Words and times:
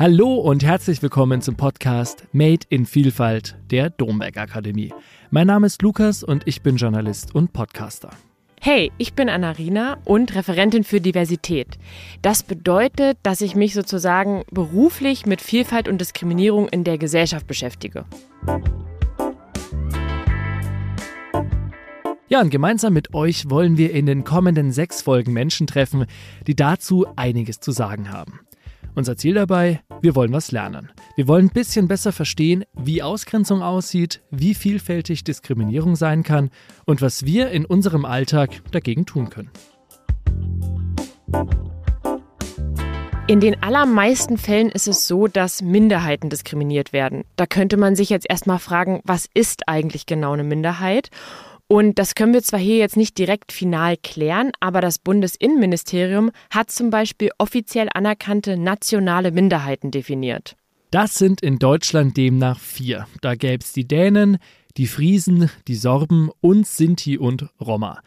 Hallo 0.00 0.36
und 0.36 0.64
herzlich 0.64 1.02
willkommen 1.02 1.42
zum 1.42 1.56
Podcast 1.56 2.24
Made 2.32 2.64
in 2.70 2.86
Vielfalt 2.86 3.58
der 3.70 3.90
Domberg 3.90 4.38
Akademie. 4.38 4.94
Mein 5.28 5.46
Name 5.46 5.66
ist 5.66 5.82
Lukas 5.82 6.24
und 6.24 6.48
ich 6.48 6.62
bin 6.62 6.76
Journalist 6.76 7.34
und 7.34 7.52
Podcaster. 7.52 8.08
Hey, 8.62 8.90
ich 8.96 9.12
bin 9.12 9.28
Anarina 9.28 9.98
und 10.06 10.34
Referentin 10.34 10.84
für 10.84 11.02
Diversität. 11.02 11.76
Das 12.22 12.42
bedeutet, 12.42 13.18
dass 13.22 13.42
ich 13.42 13.54
mich 13.54 13.74
sozusagen 13.74 14.44
beruflich 14.50 15.26
mit 15.26 15.42
Vielfalt 15.42 15.86
und 15.86 16.00
Diskriminierung 16.00 16.70
in 16.70 16.82
der 16.82 16.96
Gesellschaft 16.96 17.46
beschäftige. 17.46 18.06
Ja, 22.28 22.40
und 22.40 22.48
gemeinsam 22.48 22.94
mit 22.94 23.12
euch 23.12 23.50
wollen 23.50 23.76
wir 23.76 23.92
in 23.92 24.06
den 24.06 24.24
kommenden 24.24 24.72
sechs 24.72 25.02
Folgen 25.02 25.34
Menschen 25.34 25.66
treffen, 25.66 26.06
die 26.46 26.56
dazu 26.56 27.04
einiges 27.16 27.60
zu 27.60 27.70
sagen 27.70 28.10
haben. 28.10 28.40
Unser 28.94 29.16
Ziel 29.16 29.34
dabei, 29.34 29.82
wir 30.00 30.16
wollen 30.16 30.32
was 30.32 30.50
lernen. 30.50 30.90
Wir 31.14 31.28
wollen 31.28 31.46
ein 31.46 31.52
bisschen 31.52 31.86
besser 31.86 32.12
verstehen, 32.12 32.64
wie 32.76 33.02
Ausgrenzung 33.02 33.62
aussieht, 33.62 34.20
wie 34.30 34.54
vielfältig 34.54 35.22
Diskriminierung 35.22 35.94
sein 35.94 36.22
kann 36.24 36.50
und 36.86 37.00
was 37.00 37.24
wir 37.24 37.50
in 37.50 37.64
unserem 37.64 38.04
Alltag 38.04 38.62
dagegen 38.72 39.06
tun 39.06 39.30
können. 39.30 39.50
In 43.28 43.38
den 43.38 43.62
allermeisten 43.62 44.38
Fällen 44.38 44.70
ist 44.70 44.88
es 44.88 45.06
so, 45.06 45.28
dass 45.28 45.62
Minderheiten 45.62 46.30
diskriminiert 46.30 46.92
werden. 46.92 47.22
Da 47.36 47.46
könnte 47.46 47.76
man 47.76 47.94
sich 47.94 48.10
jetzt 48.10 48.26
erstmal 48.28 48.58
fragen, 48.58 49.00
was 49.04 49.28
ist 49.32 49.68
eigentlich 49.68 50.06
genau 50.06 50.32
eine 50.32 50.42
Minderheit? 50.42 51.10
Und 51.72 52.00
das 52.00 52.16
können 52.16 52.32
wir 52.32 52.42
zwar 52.42 52.58
hier 52.58 52.78
jetzt 52.78 52.96
nicht 52.96 53.16
direkt 53.16 53.52
final 53.52 53.96
klären, 53.96 54.50
aber 54.58 54.80
das 54.80 54.98
Bundesinnenministerium 54.98 56.32
hat 56.50 56.72
zum 56.72 56.90
Beispiel 56.90 57.30
offiziell 57.38 57.88
anerkannte 57.94 58.56
nationale 58.56 59.30
Minderheiten 59.30 59.92
definiert. 59.92 60.56
Das 60.90 61.14
sind 61.14 61.40
in 61.42 61.60
Deutschland 61.60 62.16
demnach 62.16 62.58
vier. 62.58 63.06
Da 63.20 63.36
gäbe 63.36 63.62
es 63.62 63.72
die 63.72 63.86
Dänen, 63.86 64.38
die 64.76 64.88
Friesen, 64.88 65.48
die 65.68 65.76
Sorben 65.76 66.30
und 66.40 66.66
Sinti 66.66 67.18
und 67.18 67.48
Roma. 67.60 68.00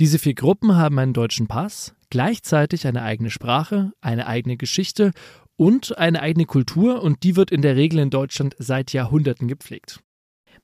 Diese 0.00 0.18
vier 0.18 0.32
Gruppen 0.32 0.76
haben 0.76 0.98
einen 0.98 1.12
deutschen 1.12 1.48
Pass, 1.48 1.94
gleichzeitig 2.08 2.86
eine 2.86 3.02
eigene 3.02 3.28
Sprache, 3.28 3.92
eine 4.00 4.26
eigene 4.26 4.56
Geschichte 4.56 5.10
und 5.56 5.98
eine 5.98 6.22
eigene 6.22 6.46
Kultur 6.46 7.02
und 7.02 7.24
die 7.24 7.36
wird 7.36 7.50
in 7.50 7.60
der 7.60 7.76
Regel 7.76 7.98
in 7.98 8.08
Deutschland 8.08 8.56
seit 8.58 8.94
Jahrhunderten 8.94 9.48
gepflegt. 9.48 10.00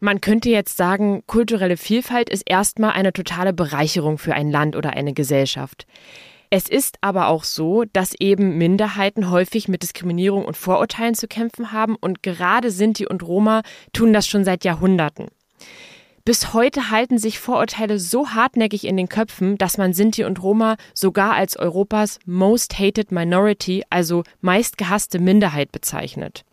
Man 0.01 0.21
könnte 0.21 0.49
jetzt 0.49 0.77
sagen, 0.77 1.25
kulturelle 1.27 1.77
Vielfalt 1.77 2.31
ist 2.31 2.45
erstmal 2.47 2.93
eine 2.93 3.13
totale 3.13 3.53
Bereicherung 3.53 4.17
für 4.19 4.33
ein 4.33 4.51
Land 4.51 4.77
oder 4.77 4.91
eine 4.91 5.13
Gesellschaft. 5.13 5.87
Es 6.51 6.69
ist 6.69 6.99
aber 7.01 7.29
auch 7.29 7.43
so, 7.43 7.85
dass 7.93 8.15
eben 8.19 8.57
Minderheiten 8.57 9.31
häufig 9.31 9.67
mit 9.67 9.83
Diskriminierung 9.83 10.45
und 10.45 10.57
Vorurteilen 10.57 11.15
zu 11.15 11.27
kämpfen 11.27 11.73
haben 11.73 11.97
und 11.97 12.23
gerade 12.23 12.71
Sinti 12.71 13.07
und 13.07 13.23
Roma 13.23 13.63
tun 13.93 14.13
das 14.13 14.29
schon 14.29 14.45
seit 14.45 14.65
Jahrhunderten. 14.65 15.27
Bis 16.25 16.53
heute 16.53 16.91
halten 16.91 17.19
sich 17.19 17.39
Vorurteile 17.39 17.99
so 17.99 18.31
hartnäckig 18.31 18.87
in 18.87 18.97
den 18.97 19.09
Köpfen, 19.09 19.59
dass 19.59 19.79
man 19.79 19.95
Sinti 19.95 20.25
und 20.25 20.43
Roma 20.43 20.77
sogar 20.95 21.33
als 21.33 21.57
Europas 21.57 22.19
Most 22.25 22.79
Hated 22.79 23.11
Minority, 23.11 23.83
also 23.91 24.23
meistgehasste 24.41 25.19
Minderheit 25.19 25.73
bezeichnet. 25.73 26.45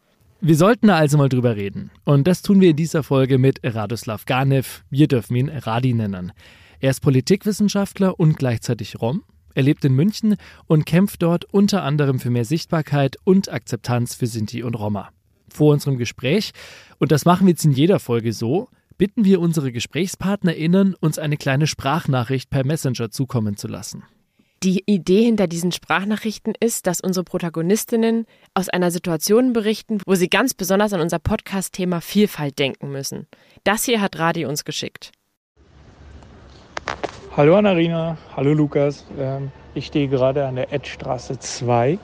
Wir 0.47 0.57
sollten 0.57 0.91
also 0.91 1.17
mal 1.17 1.27
drüber 1.27 1.55
reden. 1.55 1.89
Und 2.03 2.27
das 2.27 2.43
tun 2.43 2.61
wir 2.61 2.69
in 2.69 2.75
dieser 2.75 3.01
Folge 3.01 3.39
mit 3.39 3.61
Radoslav 3.63 4.25
Ganev. 4.25 4.83
Wir 4.91 5.07
dürfen 5.07 5.35
ihn 5.35 5.49
Radi 5.49 5.95
nennen. 5.95 6.33
Er 6.79 6.91
ist 6.91 6.99
Politikwissenschaftler 6.99 8.19
und 8.19 8.37
gleichzeitig 8.37 9.01
Rom. 9.01 9.23
Er 9.55 9.63
lebt 9.63 9.83
in 9.85 9.95
München 9.95 10.35
und 10.67 10.85
kämpft 10.85 11.23
dort 11.23 11.45
unter 11.45 11.81
anderem 11.81 12.19
für 12.19 12.29
mehr 12.29 12.45
Sichtbarkeit 12.45 13.15
und 13.23 13.51
Akzeptanz 13.51 14.13
für 14.13 14.27
Sinti 14.27 14.61
und 14.61 14.75
Roma. 14.75 15.09
Vor 15.51 15.73
unserem 15.73 15.97
Gespräch, 15.97 16.51
und 16.99 17.11
das 17.11 17.25
machen 17.25 17.47
wir 17.47 17.53
jetzt 17.53 17.65
in 17.65 17.71
jeder 17.71 17.97
Folge 17.97 18.31
so, 18.31 18.69
bitten 18.99 19.25
wir 19.25 19.41
unsere 19.41 19.71
GesprächspartnerInnen, 19.71 20.93
uns 20.93 21.17
eine 21.17 21.37
kleine 21.37 21.65
Sprachnachricht 21.65 22.51
per 22.51 22.63
Messenger 22.63 23.09
zukommen 23.09 23.57
zu 23.57 23.67
lassen. 23.67 24.03
Die 24.65 24.81
Idee 24.87 25.21
hinter 25.21 25.45
diesen 25.45 25.71
Sprachnachrichten 25.71 26.55
ist, 26.59 26.87
dass 26.87 26.99
unsere 26.99 27.23
Protagonistinnen 27.23 28.25
aus 28.55 28.67
einer 28.67 28.89
Situation 28.89 29.53
berichten, 29.53 29.99
wo 30.07 30.15
sie 30.15 30.27
ganz 30.27 30.55
besonders 30.55 30.91
an 30.91 31.01
unser 31.01 31.19
Podcast-Thema 31.19 32.01
Vielfalt 32.01 32.57
denken 32.57 32.91
müssen. 32.91 33.27
Das 33.63 33.83
hier 33.83 34.01
hat 34.01 34.17
Radi 34.17 34.43
uns 34.47 34.65
geschickt. 34.65 35.11
Hallo 37.37 37.55
Anarina, 37.57 38.17
hallo 38.35 38.53
Lukas. 38.53 39.05
Ähm, 39.19 39.51
ich 39.75 39.85
stehe 39.85 40.07
gerade 40.07 40.47
an 40.47 40.55
der 40.55 40.73
Edstraße 40.73 41.37
2. 41.37 41.99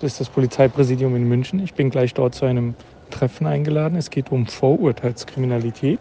Das 0.00 0.14
ist 0.14 0.20
das 0.20 0.30
Polizeipräsidium 0.30 1.14
in 1.14 1.28
München. 1.28 1.60
Ich 1.62 1.74
bin 1.74 1.90
gleich 1.90 2.12
dort 2.12 2.34
zu 2.34 2.44
einem 2.44 2.74
Treffen 3.10 3.46
eingeladen. 3.46 3.96
Es 3.96 4.10
geht 4.10 4.32
um 4.32 4.48
Vorurteilskriminalität. 4.48 6.00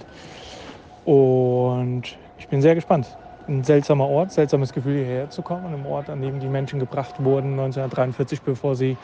Und 1.06 2.18
ich 2.40 2.48
bin 2.48 2.64
sehr 2.64 2.74
gespannt 2.74 3.16
ein 3.48 3.64
seltsamer 3.64 4.08
Ort, 4.08 4.32
seltsames 4.32 4.74
Gefühl 4.74 4.98
hierher 4.98 5.30
zu 5.30 5.42
kommen, 5.42 5.66
einem 5.66 5.86
Ort, 5.86 6.10
an 6.10 6.22
dem 6.22 6.40
die 6.40 6.48
Menschen 6.48 6.80
gebracht 6.80 7.16
wurden 7.24 7.52
1943, 7.52 8.42
bevor 8.42 8.76
sie 8.76 8.98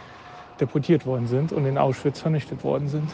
deportiert 0.59 1.05
worden 1.05 1.27
sind 1.27 1.51
und 1.51 1.65
in 1.65 1.77
Auschwitz 1.77 2.19
vernichtet 2.19 2.63
worden 2.63 2.87
sind. 2.87 3.09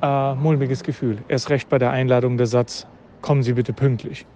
Äh, 0.00 0.34
mulmiges 0.34 0.82
Gefühl. 0.82 1.18
Erst 1.28 1.50
recht 1.50 1.68
bei 1.68 1.78
der 1.78 1.90
Einladung 1.90 2.36
der 2.36 2.46
Satz, 2.46 2.86
kommen 3.20 3.42
Sie 3.42 3.52
bitte 3.52 3.72
pünktlich. 3.72 4.26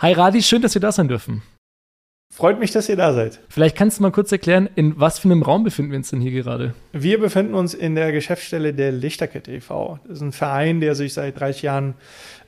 Hi 0.00 0.12
Radi, 0.12 0.42
schön, 0.42 0.62
dass 0.62 0.74
wir 0.74 0.80
da 0.80 0.92
sein 0.92 1.08
dürfen. 1.08 1.42
Freut 2.38 2.60
mich, 2.60 2.70
dass 2.70 2.88
ihr 2.88 2.94
da 2.94 3.12
seid. 3.14 3.40
Vielleicht 3.48 3.76
kannst 3.76 3.98
du 3.98 4.02
mal 4.04 4.12
kurz 4.12 4.30
erklären, 4.30 4.68
in 4.76 5.00
was 5.00 5.18
für 5.18 5.26
einem 5.26 5.42
Raum 5.42 5.64
befinden 5.64 5.90
wir 5.90 5.98
uns 5.98 6.10
denn 6.10 6.20
hier 6.20 6.30
gerade? 6.30 6.72
Wir 6.92 7.18
befinden 7.18 7.54
uns 7.54 7.74
in 7.74 7.96
der 7.96 8.12
Geschäftsstelle 8.12 8.72
der 8.72 8.92
Lichterkette 8.92 9.50
e.V. 9.50 9.98
Das 10.06 10.18
ist 10.18 10.22
ein 10.22 10.30
Verein, 10.30 10.80
der 10.80 10.94
sich 10.94 11.14
seit 11.14 11.40
30 11.40 11.62
Jahren 11.62 11.94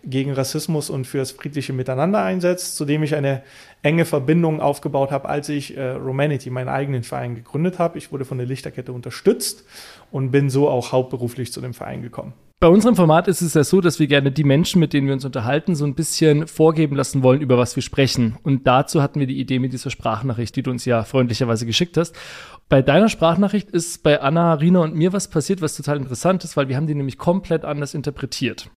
gegen 0.05 0.33
Rassismus 0.33 0.91
und 0.91 1.07
für 1.07 1.19
das 1.19 1.33
friedliche 1.33 1.73
Miteinander 1.73 2.23
einsetzt, 2.23 2.77
zu 2.77 2.85
dem 2.85 3.03
ich 3.03 3.15
eine 3.15 3.43
enge 3.83 4.05
Verbindung 4.05 4.61
aufgebaut 4.61 5.11
habe, 5.11 5.29
als 5.29 5.49
ich 5.49 5.77
äh, 5.77 5.91
Romanity, 5.91 6.51
meinen 6.51 6.69
eigenen 6.69 7.03
Verein, 7.03 7.35
gegründet 7.35 7.79
habe. 7.79 7.99
Ich 7.99 8.13
wurde 8.13 8.25
von 8.25 8.39
der 8.39 8.47
Lichterkette 8.47 8.93
unterstützt 8.93 9.65
und 10.11 10.31
bin 10.31 10.51
so 10.51 10.69
auch 10.69 10.93
hauptberuflich 10.93 11.53
zu 11.53 11.61
dem 11.61 11.75
Verein 11.75 12.03
gekommen. 12.03 12.33
Bei 12.63 12.69
unserem 12.69 12.95
Format 12.95 13.27
ist 13.27 13.41
es 13.41 13.55
ja 13.55 13.65
so, 13.65 13.81
dass 13.81 13.99
wir 14.01 14.07
gerne 14.07 14.31
die 14.31 14.45
Menschen, 14.45 14.81
mit 14.81 14.93
denen 14.93 15.07
wir 15.07 15.15
uns 15.15 15.25
unterhalten, 15.25 15.75
so 15.75 15.87
ein 15.87 15.95
bisschen 15.95 16.47
vorgeben 16.47 16.95
lassen 16.95 17.23
wollen, 17.23 17.41
über 17.41 17.57
was 17.57 17.75
wir 17.75 17.83
sprechen. 17.83 18.37
Und 18.43 18.67
dazu 18.67 19.01
hatten 19.01 19.19
wir 19.19 19.27
die 19.27 19.41
Idee 19.41 19.59
mit 19.59 19.73
dieser 19.73 19.89
Sprachnachricht, 19.89 20.55
die 20.57 20.63
du 20.63 20.71
uns 20.71 20.85
ja 20.85 21.05
freundlicherweise 21.05 21.65
geschickt 21.65 21.97
hast. 21.97 22.15
Bei 22.69 22.83
deiner 22.83 23.09
Sprachnachricht 23.09 23.71
ist 23.71 24.03
bei 24.03 24.21
Anna, 24.21 24.53
Rina 24.53 24.81
und 24.81 24.95
mir 24.95 25.15
was 25.15 25.29
passiert, 25.29 25.63
was 25.63 25.75
total 25.75 25.97
interessant 25.97 26.45
ist, 26.45 26.55
weil 26.55 26.69
wir 26.69 26.77
haben 26.77 26.87
die 26.87 26.95
nämlich 26.95 27.17
komplett 27.17 27.65
anders 27.65 27.95
interpretiert. 27.95 28.71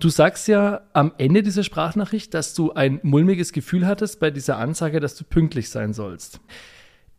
Du 0.00 0.08
sagst 0.08 0.48
ja 0.48 0.82
am 0.92 1.12
Ende 1.18 1.42
dieser 1.42 1.62
Sprachnachricht, 1.62 2.34
dass 2.34 2.54
du 2.54 2.72
ein 2.72 2.98
mulmiges 3.02 3.52
Gefühl 3.52 3.86
hattest 3.86 4.20
bei 4.20 4.30
dieser 4.30 4.58
Ansage, 4.58 5.00
dass 5.00 5.14
du 5.14 5.24
pünktlich 5.24 5.70
sein 5.70 5.92
sollst. 5.92 6.40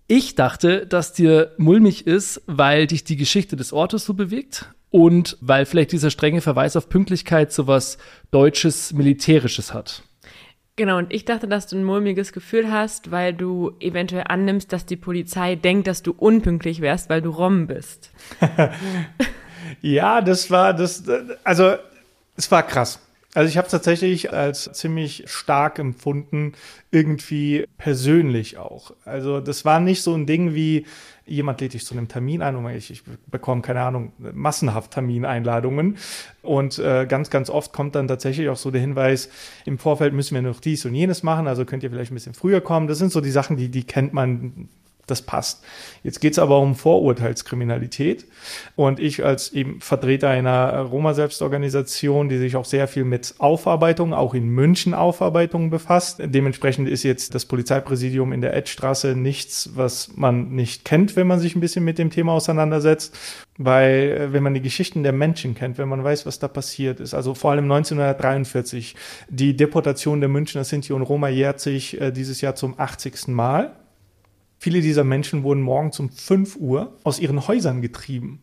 Ich 0.07 0.35
dachte, 0.35 0.85
dass 0.85 1.13
dir 1.13 1.53
mulmig 1.57 2.05
ist, 2.07 2.41
weil 2.45 2.87
dich 2.87 3.03
die 3.03 3.15
Geschichte 3.15 3.55
des 3.55 3.71
Ortes 3.71 4.05
so 4.05 4.13
bewegt 4.13 4.67
und 4.89 5.37
weil 5.39 5.65
vielleicht 5.65 5.91
dieser 5.91 6.09
strenge 6.09 6.41
Verweis 6.41 6.75
auf 6.75 6.89
Pünktlichkeit 6.89 7.53
so 7.53 7.67
was 7.67 7.97
Deutsches, 8.31 8.91
Militärisches 8.91 9.73
hat. 9.73 10.03
Genau, 10.75 10.97
und 10.97 11.13
ich 11.13 11.23
dachte, 11.23 11.47
dass 11.47 11.67
du 11.67 11.77
ein 11.77 11.83
mulmiges 11.83 12.33
Gefühl 12.33 12.71
hast, 12.71 13.11
weil 13.11 13.33
du 13.33 13.73
eventuell 13.79 14.25
annimmst, 14.27 14.73
dass 14.73 14.85
die 14.85 14.95
Polizei 14.95 15.55
denkt, 15.55 15.87
dass 15.87 16.01
du 16.01 16.11
unpünktlich 16.11 16.81
wärst, 16.81 17.09
weil 17.09 17.21
du 17.21 17.29
Rom 17.29 17.67
bist. 17.67 18.11
ja, 19.81 20.21
das 20.21 20.49
war 20.49 20.73
das, 20.73 21.03
also 21.43 21.75
es 22.35 22.49
war 22.51 22.63
krass. 22.63 22.99
Also 23.35 23.49
ich 23.49 23.57
habe 23.57 23.65
es 23.65 23.71
tatsächlich 23.71 24.31
als 24.31 24.71
ziemlich 24.73 25.23
stark 25.25 25.79
empfunden, 25.79 26.53
irgendwie 26.91 27.65
persönlich 27.79 28.57
auch. 28.59 28.93
Also 29.05 29.39
das 29.39 29.65
war 29.65 29.79
nicht 29.79 30.03
so 30.03 30.13
ein 30.13 30.27
Ding 30.27 30.53
wie, 30.53 30.85
jemand 31.25 31.61
lädt 31.61 31.73
dich 31.73 31.83
zu 31.83 31.95
einem 31.95 32.07
Termin 32.07 32.43
ein 32.43 32.55
und 32.55 32.69
ich, 32.69 32.91
ich 32.91 33.03
bekomme, 33.27 33.61
keine 33.61 33.81
Ahnung, 33.81 34.13
massenhaft 34.19 34.91
Termineinladungen. 34.91 35.97
Und 36.43 36.77
äh, 36.77 37.07
ganz, 37.07 37.31
ganz 37.31 37.49
oft 37.49 37.73
kommt 37.73 37.95
dann 37.95 38.07
tatsächlich 38.07 38.49
auch 38.49 38.57
so 38.57 38.69
der 38.69 38.81
Hinweis, 38.81 39.29
im 39.65 39.79
Vorfeld 39.79 40.13
müssen 40.13 40.35
wir 40.35 40.43
noch 40.43 40.59
dies 40.59 40.85
und 40.85 40.93
jenes 40.93 41.23
machen, 41.23 41.47
also 41.47 41.65
könnt 41.65 41.81
ihr 41.81 41.89
vielleicht 41.89 42.11
ein 42.11 42.15
bisschen 42.15 42.35
früher 42.35 42.61
kommen. 42.61 42.87
Das 42.87 42.99
sind 42.99 43.11
so 43.11 43.19
die 43.19 43.31
Sachen, 43.31 43.57
die, 43.57 43.69
die 43.69 43.83
kennt 43.83 44.13
man 44.13 44.69
Das 45.05 45.21
passt. 45.21 45.65
Jetzt 46.01 46.21
geht 46.21 46.31
es 46.31 46.39
aber 46.39 46.59
um 46.59 46.75
Vorurteilskriminalität. 46.75 48.25
Und 48.77 49.01
ich 49.01 49.25
als 49.25 49.51
eben 49.51 49.81
Vertreter 49.81 50.29
einer 50.29 50.79
Roma-Selbstorganisation, 50.79 52.29
die 52.29 52.37
sich 52.37 52.55
auch 52.55 52.63
sehr 52.63 52.87
viel 52.87 53.03
mit 53.03 53.35
Aufarbeitung, 53.37 54.13
auch 54.13 54.33
in 54.33 54.47
München 54.47 54.93
Aufarbeitung 54.93 55.69
befasst. 55.69 56.21
Dementsprechend 56.23 56.87
ist 56.87 57.03
jetzt 57.03 57.35
das 57.35 57.43
Polizeipräsidium 57.45 58.31
in 58.31 58.39
der 58.39 58.55
Edstraße 58.55 59.13
nichts, 59.13 59.71
was 59.75 60.15
man 60.15 60.51
nicht 60.55 60.85
kennt, 60.85 61.17
wenn 61.17 61.27
man 61.27 61.39
sich 61.39 61.53
ein 61.57 61.59
bisschen 61.61 61.83
mit 61.83 61.97
dem 61.97 62.09
Thema 62.09 62.31
auseinandersetzt. 62.31 63.13
Weil 63.57 64.17
äh, 64.17 64.33
wenn 64.33 64.41
man 64.41 64.53
die 64.53 64.61
Geschichten 64.61 65.03
der 65.03 65.11
Menschen 65.11 65.53
kennt, 65.53 65.77
wenn 65.77 65.89
man 65.89 66.01
weiß, 66.01 66.25
was 66.25 66.39
da 66.39 66.47
passiert 66.47 67.01
ist, 67.01 67.13
also 67.13 67.33
vor 67.33 67.51
allem 67.51 67.65
1943, 67.65 68.95
die 69.27 69.55
Deportation 69.57 70.21
der 70.21 70.29
Münchner 70.29 70.63
Sinti 70.63 70.93
und 70.93 71.01
Roma 71.01 71.27
jährt 71.27 71.59
sich 71.59 71.99
äh, 71.99 72.11
dieses 72.11 72.39
Jahr 72.39 72.55
zum 72.55 72.79
80. 72.79 73.27
Mal. 73.27 73.73
Viele 74.63 74.79
dieser 74.79 75.03
Menschen 75.03 75.43
wurden 75.43 75.61
morgens 75.61 75.99
um 75.99 76.09
5 76.09 76.55
Uhr 76.55 76.97
aus 77.03 77.19
ihren 77.19 77.49
Häusern 77.49 77.81
getrieben. 77.81 78.39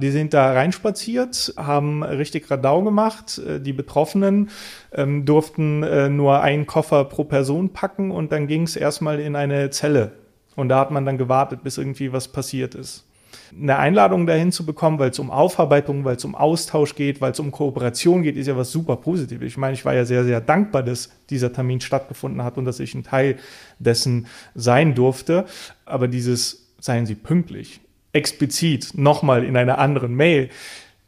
Die 0.00 0.10
sind 0.10 0.34
da 0.34 0.50
reinspaziert, 0.54 1.54
haben 1.56 2.02
richtig 2.02 2.50
Radau 2.50 2.82
gemacht. 2.82 3.38
Äh, 3.38 3.60
die 3.60 3.72
Betroffenen 3.72 4.50
ähm, 4.90 5.24
durften 5.24 5.84
äh, 5.84 6.08
nur 6.08 6.40
einen 6.40 6.66
Koffer 6.66 7.04
pro 7.04 7.22
Person 7.22 7.72
packen 7.72 8.10
und 8.10 8.32
dann 8.32 8.48
ging 8.48 8.64
es 8.64 8.74
erstmal 8.74 9.20
in 9.20 9.36
eine 9.36 9.70
Zelle. 9.70 10.14
Und 10.56 10.68
da 10.68 10.80
hat 10.80 10.90
man 10.90 11.06
dann 11.06 11.16
gewartet, 11.16 11.62
bis 11.62 11.78
irgendwie 11.78 12.12
was 12.12 12.26
passiert 12.26 12.74
ist 12.74 13.06
eine 13.60 13.78
Einladung 13.78 14.26
dahin 14.26 14.52
zu 14.52 14.64
bekommen, 14.64 14.98
weil 14.98 15.10
es 15.10 15.18
um 15.18 15.30
Aufarbeitung, 15.30 16.04
weil 16.04 16.16
es 16.16 16.24
um 16.24 16.34
Austausch 16.34 16.94
geht, 16.94 17.20
weil 17.20 17.32
es 17.32 17.40
um 17.40 17.50
Kooperation 17.50 18.22
geht, 18.22 18.36
ist 18.36 18.46
ja 18.46 18.56
was 18.56 18.72
super 18.72 18.96
Positives. 18.96 19.46
Ich 19.46 19.56
meine, 19.56 19.74
ich 19.74 19.84
war 19.84 19.94
ja 19.94 20.04
sehr, 20.04 20.24
sehr 20.24 20.40
dankbar, 20.40 20.82
dass 20.82 21.10
dieser 21.30 21.52
Termin 21.52 21.80
stattgefunden 21.80 22.42
hat 22.42 22.56
und 22.58 22.64
dass 22.64 22.80
ich 22.80 22.94
ein 22.94 23.04
Teil 23.04 23.36
dessen 23.78 24.26
sein 24.54 24.94
durfte. 24.94 25.44
Aber 25.84 26.08
dieses, 26.08 26.72
seien 26.78 27.06
Sie 27.06 27.14
pünktlich, 27.14 27.80
explizit 28.12 28.92
nochmal 28.96 29.44
in 29.44 29.56
einer 29.56 29.78
anderen 29.78 30.14
Mail, 30.14 30.48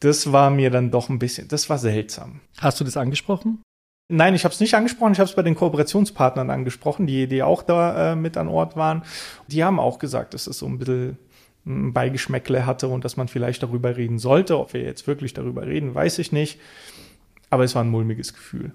das 0.00 0.32
war 0.32 0.50
mir 0.50 0.70
dann 0.70 0.90
doch 0.90 1.08
ein 1.08 1.18
bisschen, 1.18 1.48
das 1.48 1.70
war 1.70 1.78
seltsam. 1.78 2.40
Hast 2.58 2.78
du 2.80 2.84
das 2.84 2.96
angesprochen? 2.96 3.62
Nein, 4.08 4.34
ich 4.34 4.44
habe 4.44 4.52
es 4.52 4.60
nicht 4.60 4.74
angesprochen. 4.74 5.12
Ich 5.12 5.18
habe 5.18 5.30
es 5.30 5.34
bei 5.34 5.42
den 5.42 5.54
Kooperationspartnern 5.54 6.50
angesprochen, 6.50 7.06
die, 7.06 7.26
die 7.26 7.42
auch 7.42 7.62
da 7.62 8.12
äh, 8.12 8.16
mit 8.16 8.36
an 8.36 8.48
Ort 8.48 8.76
waren. 8.76 9.02
Die 9.46 9.64
haben 9.64 9.80
auch 9.80 9.98
gesagt, 9.98 10.34
es 10.34 10.46
ist 10.46 10.58
so 10.58 10.66
ein 10.66 10.78
bisschen 10.78 11.16
Beigeschmäckle 11.64 12.66
hatte 12.66 12.88
und 12.88 13.04
dass 13.04 13.16
man 13.16 13.28
vielleicht 13.28 13.62
darüber 13.62 13.96
reden 13.96 14.18
sollte. 14.18 14.58
Ob 14.58 14.74
wir 14.74 14.82
jetzt 14.82 15.06
wirklich 15.06 15.32
darüber 15.32 15.66
reden, 15.66 15.94
weiß 15.94 16.18
ich 16.18 16.32
nicht. 16.32 16.60
Aber 17.50 17.64
es 17.64 17.74
war 17.74 17.82
ein 17.82 17.90
mulmiges 17.90 18.34
Gefühl. 18.34 18.72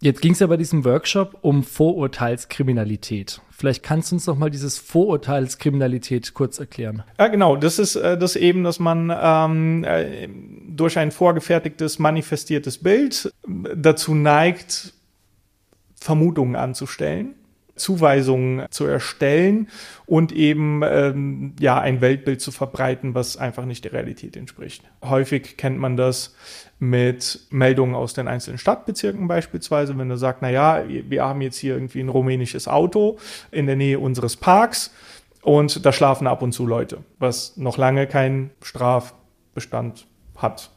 Jetzt 0.00 0.20
ging 0.20 0.32
es 0.32 0.40
ja 0.40 0.46
bei 0.46 0.58
diesem 0.58 0.84
Workshop 0.84 1.38
um 1.40 1.62
Vorurteilskriminalität. 1.62 3.40
Vielleicht 3.50 3.82
kannst 3.82 4.10
du 4.10 4.16
uns 4.16 4.26
noch 4.26 4.36
mal 4.36 4.50
dieses 4.50 4.78
Vorurteilskriminalität 4.78 6.34
kurz 6.34 6.58
erklären. 6.58 7.02
Ja, 7.18 7.28
genau. 7.28 7.56
Das 7.56 7.78
ist 7.78 7.96
äh, 7.96 8.18
das 8.18 8.36
eben, 8.36 8.62
dass 8.62 8.78
man 8.78 9.10
ähm, 9.18 9.84
äh, 9.84 10.28
durch 10.68 10.98
ein 10.98 11.10
vorgefertigtes, 11.10 11.98
manifestiertes 11.98 12.78
Bild 12.78 13.32
dazu 13.74 14.14
neigt, 14.14 14.92
Vermutungen 15.98 16.56
anzustellen 16.56 17.34
Zuweisungen 17.76 18.66
zu 18.70 18.86
erstellen 18.86 19.68
und 20.06 20.32
eben 20.32 20.82
ähm, 20.84 21.54
ja 21.60 21.78
ein 21.78 22.00
Weltbild 22.00 22.40
zu 22.40 22.50
verbreiten, 22.50 23.14
was 23.14 23.36
einfach 23.36 23.64
nicht 23.64 23.84
der 23.84 23.92
Realität 23.92 24.36
entspricht. 24.36 24.82
Häufig 25.04 25.56
kennt 25.56 25.78
man 25.78 25.96
das 25.96 26.34
mit 26.78 27.40
Meldungen 27.50 27.94
aus 27.94 28.14
den 28.14 28.28
einzelnen 28.28 28.58
Stadtbezirken 28.58 29.28
beispielsweise, 29.28 29.96
wenn 29.96 30.08
du 30.08 30.16
sagst, 30.16 30.42
na 30.42 30.50
ja, 30.50 30.84
wir 30.88 31.24
haben 31.24 31.40
jetzt 31.40 31.58
hier 31.58 31.74
irgendwie 31.74 32.00
ein 32.00 32.08
rumänisches 32.08 32.68
Auto 32.68 33.18
in 33.50 33.66
der 33.66 33.76
Nähe 33.76 33.98
unseres 33.98 34.36
Parks 34.36 34.92
und 35.42 35.86
da 35.86 35.92
schlafen 35.92 36.26
ab 36.26 36.42
und 36.42 36.52
zu 36.52 36.66
Leute, 36.66 36.98
was 37.18 37.56
noch 37.56 37.78
lange 37.78 38.06
keinen 38.06 38.50
Strafbestand 38.62 40.06
hat. 40.36 40.70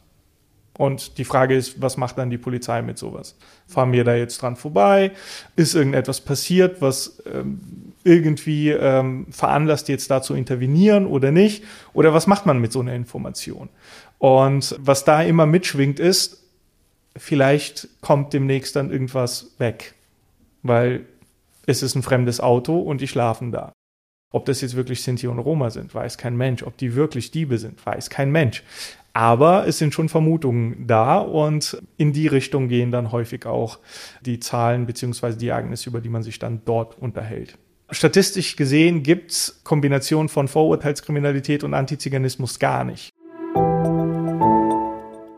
Und 0.80 1.18
die 1.18 1.26
Frage 1.26 1.56
ist, 1.56 1.82
was 1.82 1.98
macht 1.98 2.18
dann 2.18 2.30
die 2.30 2.38
Polizei 2.38 2.82
mit 2.82 2.98
sowas? 2.98 3.36
Fahren 3.68 3.92
wir 3.92 4.06
da 4.06 4.16
jetzt 4.16 4.42
dran 4.42 4.56
vorbei? 4.56 5.12
Ist 5.58 5.76
irgendetwas 5.76 6.22
passiert, 6.22 6.82
was 6.82 7.22
ähm, 7.26 7.92
irgendwie 8.06 8.70
ähm, 8.70 9.28
veranlasst, 9.30 9.90
jetzt 9.90 10.10
da 10.10 10.22
zu 10.22 10.36
intervenieren 10.36 11.06
oder 11.06 11.32
nicht? 11.32 11.66
Oder 11.92 12.14
was 12.14 12.28
macht 12.28 12.46
man 12.46 12.60
mit 12.60 12.72
so 12.72 12.80
einer 12.80 12.94
Information? 12.94 13.68
Und 14.20 14.74
was 14.80 15.04
da 15.04 15.22
immer 15.22 15.46
mitschwingt 15.46 16.00
ist, 16.00 16.46
vielleicht 17.18 17.90
kommt 18.00 18.32
demnächst 18.32 18.78
dann 18.78 18.90
irgendwas 18.90 19.52
weg, 19.58 19.96
weil 20.64 21.06
es 21.66 21.84
ist 21.84 21.96
ein 21.96 22.04
fremdes 22.04 22.40
Auto 22.40 22.80
und 22.80 23.02
die 23.02 23.10
schlafen 23.10 23.52
da. 23.52 23.74
Ob 24.32 24.46
das 24.46 24.62
jetzt 24.62 24.76
wirklich 24.76 25.02
Sinti 25.04 25.28
und 25.28 25.40
Roma 25.40 25.72
sind, 25.72 25.94
weiß 25.94 26.18
kein 26.18 26.38
Mensch. 26.38 26.64
Ob 26.64 26.78
die 26.78 26.96
wirklich 26.96 27.32
Diebe 27.32 27.58
sind, 27.58 27.84
weiß 27.86 28.10
kein 28.10 28.32
Mensch. 28.32 28.64
Aber 29.20 29.68
es 29.68 29.78
sind 29.78 29.94
schon 29.94 30.08
Vermutungen 30.08 30.88
da 30.88 31.18
und 31.18 31.78
in 31.98 32.14
die 32.14 32.28
Richtung 32.28 32.70
gehen 32.70 32.90
dann 32.90 33.12
häufig 33.12 33.46
auch 33.46 33.80
die 34.22 34.40
Zahlen 34.40 34.86
bzw. 34.86 35.34
die 35.34 35.50
Ereignisse, 35.50 35.90
über 35.90 36.00
die 36.00 36.08
man 36.08 36.24
sich 36.24 36.40
dann 36.40 36.62
dort 36.64 36.98
unterhält. 36.98 37.58
Statistisch 37.92 38.56
gesehen 38.56 39.04
gibt 39.04 39.32
es 39.32 39.60
Kombinationen 39.66 40.30
von 40.30 40.48
Vorurteilskriminalität 40.48 41.66
und 41.66 41.74
Antiziganismus 41.74 42.60
gar 42.60 42.86
nicht. 42.86 43.10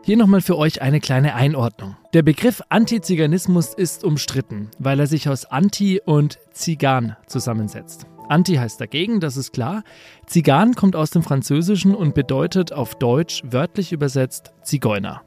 Hier 0.04 0.16
nochmal 0.16 0.42
für 0.42 0.58
euch 0.58 0.80
eine 0.80 1.00
kleine 1.00 1.34
Einordnung. 1.34 1.96
Der 2.14 2.22
Begriff 2.22 2.62
Antiziganismus 2.68 3.74
ist 3.74 4.04
umstritten, 4.04 4.70
weil 4.78 5.00
er 5.00 5.08
sich 5.08 5.28
aus 5.28 5.44
Anti 5.44 6.00
und 6.04 6.38
Zigan 6.52 7.16
zusammensetzt. 7.26 8.06
Anti 8.28 8.54
heißt 8.54 8.80
dagegen, 8.80 9.20
das 9.20 9.36
ist 9.36 9.52
klar. 9.52 9.82
Zigan 10.26 10.74
kommt 10.74 10.96
aus 10.96 11.10
dem 11.10 11.22
Französischen 11.22 11.94
und 11.94 12.14
bedeutet 12.14 12.72
auf 12.72 12.94
Deutsch 12.94 13.42
wörtlich 13.44 13.92
übersetzt 13.92 14.52
Zigeuner. 14.62 15.22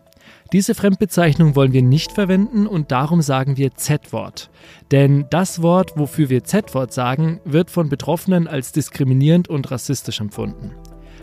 Diese 0.53 0.75
Fremdbezeichnung 0.75 1.55
wollen 1.55 1.73
wir 1.73 1.81
nicht 1.81 2.11
verwenden 2.11 2.67
und 2.67 2.91
darum 2.91 3.21
sagen 3.21 3.57
wir 3.57 3.73
Z-Wort. 3.73 4.49
Denn 4.91 5.25
das 5.29 5.61
Wort, 5.61 5.93
wofür 5.97 6.29
wir 6.29 6.43
Z-Wort 6.43 6.93
sagen, 6.93 7.41
wird 7.45 7.71
von 7.71 7.89
Betroffenen 7.89 8.47
als 8.47 8.71
diskriminierend 8.71 9.47
und 9.49 9.69
rassistisch 9.71 10.21
empfunden. 10.21 10.71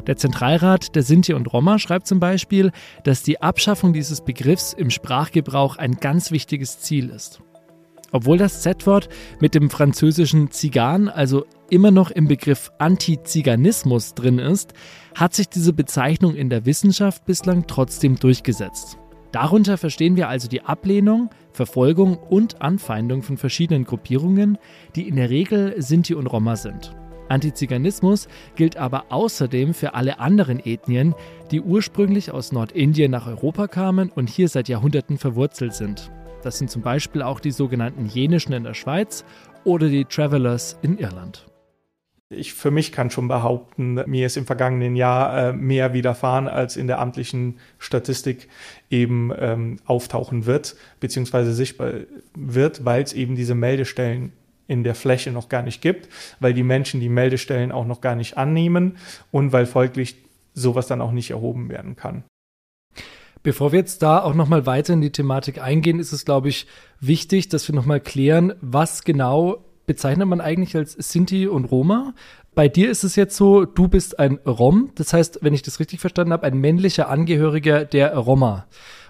Der 0.07 0.17
Zentralrat 0.17 0.97
der 0.97 1.05
Sinti 1.05 1.33
und 1.35 1.53
Roma 1.53 1.79
schreibt 1.79 2.09
zum 2.09 2.19
Beispiel, 2.19 2.73
dass 3.05 3.23
die 3.23 3.41
Abschaffung 3.41 3.93
dieses 3.93 4.21
Begriffs 4.23 4.73
im 4.73 4.91
Sprachgebrauch 4.91 5.77
ein 5.77 5.95
ganz 5.95 6.33
wichtiges 6.33 6.81
Ziel 6.81 7.09
ist. 7.09 7.41
Obwohl 8.11 8.37
das 8.37 8.63
Z-Wort 8.63 9.09
mit 9.41 9.55
dem 9.55 9.71
französischen 9.71 10.51
Zigan, 10.51 11.09
also 11.09 11.47
immer 11.73 11.91
noch 11.91 12.11
im 12.11 12.29
Begriff 12.29 12.71
Antiziganismus 12.77 14.15
drin 14.15 14.39
ist, 14.39 14.75
hat 15.15 15.35
sich 15.35 15.49
diese 15.49 15.73
Bezeichnung 15.73 16.35
in 16.35 16.51
der 16.51 16.67
Wissenschaft 16.67 17.25
bislang 17.25 17.67
trotzdem 17.67 18.17
durchgesetzt. 18.17 18.99
Darunter 19.33 19.79
verstehen 19.79 20.17
wir 20.17 20.29
also 20.29 20.49
die 20.49 20.61
Ablehnung, 20.61 21.31
Verfolgung 21.53 22.19
und 22.19 22.61
Anfeindung 22.61 23.23
von 23.23 23.39
verschiedenen 23.39 23.85
Gruppierungen, 23.85 24.59
die 24.95 25.09
in 25.09 25.17
der 25.17 25.31
Regel 25.31 25.75
Sinti 25.79 26.15
und 26.15 26.27
Roma 26.27 26.57
sind. 26.57 26.95
Antiziganismus 27.31 28.29
gilt 28.55 28.77
aber 28.77 29.07
außerdem 29.09 29.73
für 29.73 29.95
alle 29.95 30.21
anderen 30.21 30.61
Ethnien, 30.61 31.15
die 31.51 31.63
ursprünglich 31.63 32.31
aus 32.31 32.53
Nordindien 32.53 33.11
nach 33.11 33.27
Europa 33.27 33.67
kamen 33.67 34.11
und 34.11 34.29
hier 34.29 34.51
seit 34.51 34.69
Jahrhunderten 34.69 35.17
verwurzelt 35.17 35.73
sind. 35.73 36.11
Das 36.43 36.59
sind 36.59 36.71
zum 36.71 36.83
Beispiel 36.83 37.23
auch 37.23 37.41
die 37.41 37.53
sogenannten 37.53 38.05
Jenischen 38.05 38.53
in 38.53 38.65
der 38.65 38.75
Schweiz 38.75 39.25
oder 39.65 39.89
die 39.89 40.05
Travelers 40.05 40.77
in 40.83 40.99
Irland. 40.99 41.47
Ich 42.33 42.55
für 42.55 42.71
mich 42.71 42.93
kann 42.93 43.11
schon 43.11 43.29
behaupten, 43.29 43.95
mir 44.07 44.27
ist 44.27 44.37
im 44.37 44.47
vergangenen 44.47 44.97
Jahr 44.97 45.51
äh, 45.51 45.53
mehr 45.53 45.93
widerfahren, 45.93 46.49
als 46.49 46.77
in 46.77 46.87
der 46.87 46.99
amtlichen 46.99 47.59
Statistik 47.79 48.49
eben 48.91 49.33
ähm, 49.39 49.79
auftauchen 49.85 50.47
wird, 50.47 50.77
beziehungsweise 51.01 51.53
sichtbar 51.53 51.93
wird, 52.35 52.85
weil 52.85 53.03
es 53.03 53.13
eben 53.13 53.37
diese 53.37 53.55
Meldestellen 53.55 54.33
in 54.69 54.85
der 54.85 54.95
Fläche 54.95 55.31
noch 55.31 55.49
gar 55.49 55.63
nicht 55.63 55.83
gibt, 55.83 56.09
weil 56.41 56.55
die 56.55 56.63
Menschen 56.63 57.01
die 57.01 57.09
Meldestellen 57.09 57.73
auch 57.73 57.87
noch 57.87 58.01
gar 58.01 58.15
nicht 58.15 58.39
annehmen 58.39 58.97
und 59.31 59.53
weil 59.53 59.67
folglich 59.67 60.17
sowas 60.55 60.87
dann 60.87 61.01
auch 61.01 61.13
nicht 61.13 61.31
erhoben 61.31 61.69
werden 61.69 61.97
kann. 61.97 62.25
Bevor 63.43 63.73
wir 63.73 63.81
jetzt 63.81 64.03
da 64.03 64.23
auch 64.23 64.35
nochmal 64.35 64.67
weiter 64.67 64.95
in 64.95 65.01
die 65.01 65.11
Thematik 65.11 65.61
eingehen, 65.61 65.99
ist 65.99 66.13
es, 66.13 66.25
glaube 66.25 66.49
ich, 66.49 66.67
wichtig, 67.01 67.49
dass 67.49 67.67
wir 67.67 67.75
nochmal 67.75 68.01
klären, 68.01 68.55
was 68.61 69.03
genau 69.03 69.65
bezeichnet 69.87 70.29
man 70.29 70.41
eigentlich 70.41 70.77
als 70.77 70.93
Sinti 70.93 71.47
und 71.47 71.65
Roma? 71.67 72.15
Bei 72.55 72.69
dir 72.69 72.91
ist 72.91 73.03
es 73.03 73.17
jetzt 73.17 73.37
so, 73.37 73.65
du 73.65 73.89
bist 73.89 74.19
ein 74.19 74.39
Rom, 74.47 74.91
das 74.95 75.13
heißt, 75.13 75.39
wenn 75.43 75.55
ich 75.55 75.63
das 75.63 75.81
richtig 75.81 76.01
verstanden 76.01 76.33
habe, 76.33 76.47
ein 76.47 76.59
männlicher 76.59 77.09
Angehöriger 77.09 77.85
der 77.85 78.15
Roma. 78.17 78.67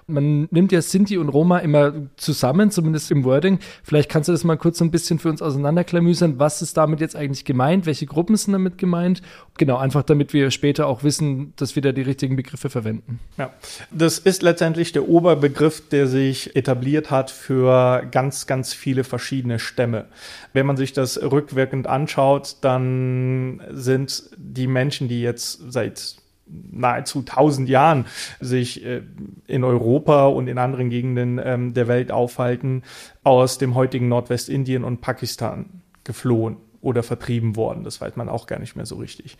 Man 0.07 0.49
nimmt 0.51 0.73
ja 0.73 0.83
Sinti 0.83 1.17
und 1.17 1.29
Roma 1.29 1.59
immer 1.59 1.93
zusammen, 2.17 2.71
zumindest 2.71 3.11
im 3.11 3.25
Wording. 3.25 3.59
Vielleicht 3.83 4.11
kannst 4.11 4.29
du 4.29 4.33
das 4.33 4.45
mal 4.45 4.57
kurz 4.57 4.79
so 4.79 4.85
ein 4.85 4.91
bisschen 4.91 5.19
für 5.19 5.29
uns 5.29 5.43
auseinanderklamüsern. 5.43 6.39
Was 6.39 6.63
ist 6.63 6.77
damit 6.77 7.01
jetzt 7.01 7.17
eigentlich 7.17 7.45
gemeint? 7.45 7.87
Welche 7.87 8.07
Gruppen 8.07 8.37
sind 8.37 8.53
damit 8.53 8.79
gemeint? 8.79 9.23
Genau, 9.59 9.77
einfach 9.77 10.03
damit 10.03 10.33
wir 10.33 10.51
später 10.51 10.87
auch 10.87 11.05
wissen, 11.05 11.53
dass 11.57 11.77
wir 11.77 11.83
da 11.83 11.93
die 11.93 12.03
richtigen 12.03 12.37
Begriffe 12.37 12.71
verwenden. 12.71 13.21
Ja, 13.39 13.53
das 13.91 14.19
ist 14.19 14.43
letztendlich 14.43 14.93
der 14.93 15.09
Oberbegriff, 15.09 15.89
der 15.89 16.07
sich 16.07 16.57
etabliert 16.57 17.11
hat 17.11 17.31
für 17.31 18.07
ganz, 18.11 18.47
ganz 18.47 18.75
viele 18.75 19.05
verschiedene 19.05 19.59
Stämme. 19.59 20.07
Wenn 20.53 20.67
man 20.67 20.77
sich 20.77 20.93
das 20.93 21.21
rückwirkend 21.21 21.87
anschaut, 21.87 22.57
dann 22.63 23.63
sind 23.71 24.31
die 24.37 24.67
Menschen, 24.67 25.09
die 25.09 25.23
jetzt 25.23 25.73
seit 25.73 26.17
nahezu 26.47 27.23
tausend 27.23 27.69
Jahren 27.69 28.07
sich 28.41 28.85
äh, 28.85 29.03
in 29.47 29.65
Europa 29.65 30.27
und 30.27 30.49
in 30.49 30.59
anderen 30.59 30.91
Gegenden 30.91 31.41
ähm, 31.43 31.75
der 31.75 31.89
Welt 31.89 32.13
aufhalten, 32.13 32.83
aus 33.25 33.59
dem 33.59 33.75
heutigen 33.75 34.09
Nordwestindien 34.09 34.85
und 34.85 35.01
Pakistan 35.01 35.83
geflohen 36.05 36.57
oder 36.81 37.03
vertrieben 37.03 37.57
worden. 37.57 37.85
Das 37.85 38.01
weiß 38.01 38.17
man 38.17 38.29
auch 38.29 38.47
gar 38.47 38.59
nicht 38.59 38.77
mehr 38.77 38.87
so 38.87 38.97
richtig. 38.97 39.39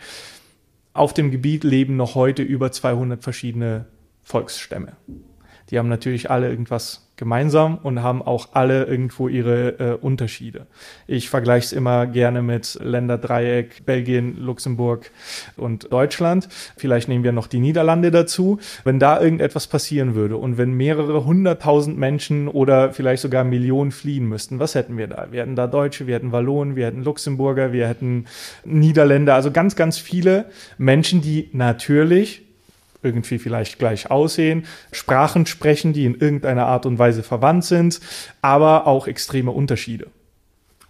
Auf 0.95 1.13
dem 1.15 1.31
Gebiet 1.31 1.65
leben 1.65 1.97
noch 1.97 2.15
heute 2.15 2.43
über 2.43 2.71
200 2.71 3.23
verschiedene 3.23 3.87
Volksstämme. 4.23 4.97
Die 5.73 5.79
haben 5.79 5.89
natürlich 5.89 6.31
alle 6.31 6.51
irgendwas 6.51 7.09
gemeinsam 7.17 7.79
und 7.79 8.03
haben 8.03 8.21
auch 8.21 8.51
alle 8.53 8.85
irgendwo 8.85 9.29
ihre 9.29 9.79
äh, 9.79 9.95
Unterschiede. 9.95 10.67
Ich 11.07 11.31
vergleiche 11.31 11.67
es 11.67 11.73
immer 11.73 12.07
gerne 12.07 12.43
mit 12.43 12.79
Länderdreieck, 12.83 13.87
Belgien, 13.87 14.37
Luxemburg 14.39 15.11
und 15.57 15.91
Deutschland. 15.91 16.49
Vielleicht 16.77 17.09
nehmen 17.09 17.25
wir 17.25 17.33
noch 17.33 17.47
die 17.47 17.61
Niederlande 17.61 18.11
dazu. 18.11 18.59
Wenn 18.85 18.99
da 18.99 19.19
irgendetwas 19.19 19.67
passieren 19.67 20.15
würde 20.15 20.37
und 20.37 20.59
wenn 20.59 20.73
mehrere 20.73 21.25
hunderttausend 21.25 21.97
Menschen 21.97 22.49
oder 22.49 22.93
vielleicht 22.93 23.23
sogar 23.23 23.45
Millionen 23.45 23.93
fliehen 23.93 24.27
müssten, 24.27 24.59
was 24.59 24.75
hätten 24.75 24.99
wir 24.99 25.07
da? 25.07 25.29
Wir 25.31 25.41
hätten 25.41 25.57
da 25.57 25.67
Deutsche, 25.69 26.07
wir 26.07 26.17
hätten 26.17 26.33
Wallonen, 26.33 26.77
wir 26.77 26.87
hätten 26.87 27.03
Luxemburger, 27.03 27.73
wir 27.73 27.89
hätten 27.89 28.27
Niederländer, 28.65 29.35
also 29.35 29.51
ganz, 29.51 29.75
ganz 29.75 29.97
viele 29.97 30.47
Menschen, 30.77 31.23
die 31.23 31.49
natürlich 31.53 32.43
irgendwie 33.03 33.39
vielleicht 33.39 33.79
gleich 33.79 34.11
aussehen, 34.11 34.65
Sprachen 34.93 35.47
sprechen, 35.47 35.93
die 35.93 36.05
in 36.05 36.15
irgendeiner 36.15 36.67
Art 36.67 36.87
und 36.87 36.99
Weise 36.99 37.23
verwandt 37.23 37.65
sind, 37.65 38.01
aber 38.41 38.87
auch 38.87 39.07
extreme 39.07 39.51
Unterschiede. 39.51 40.07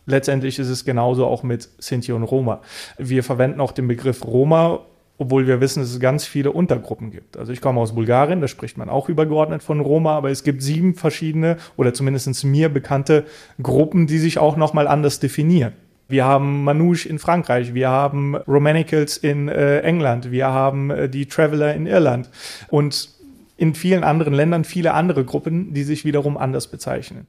Letztendlich 0.07 0.59
ist 0.59 0.69
es 0.69 0.85
genauso 0.85 1.27
auch 1.27 1.43
mit 1.43 1.69
Sinti 1.79 2.13
und 2.13 2.25
Roma. 2.25 2.61
Wir 2.99 3.23
verwenden 3.23 3.61
auch 3.61 3.73
den 3.73 3.87
Begriff 3.87 4.25
Roma, 4.25 4.81
obwohl 5.19 5.47
wir 5.47 5.61
wissen, 5.61 5.81
dass 5.81 5.91
es 5.91 6.01
ganz 6.01 6.25
viele 6.25 6.51
Untergruppen 6.51 7.13
gibt. 7.13 7.37
Also 7.37 7.53
ich 7.53 7.61
komme 7.61 7.81
aus 7.81 7.95
Bulgarien, 7.95 8.41
da 8.41 8.49
spricht 8.49 8.77
man 8.77 8.89
auch 8.89 9.09
übergeordnet 9.09 9.63
von 9.63 9.81
Roma, 9.81 10.17
aber 10.17 10.31
es 10.31 10.43
gibt 10.43 10.63
sieben 10.63 10.95
verschiedene 10.95 11.59
oder 11.77 11.95
zumindest 11.95 12.45
mir 12.45 12.69
bekannte 12.69 13.25
Gruppen, 13.63 14.09
die 14.09 14.19
sich 14.19 14.39
auch 14.39 14.57
nochmal 14.57 14.89
anders 14.89 15.21
definieren. 15.21 15.75
Wir 16.13 16.27
haben 16.27 16.63
Manouche 16.63 17.09
in 17.09 17.19
Frankreich, 17.19 17.73
wir 17.73 17.89
haben 17.89 18.37
Romanicals 18.37 19.17
in 19.17 19.49
äh, 19.49 19.79
England, 19.79 20.31
wir 20.31 20.49
haben 20.49 20.91
äh, 20.91 21.09
die 21.09 21.25
Traveller 21.25 21.75
in 21.75 21.87
Irland 21.87 22.29
und 22.69 23.09
in 23.57 23.75
vielen 23.75 24.05
anderen 24.05 24.35
Ländern 24.35 24.65
viele 24.65 24.93
andere 24.93 25.25
Gruppen, 25.25 25.73
die 25.73 25.85
sich 25.85 26.05
wiederum 26.05 26.37
anders 26.37 26.71
bezeichnen. 26.71 27.29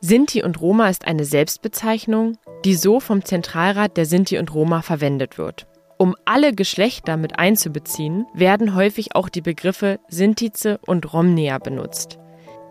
Sinti 0.00 0.42
und 0.42 0.60
Roma 0.60 0.88
ist 0.88 1.06
eine 1.06 1.24
Selbstbezeichnung, 1.24 2.36
die 2.64 2.74
so 2.74 2.98
vom 2.98 3.24
Zentralrat 3.24 3.96
der 3.96 4.04
Sinti 4.04 4.38
und 4.38 4.52
Roma 4.52 4.82
verwendet 4.82 5.38
wird. 5.38 5.68
Um 5.98 6.16
alle 6.24 6.52
Geschlechter 6.52 7.16
mit 7.16 7.38
einzubeziehen, 7.38 8.26
werden 8.34 8.74
häufig 8.74 9.14
auch 9.14 9.28
die 9.28 9.42
Begriffe 9.42 10.00
Sintize 10.08 10.80
und 10.84 11.12
Romnea 11.12 11.58
benutzt. 11.58 12.17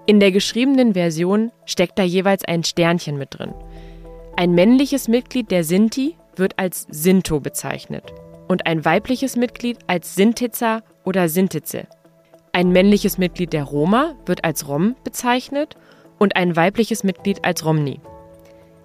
In 0.10 0.22
der 0.22 0.32
geschriebenen 0.32 0.94
Version 0.94 1.52
steckt 1.66 2.00
da 2.00 2.04
jeweils 2.04 2.46
ein 2.46 2.64
Sternchen 2.64 3.18
mit 3.18 3.38
drin. 3.38 3.54
Ein 4.38 4.54
männliches 4.54 5.10
Mitglied 5.10 5.52
der 5.52 5.66
Sinti 5.66 6.16
wird 6.38 6.58
als 6.58 6.88
Sinto 6.90 7.42
bezeichnet 7.42 8.14
und 8.48 8.68
ein 8.68 8.86
weibliches 8.86 9.36
Mitglied 9.36 9.80
als 9.88 10.16
Sintiza 10.16 10.82
oder 11.04 11.28
Sintize. 11.28 11.88
Ein 12.54 12.72
männliches 12.72 13.18
Mitglied 13.18 13.52
der 13.52 13.66
Roma 13.66 14.16
wird 14.26 14.46
als 14.46 14.70
Rom 14.70 14.96
bezeichnet 15.04 15.76
und 16.20 16.38
ein 16.38 16.56
weibliches 16.56 17.04
Mitglied 17.04 17.44
als 17.44 17.66
Romni. 17.66 18.00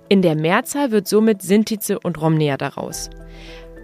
In 0.09 0.23
der 0.23 0.35
Mehrzahl 0.35 0.91
wird 0.91 1.07
somit 1.07 1.41
Sintize 1.41 2.01
und 2.01 2.21
Romnea 2.21 2.57
daraus. 2.57 3.11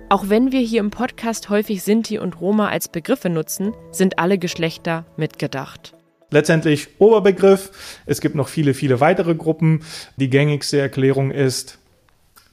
Auch 0.09 0.29
wenn 0.29 0.51
wir 0.51 0.61
hier 0.61 0.81
im 0.81 0.91
Podcast 0.91 1.51
häufig 1.51 1.85
Sinti 1.85 2.19
und 2.19 2.41
Roma 2.41 2.69
als 2.69 2.89
Begriffe 2.89 3.31
nutzen, 3.31 3.75
sind 3.93 4.19
alle 4.19 4.39
Geschlechter 4.39 5.05
mitgedacht. 5.17 5.95
Letztendlich 6.31 6.89
Oberbegriff. 6.99 8.01
Es 8.07 8.21
gibt 8.21 8.35
noch 8.35 8.49
viele, 8.49 8.75
viele 8.75 9.01
weitere 9.01 9.35
Gruppen. 9.35 9.81
Die 10.17 10.31
gängigste 10.31 10.79
Erklärung 10.79 11.31
ist, 11.31 11.79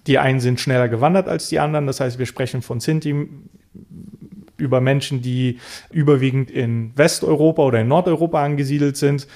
die 0.08 0.20
einen 0.20 0.40
sind 0.40 0.60
schneller 0.60 0.88
gewandert 0.88 1.28
als 1.28 1.50
die 1.50 1.60
anderen. 1.60 1.88
Das 1.88 2.00
heißt, 2.00 2.20
wir 2.20 2.26
sprechen 2.26 2.62
von 2.62 2.80
Sinti 2.80 3.28
über 4.58 4.82
Menschen, 4.82 5.22
die 5.22 5.60
überwiegend 5.92 6.50
in 6.50 6.92
Westeuropa 6.96 7.64
oder 7.64 7.82
in 7.82 7.88
Nordeuropa 7.88 8.44
angesiedelt 8.44 8.98
sind, 8.98 9.28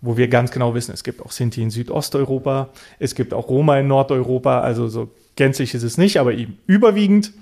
wo 0.00 0.16
wir 0.16 0.28
ganz 0.28 0.50
genau 0.50 0.74
wissen, 0.74 0.92
es 0.92 1.04
gibt 1.04 1.22
auch 1.22 1.30
Sinti 1.30 1.62
in 1.62 1.70
Südosteuropa, 1.70 2.70
es 2.98 3.14
gibt 3.14 3.32
auch 3.32 3.48
Roma 3.48 3.78
in 3.78 3.86
Nordeuropa, 3.86 4.60
also 4.60 4.88
so 4.88 5.10
gänzlich 5.36 5.74
ist 5.74 5.82
es 5.82 5.96
nicht, 5.96 6.18
aber 6.18 6.34
eben 6.34 6.58
überwiegend. 6.66 7.32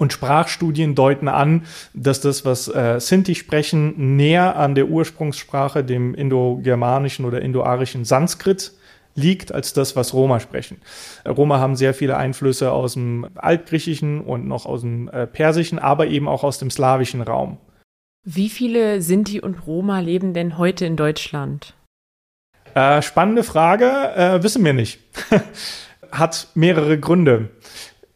Und 0.00 0.14
Sprachstudien 0.14 0.94
deuten 0.94 1.28
an, 1.28 1.66
dass 1.92 2.22
das, 2.22 2.46
was 2.46 2.68
äh, 2.68 2.98
Sinti 3.00 3.34
sprechen, 3.34 4.16
näher 4.16 4.56
an 4.56 4.74
der 4.74 4.88
Ursprungssprache, 4.88 5.84
dem 5.84 6.14
indogermanischen 6.14 7.26
oder 7.26 7.42
indoarischen 7.42 8.06
Sanskrit, 8.06 8.72
liegt 9.14 9.52
als 9.52 9.74
das, 9.74 9.96
was 9.96 10.14
Roma 10.14 10.40
sprechen. 10.40 10.78
Roma 11.28 11.58
haben 11.58 11.76
sehr 11.76 11.92
viele 11.92 12.16
Einflüsse 12.16 12.72
aus 12.72 12.94
dem 12.94 13.28
Altgriechischen 13.34 14.22
und 14.22 14.48
noch 14.48 14.64
aus 14.64 14.80
dem 14.80 15.08
äh, 15.08 15.26
Persischen, 15.26 15.78
aber 15.78 16.06
eben 16.06 16.28
auch 16.28 16.44
aus 16.44 16.58
dem 16.58 16.70
slawischen 16.70 17.20
Raum. 17.20 17.58
Wie 18.24 18.48
viele 18.48 19.02
Sinti 19.02 19.38
und 19.38 19.66
Roma 19.66 20.00
leben 20.00 20.32
denn 20.32 20.56
heute 20.56 20.86
in 20.86 20.96
Deutschland? 20.96 21.74
Äh, 22.72 23.02
spannende 23.02 23.44
Frage, 23.44 24.14
äh, 24.16 24.42
wissen 24.42 24.64
wir 24.64 24.72
nicht. 24.72 24.98
Hat 26.10 26.48
mehrere 26.54 26.98
Gründe. 26.98 27.50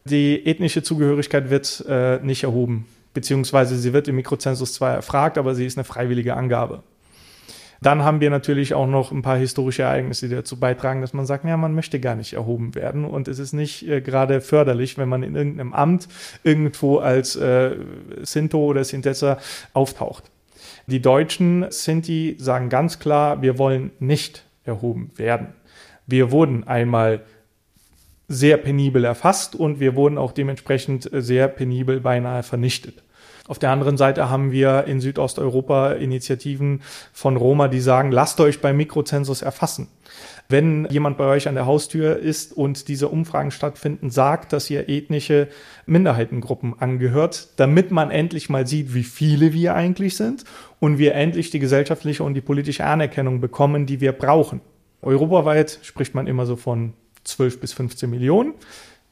Die 0.07 0.45
ethnische 0.45 0.83
Zugehörigkeit 0.83 1.49
wird 1.49 1.83
äh, 1.89 2.19
nicht 2.19 2.43
erhoben, 2.43 2.87
beziehungsweise 3.15 3.79
sie 3.79 3.95
wird 3.95 4.07
im 4.07 4.17
Mikrozensus 4.17 4.75
zwar 4.75 4.93
erfragt, 4.95 5.39
aber 5.39 5.55
sie 5.55 5.65
ist 5.65 5.79
eine 5.79 5.85
freiwillige 5.85 6.37
Angabe. 6.37 6.83
Dann 7.81 8.03
haben 8.03 8.21
wir 8.21 8.29
natürlich 8.29 8.75
auch 8.75 8.87
noch 8.87 9.13
ein 9.13 9.23
paar 9.23 9.39
historische 9.39 9.83
Ereignisse, 9.83 10.29
die 10.29 10.35
dazu 10.35 10.61
beitragen, 10.61 11.01
dass 11.01 11.15
man 11.15 11.25
sagt, 11.25 11.47
ja, 11.47 11.57
man 11.57 11.75
möchte 11.75 12.01
gar 12.01 12.17
nicht 12.17 12.35
erhoben 12.35 12.75
werden 12.75 13.07
und 13.07 13.29
es 13.29 13.39
ist 13.39 13.55
nicht 13.55 13.89
äh, 13.89 14.03
gerade 14.03 14.43
förderlich, 14.43 14.99
wenn 14.99 15.09
man 15.09 15.23
in 15.23 15.35
irgendeinem 15.35 15.73
Amt 15.73 16.07
irgendwo 16.43 16.99
als 16.99 17.35
äh, 17.37 17.75
Sinto 18.23 18.59
oder 18.59 18.85
Sintessa 18.85 19.39
auftaucht. 19.73 20.31
Die 20.87 21.01
Deutschen 21.01 21.65
Sinti 21.71 22.37
sagen 22.39 22.69
ganz 22.69 22.99
klar, 22.99 23.41
wir 23.41 23.57
wollen 23.57 23.91
nicht 24.01 24.45
erhoben 24.65 25.13
werden. 25.17 25.55
Wir 26.07 26.31
wurden 26.31 26.65
einmal 26.65 27.23
sehr 28.29 28.57
penibel 28.57 29.05
erfasst 29.05 29.55
und 29.55 29.81
wir 29.81 29.97
wurden 29.97 30.19
auch 30.19 30.33
dementsprechend 30.33 31.13
äh, 31.13 31.23
sehr 31.23 31.49
penibel 31.49 32.01
beinahe 32.01 32.43
vernichtet. 32.43 33.03
Auf 33.47 33.59
der 33.59 33.71
anderen 33.71 33.99
Seite 33.99 34.31
haben 34.31 34.53
wir 34.53 34.85
in 34.87 35.01
Südosteuropa 35.01 35.93
Initiativen 35.93 36.81
von 37.13 37.37
Roma, 37.37 37.69
die 37.69 37.81
sagen, 37.81 38.11
lasst 38.11 38.41
euch 38.41 38.63
beim 38.63 38.79
Mikrozensus 38.79 39.43
erfassen. 39.43 39.89
Wenn 40.49 40.87
jemand 40.87 41.19
bei 41.19 41.27
euch 41.27 41.47
an 41.47 41.55
der 41.55 41.67
Haustür 41.67 42.19
ist 42.19 42.55
und 42.55 42.89
diese 42.89 43.09
Umfragen 43.09 43.51
stattfinden, 43.51 44.09
sagt, 44.09 44.55
dass 44.55 44.71
ihr 44.71 44.89
ethnische 44.89 45.49
Minderheitengruppen 45.85 46.79
angehört, 46.79 47.49
damit 47.57 47.91
man 47.91 48.11
endlich 48.11 48.49
mal 48.49 48.67
sieht, 48.67 48.95
wie 48.95 49.05
viele 49.05 49.53
wir 49.53 49.75
eigentlich 49.75 50.17
sind 50.17 50.45
und 50.81 50.97
wir 50.97 51.15
endlich 51.15 51.51
die 51.51 51.59
gesellschaftliche 51.59 52.25
und 52.25 52.33
die 52.33 52.41
politische 52.41 52.85
Anerkennung 52.85 53.43
bekommen, 53.43 53.85
die 53.85 54.01
wir 54.01 54.13
brauchen. 54.13 54.63
Europaweit 55.03 55.81
spricht 55.83 56.15
man 56.15 56.27
immer 56.27 56.47
so 56.47 56.57
von 56.57 56.95
12 57.25 57.61
bis 57.61 57.73
15 57.73 58.09
Millionen. 58.09 58.55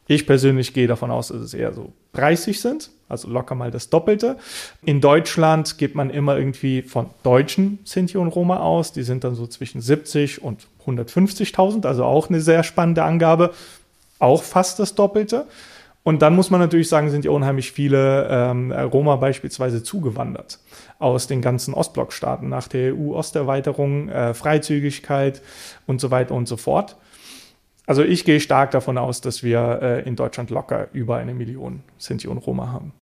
Ich 0.06 0.26
persönlich 0.26 0.74
gehe 0.74 0.86
davon 0.86 1.10
aus, 1.10 1.28
dass 1.28 1.40
es 1.40 1.54
eher 1.54 1.72
so 1.72 1.92
30 2.14 2.60
sind, 2.60 2.90
also 3.08 3.28
locker 3.28 3.54
mal 3.54 3.70
das 3.70 3.88
Doppelte. 3.88 4.36
In 4.84 5.00
Deutschland 5.00 5.78
geht 5.78 5.94
man 5.94 6.10
immer 6.10 6.36
irgendwie 6.36 6.82
von 6.82 7.06
deutschen 7.22 7.78
Sinti 7.84 8.18
und 8.18 8.28
Roma 8.28 8.58
aus. 8.58 8.92
Die 8.92 9.04
sind 9.04 9.24
dann 9.24 9.34
so 9.34 9.46
zwischen 9.46 9.80
70 9.80 10.42
und 10.42 10.66
150.000, 10.86 11.86
also 11.86 12.04
auch 12.04 12.28
eine 12.28 12.40
sehr 12.40 12.64
spannende 12.64 13.04
Angabe. 13.04 13.52
Auch 14.18 14.42
fast 14.42 14.78
das 14.78 14.94
Doppelte. 14.94 15.46
Und 16.04 16.20
dann 16.20 16.34
muss 16.34 16.50
man 16.50 16.60
natürlich 16.60 16.88
sagen, 16.88 17.10
sind 17.10 17.24
ja 17.24 17.30
unheimlich 17.30 17.70
viele 17.70 18.26
ähm, 18.28 18.72
Roma 18.72 19.16
beispielsweise 19.16 19.84
zugewandert 19.84 20.58
aus 20.98 21.28
den 21.28 21.40
ganzen 21.40 21.74
Ostblockstaaten 21.74 22.48
nach 22.48 22.66
der 22.66 22.94
EU-Osterweiterung, 22.94 24.08
äh, 24.08 24.34
Freizügigkeit 24.34 25.42
und 25.86 26.00
so 26.00 26.10
weiter 26.10 26.34
und 26.34 26.48
so 26.48 26.56
fort. 26.56 26.96
Also 27.86 28.02
ich 28.02 28.24
gehe 28.24 28.40
stark 28.40 28.70
davon 28.70 28.98
aus, 28.98 29.20
dass 29.20 29.42
wir 29.42 29.80
äh, 29.82 30.08
in 30.08 30.16
Deutschland 30.16 30.50
locker 30.50 30.88
über 30.92 31.16
eine 31.16 31.34
Million 31.34 31.82
Sinti 31.98 32.28
und 32.28 32.38
Roma 32.38 32.70
haben. 32.70 32.92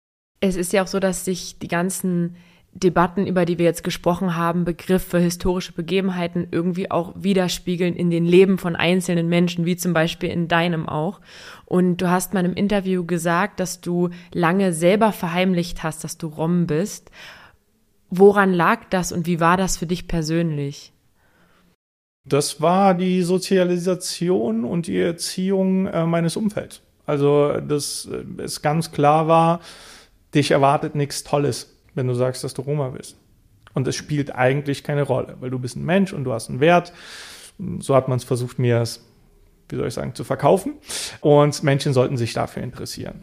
Es 0.40 0.56
ist 0.56 0.72
ja 0.72 0.82
auch 0.82 0.86
so, 0.86 1.00
dass 1.00 1.24
sich 1.24 1.58
die 1.58 1.68
ganzen 1.68 2.36
Debatten, 2.72 3.26
über 3.26 3.44
die 3.44 3.58
wir 3.58 3.64
jetzt 3.64 3.82
gesprochen 3.82 4.36
haben, 4.36 4.64
Begriffe, 4.64 5.18
historische 5.18 5.72
Begebenheiten 5.72 6.46
irgendwie 6.50 6.90
auch 6.90 7.12
widerspiegeln 7.16 7.96
in 7.96 8.10
den 8.10 8.24
Leben 8.24 8.58
von 8.58 8.76
einzelnen 8.76 9.28
Menschen, 9.28 9.66
wie 9.66 9.76
zum 9.76 9.92
Beispiel 9.92 10.30
in 10.30 10.46
deinem 10.46 10.88
auch. 10.88 11.20
Und 11.66 11.96
du 11.96 12.08
hast 12.08 12.32
mal 12.32 12.44
im 12.44 12.54
Interview 12.54 13.04
gesagt, 13.04 13.58
dass 13.58 13.80
du 13.80 14.10
lange 14.32 14.72
selber 14.72 15.12
verheimlicht 15.12 15.82
hast, 15.82 16.04
dass 16.04 16.16
du 16.16 16.28
Rom 16.28 16.66
bist. 16.66 17.10
Woran 18.08 18.52
lag 18.52 18.84
das 18.90 19.10
und 19.10 19.26
wie 19.26 19.40
war 19.40 19.56
das 19.56 19.76
für 19.76 19.86
dich 19.86 20.06
persönlich? 20.06 20.92
Das 22.24 22.60
war 22.60 22.94
die 22.94 23.22
Sozialisation 23.22 24.64
und 24.64 24.86
die 24.86 24.98
Erziehung 24.98 25.86
äh, 25.86 26.06
meines 26.06 26.36
Umfelds. 26.36 26.82
Also, 27.06 27.60
dass 27.60 28.06
äh, 28.06 28.42
es 28.42 28.62
ganz 28.62 28.92
klar 28.92 29.26
war, 29.26 29.60
dich 30.34 30.50
erwartet 30.50 30.94
nichts 30.94 31.24
Tolles 31.24 31.74
wenn 31.94 32.06
du 32.06 32.14
sagst, 32.14 32.44
dass 32.44 32.54
du 32.54 32.62
Roma 32.62 32.88
bist. 32.88 33.16
Und 33.74 33.86
es 33.86 33.96
spielt 33.96 34.34
eigentlich 34.34 34.82
keine 34.82 35.02
Rolle, 35.02 35.36
weil 35.40 35.50
du 35.50 35.58
bist 35.58 35.76
ein 35.76 35.84
Mensch 35.84 36.12
und 36.12 36.24
du 36.24 36.32
hast 36.32 36.48
einen 36.48 36.60
Wert. 36.60 36.92
So 37.78 37.94
hat 37.94 38.08
man 38.08 38.16
es 38.18 38.24
versucht, 38.24 38.58
mir 38.58 38.80
es, 38.80 39.04
wie 39.68 39.76
soll 39.76 39.86
ich 39.86 39.94
sagen, 39.94 40.14
zu 40.14 40.24
verkaufen. 40.24 40.74
Und 41.20 41.62
Menschen 41.62 41.92
sollten 41.92 42.16
sich 42.16 42.32
dafür 42.32 42.62
interessieren. 42.62 43.22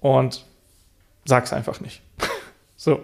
Und 0.00 0.44
sag's 1.24 1.52
einfach 1.52 1.80
nicht. 1.80 2.02
so. 2.76 3.00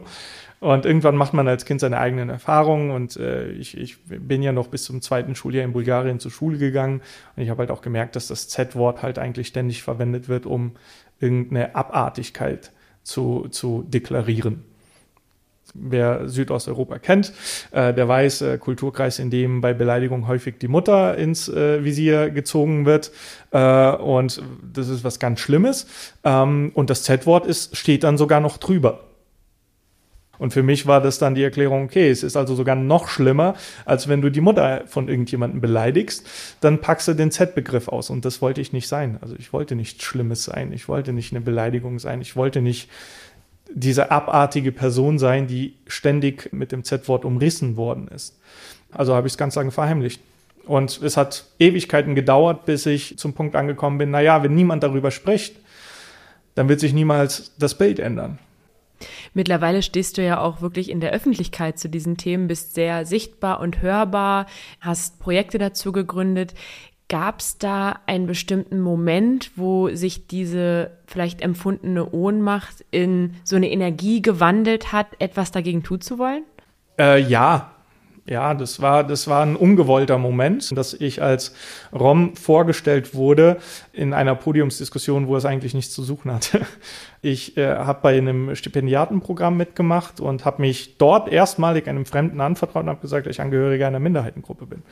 Und 0.61 0.87
irgendwann 0.87 1.17
macht 1.17 1.35
man 1.35 1.47
als 1.49 1.65
Kind 1.65 1.81
seine 1.81 1.99
eigenen 1.99 2.31
Erfahrungen 2.31 2.91
und 2.91 3.17
äh, 3.17 3.51
ich, 3.51 3.77
ich 3.77 3.99
bin 4.05 4.43
ja 4.43 4.53
noch 4.53 4.69
bis 4.69 4.85
zum 4.85 5.03
zweiten 5.03 5.35
Schuljahr 5.35 5.65
in 5.65 5.73
Bulgarien 5.73 6.19
zur 6.19 6.31
Schule 6.31 6.57
gegangen 6.57 7.03
und 7.37 7.43
ich 7.43 7.51
habe 7.51 7.61
halt 7.61 7.71
auch 7.71 7.83
gemerkt, 7.83 8.17
dass 8.17 8.29
das 8.29 8.49
Z-Wort 8.49 9.03
halt 9.03 9.19
eigentlich 9.19 9.49
ständig 9.49 9.83
verwendet 9.83 10.29
wird, 10.29 10.47
um 10.47 10.73
irgendeine 11.21 11.75
Abartigkeit 11.75 12.73
zu, 13.03 13.49
zu 13.51 13.85
deklarieren 13.87 14.65
wer 15.75 16.29
Südosteuropa 16.29 16.99
kennt, 16.99 17.33
äh, 17.71 17.93
der 17.93 18.09
weiß, 18.09 18.43
äh, 18.43 18.59
Kulturkreis, 18.59 19.19
in 19.19 19.31
dem 19.31 19.61
bei 19.61 19.75
Beleidigung 19.75 20.27
häufig 20.27 20.59
die 20.59 20.69
Mutter 20.69 21.17
ins 21.17 21.49
äh, 21.49 21.85
Visier 21.85 22.31
gezogen 22.31 22.87
wird. 22.87 23.11
Äh, 23.51 23.91
und 23.91 24.43
das 24.73 24.89
ist 24.89 25.05
was 25.05 25.19
ganz 25.19 25.41
Schlimmes. 25.41 25.87
Ähm, 26.25 26.71
und 26.75 26.91
das 26.91 27.03
Z-Wort 27.03 27.47
ist, 27.47 27.77
steht 27.77 28.05
dann 28.05 28.19
sogar 28.19 28.41
noch 28.41 28.59
drüber. 28.59 29.01
Und 30.38 30.52
für 30.52 30.62
mich 30.62 30.87
war 30.87 31.00
das 31.00 31.19
dann 31.19 31.35
die 31.35 31.43
Erklärung, 31.43 31.85
okay, 31.85 32.11
es 32.11 32.23
ist 32.23 32.37
also 32.37 32.55
sogar 32.55 32.76
noch 32.76 33.09
schlimmer, 33.09 33.55
als 33.85 34.09
wenn 34.09 34.21
du 34.21 34.31
die 34.31 34.40
Mutter 34.40 34.83
von 34.87 35.09
irgendjemandem 35.09 35.61
beleidigst, 35.61 36.26
dann 36.61 36.81
packst 36.81 37.09
du 37.09 37.14
den 37.14 37.31
Z-Begriff 37.31 37.88
aus. 37.88 38.11
Und 38.11 38.25
das 38.25 38.43
wollte 38.43 38.61
ich 38.61 38.73
nicht 38.73 38.88
sein. 38.88 39.19
Also 39.21 39.35
ich 39.38 39.52
wollte 39.52 39.75
nichts 39.75 40.05
Schlimmes 40.05 40.45
sein. 40.45 40.73
Ich 40.73 40.88
wollte 40.88 41.12
nicht 41.12 41.33
eine 41.33 41.40
Beleidigung 41.40 41.99
sein. 41.99 42.21
Ich 42.21 42.37
wollte 42.37 42.61
nicht 42.61 42.88
diese 43.73 44.11
abartige 44.11 44.73
Person 44.73 45.19
sein, 45.19 45.47
die 45.47 45.75
ständig 45.87 46.52
mit 46.52 46.73
dem 46.73 46.85
Z-Wort 46.85 47.25
umrissen 47.25 47.76
worden 47.76 48.09
ist. 48.09 48.38
Also 48.93 49.14
habe 49.14 49.26
ich 49.26 49.33
es 49.33 49.38
ganz 49.38 49.55
lange 49.55 49.71
verheimlicht. 49.71 50.21
Und 50.64 51.00
es 51.02 51.16
hat 51.16 51.45
Ewigkeiten 51.59 52.14
gedauert, 52.14 52.64
bis 52.64 52.87
ich 52.87 53.19
zum 53.19 53.35
Punkt 53.35 53.55
angekommen 53.55 53.99
bin, 53.99 54.11
naja, 54.11 54.43
wenn 54.43 54.55
niemand 54.55 54.83
darüber 54.83 55.11
spricht, 55.11 55.57
dann 56.57 56.69
wird 56.69 56.81
sich 56.81 56.93
niemals 56.93 57.52
das 57.59 57.76
Bild 57.76 57.99
ändern. 57.99 58.38
Mittlerweile 59.35 59.83
stehst 59.83 60.19
du 60.19 60.25
ja 60.25 60.41
auch 60.41 60.61
wirklich 60.61 60.91
in 60.91 61.00
der 61.00 61.12
Öffentlichkeit 61.12 61.79
zu 61.79 61.88
diesen 61.88 62.17
Themen, 62.17 62.49
bist 62.49 62.75
sehr 62.75 63.07
sichtbar 63.07 63.61
und 63.61 63.83
hörbar, 63.83 64.47
hast 64.81 65.19
Projekte 65.21 65.59
dazu 65.59 65.93
gegründet. 65.93 66.55
Gab 67.09 67.38
es 67.38 67.59
da 67.59 68.00
einen 68.07 68.26
bestimmten 68.26 68.81
Moment, 68.81 69.53
wo 69.55 69.91
sich 69.95 70.26
diese 70.26 70.91
vielleicht 71.07 71.41
empfundene 71.41 72.11
Ohnmacht 72.11 72.85
in 72.91 73.35
so 73.45 73.55
eine 73.55 73.71
Energie 73.71 74.23
gewandelt 74.23 74.93
hat, 74.93 75.07
etwas 75.21 75.53
dagegen 75.53 75.85
tun 75.85 76.00
zu 76.00 76.19
wollen? 76.19 76.43
Äh, 76.99 77.21
ja, 77.21 77.75
ja, 78.28 78.54
das 78.54 78.83
war, 78.83 79.04
das 79.04 79.28
war 79.28 79.42
ein 79.42 79.54
ungewollter 79.54 80.18
Moment, 80.18 80.76
dass 80.76 80.95
ich 80.95 81.23
als 81.23 81.54
Rom 81.92 82.35
vorgestellt 82.35 83.14
wurde 83.14 83.59
in 83.92 84.12
einer 84.12 84.35
Podiumsdiskussion, 84.35 85.28
wo 85.28 85.37
es 85.37 85.45
eigentlich 85.45 85.75
nichts 85.75 85.95
zu 85.95 86.02
suchen 86.02 86.33
hatte. 86.33 86.61
Ich 87.23 87.56
äh, 87.56 87.75
habe 87.75 87.99
bei 88.02 88.16
einem 88.16 88.54
Stipendiatenprogramm 88.54 89.56
mitgemacht 89.56 90.21
und 90.21 90.45
habe 90.45 90.62
mich 90.62 90.97
dort 90.97 91.28
erstmalig 91.28 91.88
einem 91.88 92.06
Fremden 92.06 92.40
anvertraut 92.40 92.85
und 92.85 92.88
habe 92.88 93.00
gesagt, 93.00 93.26
dass 93.26 93.33
ich 93.33 93.40
Angehöriger 93.40 93.88
einer 93.88 93.99
Minderheitengruppe 93.99 94.66
bin. 94.66 94.83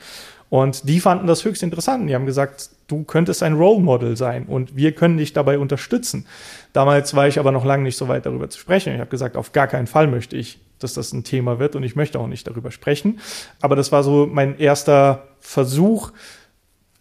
Und 0.49 0.89
die 0.89 0.99
fanden 0.99 1.27
das 1.27 1.45
höchst 1.45 1.63
interessant. 1.63 2.09
Die 2.09 2.15
haben 2.15 2.25
gesagt, 2.25 2.71
du 2.87 3.03
könntest 3.03 3.41
ein 3.41 3.53
Role 3.53 3.79
Model 3.79 4.17
sein 4.17 4.47
und 4.47 4.75
wir 4.75 4.91
können 4.91 5.17
dich 5.17 5.31
dabei 5.31 5.57
unterstützen. 5.59 6.25
Damals 6.73 7.15
war 7.15 7.27
ich 7.27 7.39
aber 7.39 7.53
noch 7.53 7.63
lange 7.63 7.83
nicht 7.83 7.95
so 7.95 8.09
weit 8.09 8.25
darüber 8.25 8.49
zu 8.49 8.59
sprechen. 8.59 8.93
Ich 8.93 8.99
habe 8.99 9.09
gesagt, 9.09 9.37
auf 9.37 9.53
gar 9.53 9.67
keinen 9.67 9.87
Fall 9.87 10.07
möchte 10.07 10.35
ich, 10.35 10.59
dass 10.79 10.93
das 10.93 11.13
ein 11.13 11.23
Thema 11.23 11.59
wird 11.59 11.75
und 11.75 11.83
ich 11.83 11.95
möchte 11.95 12.19
auch 12.19 12.27
nicht 12.27 12.47
darüber 12.47 12.71
sprechen. 12.71 13.19
Aber 13.61 13.75
das 13.75 13.91
war 13.91 14.03
so 14.03 14.27
mein 14.31 14.57
erster 14.57 15.27
Versuch, 15.39 16.11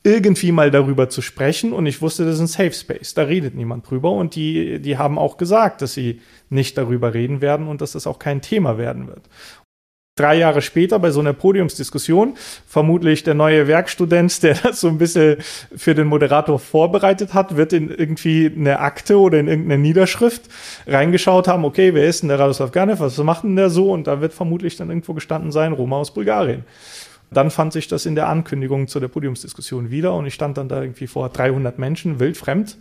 irgendwie 0.07 0.52
mal 0.52 0.71
darüber 0.71 1.09
zu 1.09 1.23
sprechen 1.23 1.73
und 1.73 1.87
ich 1.87 2.02
wusste, 2.02 2.26
das 2.26 2.35
ist 2.35 2.40
ein 2.40 2.47
Safe 2.47 2.73
Space, 2.73 3.14
da 3.14 3.23
redet 3.23 3.54
niemand 3.54 3.88
drüber 3.88 4.12
und 4.12 4.35
die, 4.35 4.78
die 4.78 4.99
haben 4.99 5.19
auch 5.19 5.38
gesagt, 5.38 5.81
dass 5.81 5.95
sie 5.95 6.21
nicht 6.50 6.76
darüber 6.76 7.14
reden 7.14 7.40
werden 7.40 7.69
und 7.69 7.81
dass 7.81 7.93
das 7.93 8.07
auch 8.07 8.19
kein 8.19 8.43
Thema 8.43 8.76
werden 8.76 9.07
wird 9.07 9.23
drei 10.16 10.37
Jahre 10.37 10.62
später 10.62 11.00
bei 11.00 11.11
so 11.11 11.18
einer 11.18 11.33
Podiumsdiskussion, 11.33 12.35
vermutlich 12.66 13.25
der 13.25 13.34
neue 13.34 13.67
Werkstudent, 13.67 14.43
der 14.43 14.54
das 14.54 14.80
so 14.80 14.88
ein 14.88 14.99
bisschen 14.99 15.38
für 15.76 15.95
den 15.95 16.06
Moderator 16.06 16.58
vorbereitet 16.58 17.34
hat, 17.34 17.56
wird 17.56 17.73
in 17.73 17.91
irgendwie 17.91 18.52
eine 18.54 18.78
Akte 18.78 19.19
oder 19.19 19.41
in 19.41 19.49
irgendeine 19.49 19.82
Niederschrift 19.82 20.43
reingeschaut 20.86 21.49
haben, 21.49 21.65
okay, 21.65 21.95
wer 21.95 22.06
ist 22.06 22.23
denn 22.23 22.28
der 22.28 22.38
Radoslav 22.38 22.71
Ganev, 22.71 23.00
was 23.00 23.19
macht 23.19 23.43
denn 23.43 23.56
der 23.56 23.71
so? 23.71 23.93
Und 23.93 24.06
da 24.06 24.21
wird 24.21 24.32
vermutlich 24.32 24.76
dann 24.76 24.88
irgendwo 24.88 25.15
gestanden 25.15 25.50
sein, 25.50 25.73
Roma 25.73 25.97
aus 25.97 26.15
Bulgarien. 26.15 26.65
Dann 27.32 27.50
fand 27.50 27.73
sich 27.73 27.88
das 27.88 28.06
in 28.06 28.15
der 28.15 28.28
Ankündigung 28.28 28.86
zu 28.86 29.00
der 29.00 29.08
Podiumsdiskussion 29.08 29.91
wieder 29.91 30.15
und 30.15 30.26
ich 30.26 30.34
stand 30.34 30.56
dann 30.56 30.69
da 30.69 30.80
irgendwie 30.80 31.08
vor 31.08 31.28
300 31.28 31.80
Menschen, 31.80 32.21
wildfremd, 32.21 32.76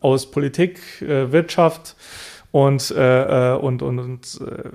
aus 0.00 0.30
Politik, 0.30 1.00
äh, 1.00 1.32
Wirtschaft, 1.32 1.96
und, 2.52 2.90
äh, 2.90 3.54
äh, 3.54 3.56
und, 3.56 3.82
und, 3.82 3.98
und 3.98 4.40
äh, 4.46 4.68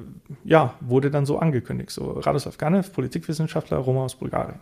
ja, 0.43 0.73
wurde 0.81 1.11
dann 1.11 1.27
so 1.27 1.37
angekündigt. 1.37 1.91
So 1.91 2.11
Radoslav 2.11 2.57
Ganev, 2.57 2.91
Politikwissenschaftler, 2.91 3.77
Roma 3.77 4.05
aus 4.05 4.15
Bulgarien. 4.15 4.59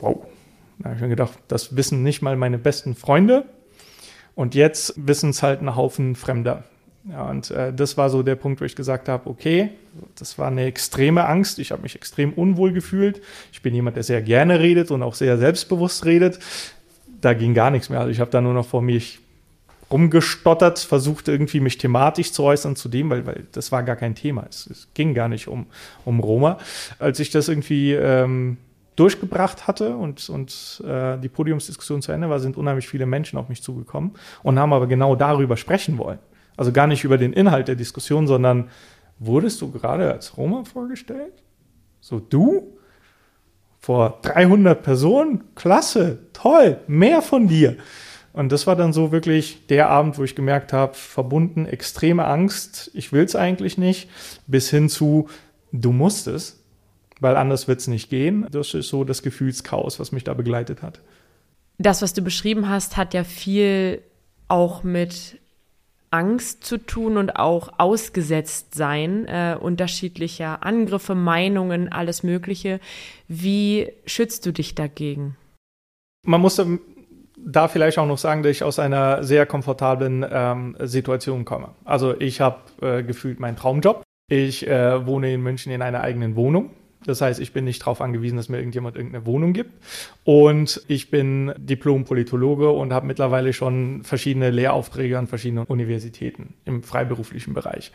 Wow. 0.00 0.26
Da 0.80 0.86
habe 0.86 0.96
ich 0.96 1.02
mir 1.02 1.08
gedacht, 1.08 1.38
das 1.46 1.76
wissen 1.76 2.02
nicht 2.02 2.20
mal 2.20 2.36
meine 2.36 2.58
besten 2.58 2.96
Freunde. 2.96 3.44
Und 4.34 4.54
jetzt 4.54 4.94
wissen 4.96 5.30
es 5.30 5.42
halt 5.42 5.62
ein 5.62 5.76
Haufen 5.76 6.16
Fremder. 6.16 6.64
Ja, 7.08 7.30
und 7.30 7.50
äh, 7.52 7.72
das 7.72 7.96
war 7.96 8.10
so 8.10 8.22
der 8.22 8.34
Punkt, 8.34 8.60
wo 8.60 8.64
ich 8.64 8.76
gesagt 8.76 9.08
habe, 9.08 9.30
okay, 9.30 9.70
das 10.16 10.38
war 10.38 10.48
eine 10.48 10.64
extreme 10.64 11.26
Angst. 11.26 11.58
Ich 11.60 11.70
habe 11.70 11.82
mich 11.82 11.94
extrem 11.94 12.32
unwohl 12.32 12.72
gefühlt. 12.72 13.22
Ich 13.52 13.62
bin 13.62 13.74
jemand, 13.74 13.96
der 13.96 14.02
sehr 14.02 14.22
gerne 14.22 14.58
redet 14.58 14.90
und 14.90 15.02
auch 15.02 15.14
sehr 15.14 15.38
selbstbewusst 15.38 16.04
redet. 16.04 16.40
Da 17.20 17.32
ging 17.34 17.54
gar 17.54 17.70
nichts 17.70 17.88
mehr. 17.90 18.00
Also 18.00 18.10
ich 18.10 18.20
habe 18.20 18.30
da 18.30 18.40
nur 18.40 18.54
noch 18.54 18.66
vor 18.66 18.82
mich 18.82 19.20
rumgestottert, 19.90 20.78
versucht 20.78 21.28
irgendwie 21.28 21.60
mich 21.60 21.78
thematisch 21.78 22.32
zu 22.32 22.44
äußern 22.44 22.76
zu 22.76 22.88
dem, 22.88 23.10
weil, 23.10 23.26
weil 23.26 23.46
das 23.52 23.72
war 23.72 23.82
gar 23.82 23.96
kein 23.96 24.14
Thema. 24.14 24.44
Es, 24.48 24.66
es 24.66 24.88
ging 24.94 25.14
gar 25.14 25.28
nicht 25.28 25.48
um, 25.48 25.66
um 26.04 26.20
Roma. 26.20 26.58
Als 26.98 27.20
ich 27.20 27.30
das 27.30 27.48
irgendwie 27.48 27.92
ähm, 27.94 28.58
durchgebracht 28.96 29.66
hatte 29.66 29.96
und, 29.96 30.28
und 30.28 30.82
äh, 30.86 31.18
die 31.18 31.28
Podiumsdiskussion 31.28 32.02
zu 32.02 32.12
Ende 32.12 32.28
war, 32.28 32.40
sind 32.40 32.56
unheimlich 32.56 32.88
viele 32.88 33.06
Menschen 33.06 33.38
auf 33.38 33.48
mich 33.48 33.62
zugekommen 33.62 34.12
und 34.42 34.58
haben 34.58 34.72
aber 34.72 34.86
genau 34.86 35.14
darüber 35.14 35.56
sprechen 35.56 35.98
wollen. 35.98 36.18
Also 36.56 36.72
gar 36.72 36.88
nicht 36.88 37.04
über 37.04 37.16
den 37.16 37.32
Inhalt 37.32 37.68
der 37.68 37.76
Diskussion, 37.76 38.26
sondern 38.26 38.68
wurdest 39.18 39.60
du 39.62 39.70
gerade 39.70 40.12
als 40.12 40.36
Roma 40.36 40.64
vorgestellt? 40.64 41.44
So 42.00 42.18
du? 42.18 42.76
Vor 43.80 44.18
300 44.22 44.82
Personen? 44.82 45.44
Klasse, 45.54 46.18
toll, 46.32 46.80
mehr 46.88 47.22
von 47.22 47.46
dir. 47.46 47.76
Und 48.38 48.52
das 48.52 48.68
war 48.68 48.76
dann 48.76 48.92
so 48.92 49.10
wirklich 49.10 49.66
der 49.66 49.90
Abend, 49.90 50.16
wo 50.16 50.22
ich 50.22 50.36
gemerkt 50.36 50.72
habe, 50.72 50.94
verbunden, 50.94 51.66
extreme 51.66 52.24
Angst, 52.24 52.88
ich 52.94 53.12
will 53.12 53.24
es 53.24 53.34
eigentlich 53.34 53.78
nicht, 53.78 54.08
bis 54.46 54.70
hin 54.70 54.88
zu, 54.88 55.28
du 55.72 55.90
musst 55.90 56.28
es, 56.28 56.62
weil 57.18 57.36
anders 57.36 57.66
wird 57.66 57.80
es 57.80 57.88
nicht 57.88 58.10
gehen. 58.10 58.46
Das 58.52 58.74
ist 58.74 58.90
so 58.90 59.02
das 59.02 59.24
Gefühlschaos, 59.24 59.98
was 59.98 60.12
mich 60.12 60.22
da 60.22 60.34
begleitet 60.34 60.82
hat. 60.82 61.00
Das, 61.78 62.00
was 62.00 62.14
du 62.14 62.22
beschrieben 62.22 62.68
hast, 62.68 62.96
hat 62.96 63.12
ja 63.12 63.24
viel 63.24 64.02
auch 64.46 64.84
mit 64.84 65.40
Angst 66.12 66.62
zu 66.62 66.78
tun 66.78 67.16
und 67.16 67.34
auch 67.34 67.70
ausgesetzt 67.78 68.72
sein, 68.76 69.26
äh, 69.26 69.56
unterschiedlicher 69.60 70.62
Angriffe, 70.62 71.16
Meinungen, 71.16 71.90
alles 71.90 72.22
Mögliche. 72.22 72.78
Wie 73.26 73.90
schützt 74.06 74.46
du 74.46 74.52
dich 74.52 74.76
dagegen? 74.76 75.36
Man 76.24 76.40
muss 76.40 76.54
da 77.46 77.68
vielleicht 77.68 77.98
auch 77.98 78.06
noch 78.06 78.18
sagen, 78.18 78.42
dass 78.42 78.52
ich 78.52 78.62
aus 78.62 78.78
einer 78.78 79.22
sehr 79.22 79.46
komfortablen 79.46 80.24
ähm, 80.30 80.76
Situation 80.80 81.44
komme. 81.44 81.70
Also 81.84 82.18
ich 82.18 82.40
habe 82.40 82.58
äh, 82.82 83.02
gefühlt 83.02 83.40
meinen 83.40 83.56
Traumjob. 83.56 84.02
Ich 84.30 84.66
äh, 84.66 85.06
wohne 85.06 85.32
in 85.32 85.42
München 85.42 85.72
in 85.72 85.82
einer 85.82 86.02
eigenen 86.02 86.36
Wohnung. 86.36 86.70
Das 87.04 87.20
heißt, 87.20 87.38
ich 87.40 87.52
bin 87.52 87.64
nicht 87.64 87.82
darauf 87.82 88.00
angewiesen, 88.00 88.36
dass 88.36 88.48
mir 88.48 88.58
irgendjemand 88.58 88.96
irgendeine 88.96 89.24
Wohnung 89.24 89.52
gibt. 89.52 89.70
Und 90.24 90.82
ich 90.88 91.10
bin 91.10 91.52
Diplom-Politologe 91.56 92.70
und 92.70 92.92
habe 92.92 93.06
mittlerweile 93.06 93.52
schon 93.52 94.02
verschiedene 94.02 94.50
Lehraufträge 94.50 95.16
an 95.16 95.26
verschiedenen 95.26 95.64
Universitäten 95.64 96.54
im 96.64 96.82
freiberuflichen 96.82 97.54
Bereich. 97.54 97.92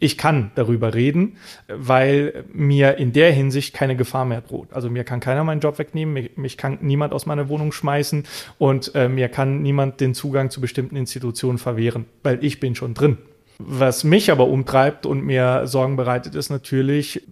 Ich 0.00 0.18
kann 0.18 0.50
darüber 0.56 0.94
reden, 0.94 1.36
weil 1.68 2.44
mir 2.52 2.98
in 2.98 3.12
der 3.12 3.32
Hinsicht 3.32 3.72
keine 3.72 3.96
Gefahr 3.96 4.24
mehr 4.24 4.40
droht. 4.40 4.72
Also 4.72 4.90
mir 4.90 5.04
kann 5.04 5.20
keiner 5.20 5.44
meinen 5.44 5.60
Job 5.60 5.78
wegnehmen, 5.78 6.12
mich, 6.12 6.36
mich 6.36 6.56
kann 6.56 6.78
niemand 6.80 7.12
aus 7.12 7.26
meiner 7.26 7.48
Wohnung 7.48 7.70
schmeißen 7.72 8.24
und 8.58 8.94
äh, 8.94 9.08
mir 9.08 9.28
kann 9.28 9.62
niemand 9.62 10.00
den 10.00 10.14
Zugang 10.14 10.50
zu 10.50 10.60
bestimmten 10.60 10.96
Institutionen 10.96 11.58
verwehren, 11.58 12.06
weil 12.22 12.44
ich 12.44 12.60
bin 12.60 12.74
schon 12.74 12.94
drin. 12.94 13.18
Was 13.58 14.04
mich 14.04 14.30
aber 14.30 14.48
umtreibt 14.48 15.04
und 15.04 15.22
mir 15.22 15.66
Sorgen 15.66 15.96
bereitet, 15.96 16.34
ist 16.34 16.48
natürlich, 16.48 17.22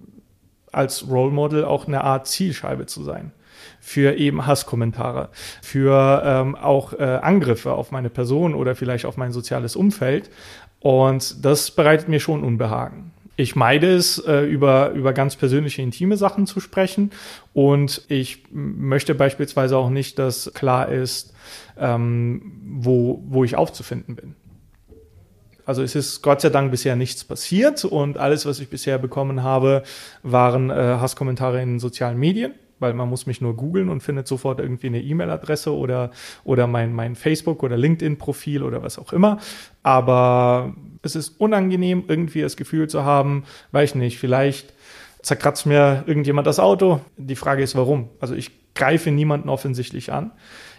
als 0.73 1.09
Role 1.09 1.33
Model 1.33 1.65
auch 1.65 1.87
eine 1.87 2.03
Art 2.05 2.27
Zielscheibe 2.27 2.87
zu 2.87 3.03
sein 3.03 3.33
für 3.81 4.17
eben 4.17 4.47
Hasskommentare, 4.47 5.31
für 5.63 6.23
ähm, 6.25 6.55
auch 6.57 6.93
äh, 6.93 7.03
Angriffe 7.03 7.73
auf 7.73 7.91
meine 7.91 8.11
Person 8.11 8.55
oder 8.55 8.75
vielleicht 8.75 9.07
auf 9.07 9.17
mein 9.17 9.33
soziales 9.33 9.77
Umfeld. 9.77 10.31
Und 10.81 11.45
das 11.45 11.71
bereitet 11.71 12.09
mir 12.09 12.21
schon 12.21 12.45
Unbehagen. 12.45 13.13
Ich 13.37 13.55
meide 13.55 13.95
es, 13.95 14.19
äh, 14.19 14.43
über, 14.43 14.91
über 14.91 15.13
ganz 15.13 15.37
persönliche, 15.37 15.81
intime 15.81 16.17
Sachen 16.17 16.47
zu 16.47 16.61
sprechen. 16.61 17.13
Und 17.53 18.03
ich 18.09 18.45
möchte 18.51 19.15
beispielsweise 19.15 19.77
auch 19.77 19.91
nicht, 19.91 20.19
dass 20.19 20.53
klar 20.55 20.89
ist, 20.89 21.35
ähm, 21.79 22.53
wo, 22.65 23.23
wo 23.29 23.45
ich 23.45 23.57
aufzufinden 23.57 24.17
bin. 24.17 24.35
Also 25.69 25.83
es 25.83 25.95
ist 25.95 26.23
Gott 26.23 26.41
sei 26.41 26.49
Dank 26.49 26.71
bisher 26.71 26.97
nichts 26.97 27.25
passiert 27.25 27.85
und 27.85 28.17
alles, 28.17 28.47
was 28.47 28.59
ich 28.59 28.71
bisher 28.71 28.97
bekommen 28.97 29.43
habe, 29.43 29.83
waren 30.23 30.71
äh, 30.71 30.73
Hasskommentare 30.73 31.61
in 31.61 31.79
sozialen 31.79 32.17
Medien, 32.17 32.55
weil 32.79 32.95
man 32.95 33.07
muss 33.07 33.27
mich 33.27 33.43
nur 33.43 33.55
googeln 33.55 33.91
und 33.91 34.03
findet 34.03 34.27
sofort 34.27 34.61
irgendwie 34.61 34.87
eine 34.87 35.03
E-Mail-Adresse 35.03 35.77
oder, 35.77 36.11
oder 36.43 36.67
mein, 36.67 36.95
mein 36.95 37.17
Facebook- 37.17 37.63
oder 37.63 37.77
LinkedIn-Profil 37.77 38.63
oder 38.63 38.83
was 38.83 38.99
auch 38.99 39.13
immer. 39.13 39.41
Aber 39.83 40.75
es 41.03 41.15
ist 41.15 41.39
unangenehm, 41.39 42.05
irgendwie 42.09 42.41
das 42.41 42.57
Gefühl 42.57 42.89
zu 42.89 43.05
haben, 43.05 43.45
weiß 43.73 43.91
ich 43.91 43.95
nicht, 43.97 44.19
vielleicht 44.19 44.73
zerkratzt 45.21 45.67
mir 45.67 46.03
irgendjemand 46.07 46.47
das 46.47 46.61
Auto. 46.61 47.03
Die 47.19 47.37
Frage 47.37 47.63
ist, 47.63 47.77
warum? 47.77 48.09
Also 48.21 48.35
ich 48.35 48.53
greife 48.75 49.11
niemanden 49.11 49.51
offensichtlich 49.51 50.13
an. 50.13 50.31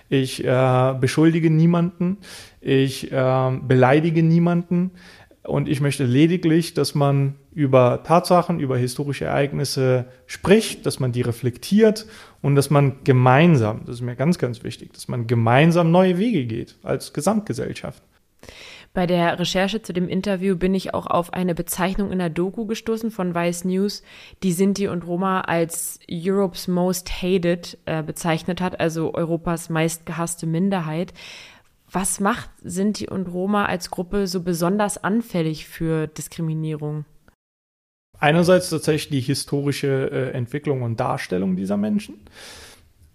Ich 0.10 0.44
äh, 0.44 0.96
beschuldige 1.00 1.50
niemanden, 1.50 2.18
ich 2.62 3.12
äh, 3.12 3.60
beleidige 3.62 4.24
niemanden 4.24 4.92
und 5.44 5.70
ich 5.70 5.82
möchte 5.82 6.04
lediglich, 6.04 6.74
dass 6.74 6.96
man 6.96 7.36
über 7.54 8.04
Tatsachen, 8.04 8.60
über 8.60 8.78
historische 8.78 9.26
Ereignisse 9.26 10.06
spricht, 10.26 10.86
dass 10.86 11.00
man 11.00 11.12
die 11.12 11.22
reflektiert 11.22 12.06
und 12.42 12.56
dass 12.56 12.70
man 12.70 13.04
gemeinsam, 13.04 13.82
das 13.86 13.96
ist 13.96 14.02
mir 14.02 14.16
ganz, 14.16 14.38
ganz 14.38 14.64
wichtig, 14.64 14.94
dass 14.94 15.08
man 15.08 15.28
gemeinsam 15.28 15.92
neue 15.92 16.18
Wege 16.18 16.46
geht 16.46 16.78
als 16.84 17.14
Gesamtgesellschaft. 17.14 18.04
Bei 18.94 19.06
der 19.06 19.38
Recherche 19.38 19.82
zu 19.82 19.94
dem 19.94 20.10
Interview 20.10 20.56
bin 20.56 20.74
ich 20.74 20.94
auch 20.94 21.06
auf 21.06 21.34
eine 21.34 21.54
Bezeichnung 21.54 22.12
in 22.12 22.20
der 22.20 22.32
Doku 22.32 22.66
gestoßen 22.66 23.12
von 23.12 23.36
Vice 23.36 23.66
News, 23.66 24.02
die 24.42 24.52
Sinti 24.52 24.88
und 24.88 25.06
Roma 25.06 25.42
als 25.42 26.00
Europe's 26.10 26.68
Most 26.68 27.22
Hated 27.22 27.78
äh, 27.86 28.02
bezeichnet 28.02 28.62
hat, 28.62 28.80
also 28.80 29.14
Europas 29.14 29.70
meistgehasste 29.70 30.48
Minderheit. 30.48 31.14
Was 31.92 32.20
macht 32.20 32.50
Sinti 32.64 33.08
und 33.08 33.28
Roma 33.28 33.66
als 33.66 33.92
Gruppe 33.92 34.28
so 34.28 34.42
besonders 34.42 35.04
anfällig 35.04 35.68
für 35.68 36.08
Diskriminierung? 36.08 37.06
Einerseits 38.20 38.70
tatsächlich 38.70 39.10
die 39.10 39.28
historische 39.28 40.10
äh, 40.12 40.32
Entwicklung 40.32 40.82
und 40.82 41.00
Darstellung 41.00 41.56
dieser 41.56 41.78
Menschen, 41.78 42.20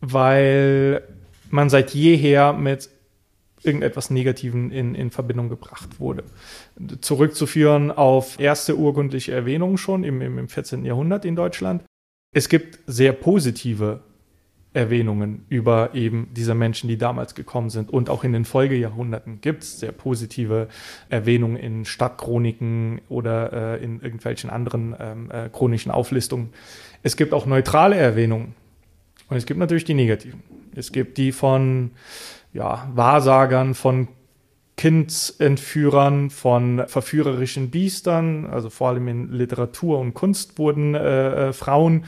weil 0.00 1.02
man 1.50 1.68
seit 1.68 1.90
jeher 1.90 2.52
mit 2.52 2.88
irgendetwas 3.64 4.10
Negativen 4.10 4.70
in, 4.70 4.94
in 4.94 5.10
Verbindung 5.10 5.48
gebracht 5.48 6.00
wurde. 6.00 6.24
Zurückzuführen 7.00 7.90
auf 7.90 8.38
erste 8.38 8.76
urkundliche 8.76 9.32
Erwähnungen 9.32 9.78
schon 9.78 10.04
im, 10.04 10.20
im 10.20 10.48
14. 10.48 10.84
Jahrhundert 10.84 11.24
in 11.24 11.36
Deutschland. 11.36 11.82
Es 12.34 12.48
gibt 12.48 12.80
sehr 12.86 13.12
positive 13.12 14.00
Erwähnungen 14.74 15.46
über 15.48 15.94
eben 15.94 16.28
diese 16.32 16.54
Menschen, 16.54 16.88
die 16.88 16.98
damals 16.98 17.36
gekommen 17.36 17.70
sind. 17.70 17.90
Und 17.90 18.10
auch 18.10 18.24
in 18.24 18.32
den 18.32 18.44
Folgejahrhunderten 18.44 19.40
gibt 19.40 19.62
es 19.62 19.78
sehr 19.78 19.92
positive 19.92 20.68
Erwähnungen 21.08 21.56
in 21.56 21.84
Stadtchroniken 21.84 23.00
oder 23.08 23.76
äh, 23.76 23.84
in 23.84 24.00
irgendwelchen 24.00 24.50
anderen 24.50 24.96
ähm, 24.98 25.30
äh, 25.30 25.48
chronischen 25.48 25.92
Auflistungen. 25.92 26.50
Es 27.04 27.16
gibt 27.16 27.32
auch 27.32 27.46
neutrale 27.46 27.96
Erwähnungen. 27.96 28.54
Und 29.28 29.36
es 29.36 29.46
gibt 29.46 29.60
natürlich 29.60 29.84
die 29.84 29.94
negativen. 29.94 30.42
Es 30.74 30.90
gibt 30.90 31.18
die 31.18 31.30
von 31.30 31.92
ja, 32.54 32.88
Wahrsagern, 32.94 33.74
von 33.74 34.08
Kindsentführern, 34.76 36.30
von 36.30 36.84
verführerischen 36.86 37.70
Biestern, 37.70 38.46
also 38.46 38.70
vor 38.70 38.88
allem 38.88 39.06
in 39.06 39.32
Literatur 39.32 39.98
und 39.98 40.14
Kunst 40.14 40.58
wurden 40.58 40.94
äh, 40.94 41.48
äh, 41.48 41.52
Frauen 41.52 42.06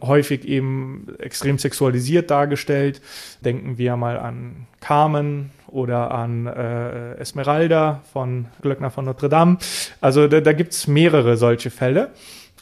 häufig 0.00 0.46
eben 0.46 1.06
extrem 1.18 1.58
sexualisiert 1.58 2.30
dargestellt. 2.30 3.02
Denken 3.44 3.78
wir 3.78 3.96
mal 3.96 4.18
an 4.18 4.66
Carmen 4.80 5.50
oder 5.68 6.10
an 6.12 6.46
äh, 6.46 7.14
Esmeralda 7.14 8.02
von 8.12 8.46
Glöckner 8.62 8.90
von 8.90 9.04
Notre 9.04 9.28
Dame. 9.28 9.58
Also 10.00 10.26
da, 10.28 10.40
da 10.40 10.52
gibt 10.52 10.72
es 10.72 10.86
mehrere 10.86 11.36
solche 11.36 11.70
Fälle. 11.70 12.10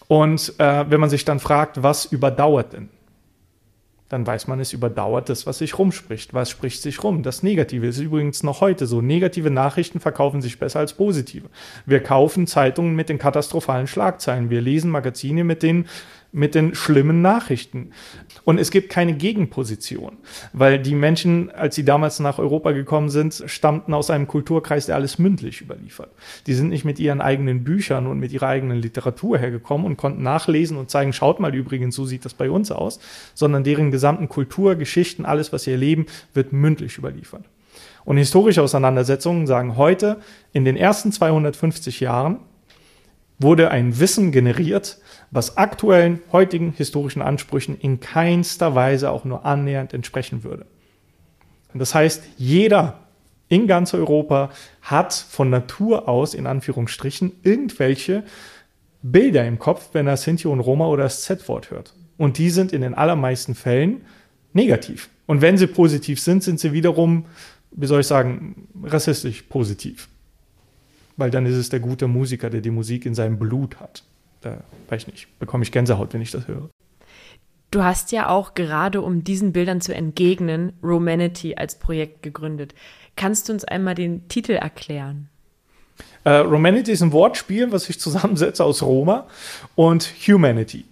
Und 0.09 0.55
äh, 0.59 0.85
wenn 0.89 1.01
man 1.01 1.11
sich 1.11 1.25
dann 1.25 1.41
fragt, 1.41 1.83
was 1.83 2.05
überdauert 2.07 2.75
denn? 2.75 2.89
Dann 4.09 4.27
weiß 4.27 4.47
man, 4.47 4.61
es 4.61 4.73
überdauert 4.73 5.29
das, 5.29 5.47
was 5.47 5.59
sich 5.59 5.79
rumspricht. 5.79 6.33
Was 6.33 6.49
spricht 6.49 6.81
sich 6.81 7.03
rum? 7.03 7.23
Das 7.25 7.43
Negative 7.43 7.87
ist 7.87 7.99
übrigens 7.99 8.45
noch 8.45 8.61
heute 8.61 8.87
so. 8.87 9.01
Negative 9.03 9.51
Nachrichten 9.51 9.99
verkaufen 9.99 10.41
sich 10.43 10.59
besser 10.59 10.79
als 10.79 10.93
positive. 10.93 11.49
Wir 11.87 12.01
kaufen 12.01 12.47
Zeitungen 12.47 12.95
mit 12.95 13.09
den 13.09 13.19
katastrophalen 13.19 13.89
Schlagzeilen. 13.89 14.49
Wir 14.49 14.61
lesen 14.61 14.91
Magazine 14.91 15.43
mit 15.43 15.63
den 15.63 15.87
mit 16.33 16.55
den 16.55 16.75
schlimmen 16.75 17.23
Nachrichten. 17.23 17.91
Und 18.45 18.59
es 18.59 18.71
gibt 18.71 18.91
keine 18.91 19.15
Gegenposition, 19.15 20.19
weil 20.53 20.79
die 20.79 20.95
Menschen, 20.95 21.51
als 21.51 21.75
sie 21.75 21.85
damals 21.85 22.21
nach 22.21 22.39
Europa 22.39 22.73
gekommen 22.73 23.09
sind, 23.09 23.45
stammten 23.47 23.95
aus 23.95 24.11
einem 24.11 24.27
Kulturkreis, 24.27 24.87
der 24.87 24.97
alles 24.97 25.19
mündlich 25.19 25.61
überliefert. 25.61 26.11
Die 26.47 26.55
sind 26.55 26.69
nicht 26.69 26.85
mit 26.85 26.99
ihren 26.99 27.21
eigenen 27.21 27.65
Büchern 27.65 28.07
und 28.07 28.19
mit 28.19 28.33
ihrer 28.33 28.49
eigenen 28.49 28.79
Literatur 28.79 29.39
hergekommen 29.39 29.87
und 29.87 29.97
konnten 29.97 30.23
nachlesen 30.23 30.77
und 30.77 30.91
zeigen, 30.91 31.13
schaut 31.13 31.41
mal 31.41 31.55
übrigens, 31.55 31.95
so 31.95 32.05
sieht 32.05 32.25
das 32.25 32.35
bei 32.35 32.51
uns 32.51 32.71
aus, 32.71 33.01
sondern 33.35 33.65
deren 33.65 33.91
gesamten 33.91 34.29
Kultur, 34.29 34.75
Geschichten, 34.75 35.25
alles, 35.25 35.53
was 35.53 35.65
sie 35.65 35.73
erleben, 35.73 36.07
wird 36.35 36.53
mündlich 36.53 36.99
überliefert. 36.99 37.45
Und 38.05 38.19
historische 38.19 38.63
Auseinandersetzungen 38.63 39.47
sagen 39.47 39.77
heute, 39.77 40.21
in 40.53 40.65
den 40.65 40.77
ersten 40.77 41.11
250 41.11 42.01
Jahren 42.01 42.39
wurde 43.39 43.71
ein 43.71 43.99
Wissen 43.99 44.33
generiert, 44.33 44.99
was 45.31 45.57
aktuellen, 45.57 46.21
heutigen 46.33 46.73
historischen 46.73 47.23
Ansprüchen 47.23 47.79
in 47.79 48.01
keinster 48.01 48.75
Weise 48.75 49.11
auch 49.11 49.25
nur 49.25 49.45
annähernd 49.45 49.93
entsprechen 49.93 50.45
würde. 50.45 50.67
Und 51.73 51.81
das 51.81 51.95
heißt, 51.95 52.23
jeder 52.37 53.01
in 53.49 53.67
ganz 53.67 53.95
Europa 53.95 54.51
hat 54.83 55.13
von 55.13 55.51
Natur 55.51 56.09
aus, 56.09 56.35
in 56.35 56.47
Anführungsstrichen, 56.47 57.33
irgendwelche 57.43 58.25
Bilder 59.03 59.47
im 59.47 59.59
Kopf, 59.59 59.91
wenn 59.93 60.07
er 60.07 60.17
Sinti 60.17 60.49
und 60.49 60.61
Roma 60.61 60.87
oder 60.87 61.05
das 61.05 61.23
Z-Wort 61.23 61.71
hört. 61.71 61.95
Und 62.17 62.39
die 62.39 62.51
sind 62.51 62.73
in 62.73 62.81
den 62.81 62.95
allermeisten 62.95 63.55
Fällen 63.55 64.03
negativ. 64.53 65.11
Und 65.27 65.43
wenn 65.43 65.59
sie 65.59 65.67
positiv 65.67 66.21
sind, 66.21 66.43
sind 66.43 66.59
sie 66.59 66.73
wiederum, 66.73 67.27
wie 67.73 67.87
soll 67.87 68.01
ich 68.01 68.07
sagen, 68.07 68.69
rassistisch 68.83 69.43
positiv 69.43 70.09
weil 71.17 71.31
dann 71.31 71.47
ist 71.47 71.57
es 71.57 71.69
der 71.69 71.81
gute 71.81 72.07
Musiker, 72.07 72.51
der 72.51 72.61
die 72.61 72.71
Musik 72.71 73.07
in 73.07 73.15
seinem 73.15 73.39
Blut 73.39 73.81
hat. 73.81 74.05
Da 74.47 74.59
weiß 74.91 75.03
ich 75.03 75.09
nicht, 75.09 75.39
bekomme 75.41 75.65
ich 75.65 75.73
Gänsehaut, 75.73 76.15
wenn 76.15 76.23
ich 76.23 76.31
das 76.31 76.47
höre. 76.47 76.71
Du 77.73 77.83
hast 77.83 78.13
ja 78.13 78.29
auch 78.29 78.55
gerade, 78.55 79.03
um 79.03 79.25
diesen 79.25 79.53
Bildern 79.53 79.81
zu 79.81 79.93
entgegnen, 79.93 80.73
Romanity 80.85 81.57
als 81.57 81.81
Projekt 81.81 82.23
gegründet. 82.23 82.73
Kannst 83.17 83.49
du 83.49 83.53
uns 83.53 83.65
einmal 83.65 83.97
den 83.97 84.29
Titel 84.29 84.53
erklären? 84.53 85.29
Uh, 86.25 86.43
Romanity 86.43 86.93
ist 86.93 87.03
ein 87.03 87.11
Wortspiel, 87.11 87.73
was 87.73 87.89
ich 87.89 87.99
zusammensetze 87.99 88.63
aus 88.63 88.83
Roma 88.83 89.27
und 89.75 90.05
Humanity. 90.29 90.85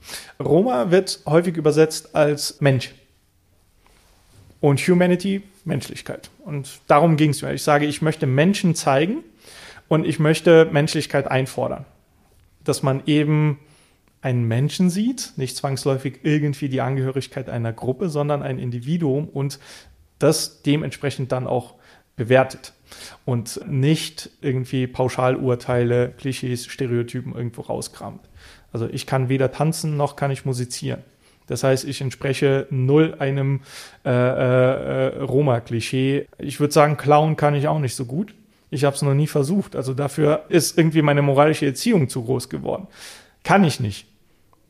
Roma 0.43 0.91
wird 0.91 1.21
häufig 1.27 1.57
übersetzt 1.57 2.17
als 2.17 2.61
Mensch. 2.61 2.93
Und 4.61 4.81
Humanity, 4.81 5.43
Menschlichkeit. 5.65 6.31
Und 6.45 6.81
darum 6.89 7.17
ging 7.17 7.31
es 7.31 7.43
mir. 7.43 7.53
Ich 7.53 7.63
sage, 7.63 7.87
ich 7.87 8.03
möchte 8.03 8.27
Menschen 8.27 8.75
zeigen, 8.75 9.23
und 9.89 10.07
ich 10.07 10.19
möchte 10.19 10.67
Menschlichkeit 10.67 11.31
einfordern. 11.31 11.85
Dass 12.65 12.83
man 12.83 13.03
eben 13.07 13.59
einen 14.21 14.45
Menschen 14.45 14.89
sieht, 14.89 15.35
nicht 15.37 15.57
zwangsläufig 15.57 16.21
irgendwie 16.23 16.69
die 16.69 16.81
Angehörigkeit 16.81 17.51
einer 17.51 17.73
Gruppe, 17.73 18.09
sondern 18.09 18.43
ein 18.43 18.59
Individuum 18.59 19.29
und 19.29 19.59
das 20.19 20.63
dementsprechend 20.63 21.31
dann 21.31 21.47
auch 21.47 21.75
bewertet 22.17 22.73
und 23.25 23.61
nicht 23.69 24.31
irgendwie 24.41 24.87
Pauschalurteile, 24.87 26.13
Klischees, 26.17 26.67
Stereotypen 26.67 27.35
irgendwo 27.35 27.63
rauskramt. 27.63 28.29
Also 28.73 28.89
ich 28.91 29.07
kann 29.07 29.29
weder 29.29 29.53
tanzen 29.53 29.97
noch 29.97 30.17
kann 30.17 30.31
ich 30.31 30.45
musizieren. 30.45 31.03
Das 31.47 31.63
heißt, 31.63 31.85
ich 31.85 32.01
entspreche 32.01 32.67
null 32.71 33.17
einem 33.19 33.61
äh, 34.05 34.11
äh, 34.11 35.19
Roma-Klischee. 35.23 36.27
Ich 36.39 36.59
würde 36.59 36.73
sagen, 36.73 36.97
klauen 36.97 37.37
kann 37.37 37.55
ich 37.55 37.69
auch 37.69 37.79
nicht 37.79 37.95
so 37.95 38.07
gut. 38.07 38.35
Ich 38.75 38.85
habe 38.85 38.97
es 38.97 39.03
noch 39.03 39.15
nie 39.15 39.29
versucht. 39.29 39.77
Also 39.77 39.95
dafür 39.95 40.45
ist 40.49 40.77
irgendwie 40.77 41.03
meine 41.03 41.23
moralische 41.23 41.67
Erziehung 41.67 42.09
zu 42.09 42.25
groß 42.25 42.49
geworden. 42.49 42.89
Kann 43.45 43.63
ich 43.63 43.79
nicht. 43.79 44.07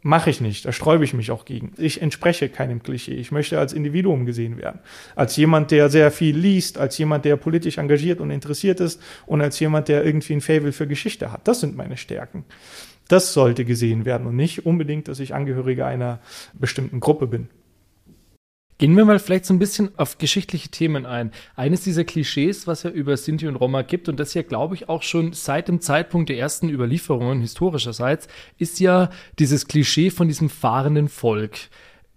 Mache 0.07 0.29
ich 0.29 0.43
nicht, 0.43 0.67
da 0.67 0.73
sträube 0.73 1.03
ich 1.03 1.15
mich 1.15 1.31
auch 1.31 1.47
gegen. 1.47 1.73
Ich 1.79 2.03
entspreche 2.03 2.51
keinem 2.51 2.83
Klischee. 2.83 3.15
Ich 3.15 3.33
möchte 3.33 3.59
als 3.59 3.73
Individuum 3.73 4.27
gesehen 4.27 4.59
werden. 4.59 4.81
Als 5.17 5.35
jemand, 5.37 5.71
der 5.71 5.89
sehr 5.89 6.11
viel 6.11 6.37
liest, 6.37 6.77
als 6.77 6.99
jemand, 6.99 7.25
der 7.25 7.37
politisch 7.37 7.79
engagiert 7.79 8.21
und 8.21 8.31
interessiert 8.31 8.81
ist 8.81 9.01
und 9.25 9.41
als 9.41 9.59
jemand, 9.61 9.89
der 9.89 10.05
irgendwie 10.05 10.35
ein 10.35 10.43
Faible 10.43 10.73
für 10.73 10.87
Geschichte 10.87 11.33
hat. 11.33 11.49
Das 11.49 11.61
sind 11.61 11.75
meine 11.75 11.97
Stärken. 11.97 12.45
Das 13.09 13.33
sollte 13.33 13.65
gesehen 13.65 14.05
werden 14.05 14.27
und 14.27 14.37
nicht 14.37 14.67
unbedingt, 14.67 15.09
dass 15.09 15.21
ich 15.21 15.35
Angehöriger 15.35 15.87
einer 15.87 16.21
bestimmten 16.53 17.01
Gruppe 17.01 17.27
bin. 17.27 17.49
Gehen 18.79 18.97
wir 18.97 19.05
mal 19.05 19.21
vielleicht 19.21 19.45
so 19.45 19.55
ein 19.55 19.61
bisschen 19.61 19.97
auf 19.99 20.19
geschichtliche 20.19 20.69
Themen 20.69 21.07
ein. 21.07 21.31
Eines 21.55 21.83
dieser 21.83 22.03
Klischees, 22.03 22.67
was 22.67 22.83
ja 22.83 22.91
über 22.91 23.17
Sinti 23.17 23.47
und 23.47 23.55
Roma 23.55 23.83
gibt 23.83 24.09
und 24.09 24.19
das 24.19 24.35
ja, 24.35 24.43
glaube 24.43 24.75
ich, 24.75 24.89
auch 24.89 25.03
schon 25.03 25.33
seit 25.33 25.69
dem 25.69 25.81
Zeitpunkt 25.81 26.29
der 26.29 26.39
ersten 26.39 26.69
Überlieferungen 26.69 27.41
historischerseits, 27.41 28.27
ist 28.59 28.81
ja 28.81 29.11
dieses 29.39 29.69
Klischee 29.69 30.11
von 30.11 30.27
diesem 30.27 30.49
fahrenden 30.49 31.09
Volk. 31.09 31.59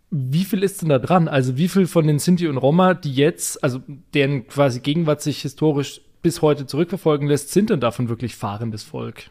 Wie 0.10 0.46
viel 0.46 0.64
ist 0.64 0.82
denn 0.82 0.90
da 0.90 0.98
dran? 0.98 1.28
Also 1.28 1.58
wie 1.58 1.68
viel 1.68 1.86
von 1.86 2.08
den 2.08 2.18
Sinti 2.18 2.48
und 2.48 2.58
Roma, 2.58 2.96
die 2.96 3.14
jetzt, 3.14 3.64
also 3.64 3.82
deren 4.16 4.48
quasi 4.48 4.80
Gegenwart 4.80 5.22
sich 5.22 5.42
historisch 5.44 6.02
bis 6.24 6.42
heute 6.42 6.66
zurückverfolgen 6.66 7.28
lässt, 7.28 7.52
sind 7.52 7.70
denn 7.70 7.82
davon 7.82 8.10
wirklich 8.10 8.36
fahrendes 8.36 8.84
Volk? 8.84 9.30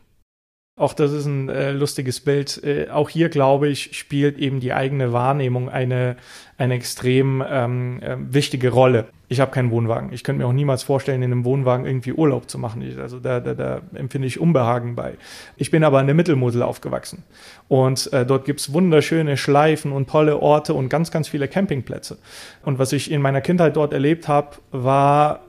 Auch 0.78 0.92
das 0.92 1.10
ist 1.10 1.24
ein 1.24 1.48
äh, 1.48 1.72
lustiges 1.72 2.20
Bild. 2.20 2.62
Äh, 2.62 2.90
auch 2.90 3.08
hier, 3.08 3.30
glaube 3.30 3.66
ich, 3.66 3.96
spielt 3.96 4.36
eben 4.36 4.60
die 4.60 4.74
eigene 4.74 5.10
Wahrnehmung 5.10 5.70
eine, 5.70 6.16
eine 6.58 6.74
extrem 6.74 7.42
ähm, 7.48 8.02
äh, 8.02 8.16
wichtige 8.18 8.68
Rolle. 8.68 9.06
Ich 9.28 9.40
habe 9.40 9.50
keinen 9.52 9.70
Wohnwagen. 9.70 10.12
Ich 10.12 10.22
könnte 10.22 10.42
mir 10.42 10.46
auch 10.46 10.52
niemals 10.52 10.82
vorstellen, 10.82 11.22
in 11.22 11.32
einem 11.32 11.46
Wohnwagen 11.46 11.86
irgendwie 11.86 12.12
Urlaub 12.12 12.50
zu 12.50 12.58
machen. 12.58 12.82
Ich, 12.82 12.98
also 12.98 13.20
da, 13.20 13.40
da, 13.40 13.54
da 13.54 13.80
empfinde 13.94 14.28
ich 14.28 14.38
Unbehagen 14.38 14.96
bei. 14.96 15.14
Ich 15.56 15.70
bin 15.70 15.82
aber 15.82 15.98
in 15.98 16.08
der 16.08 16.14
Mittelmosel 16.14 16.62
aufgewachsen. 16.62 17.22
Und 17.68 18.12
äh, 18.12 18.26
dort 18.26 18.44
gibt's 18.44 18.74
wunderschöne 18.74 19.38
Schleifen 19.38 19.92
und 19.92 20.10
tolle 20.10 20.42
Orte 20.42 20.74
und 20.74 20.90
ganz, 20.90 21.10
ganz 21.10 21.26
viele 21.26 21.48
Campingplätze. 21.48 22.18
Und 22.66 22.78
was 22.78 22.92
ich 22.92 23.10
in 23.10 23.22
meiner 23.22 23.40
Kindheit 23.40 23.76
dort 23.76 23.94
erlebt 23.94 24.28
habe, 24.28 24.58
war 24.72 25.45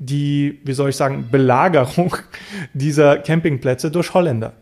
die, 0.00 0.60
wie 0.64 0.72
soll 0.72 0.90
ich 0.90 0.96
sagen, 0.96 1.28
Belagerung 1.30 2.16
dieser 2.72 3.18
Campingplätze 3.18 3.90
durch 3.90 4.12
Holländer. 4.14 4.54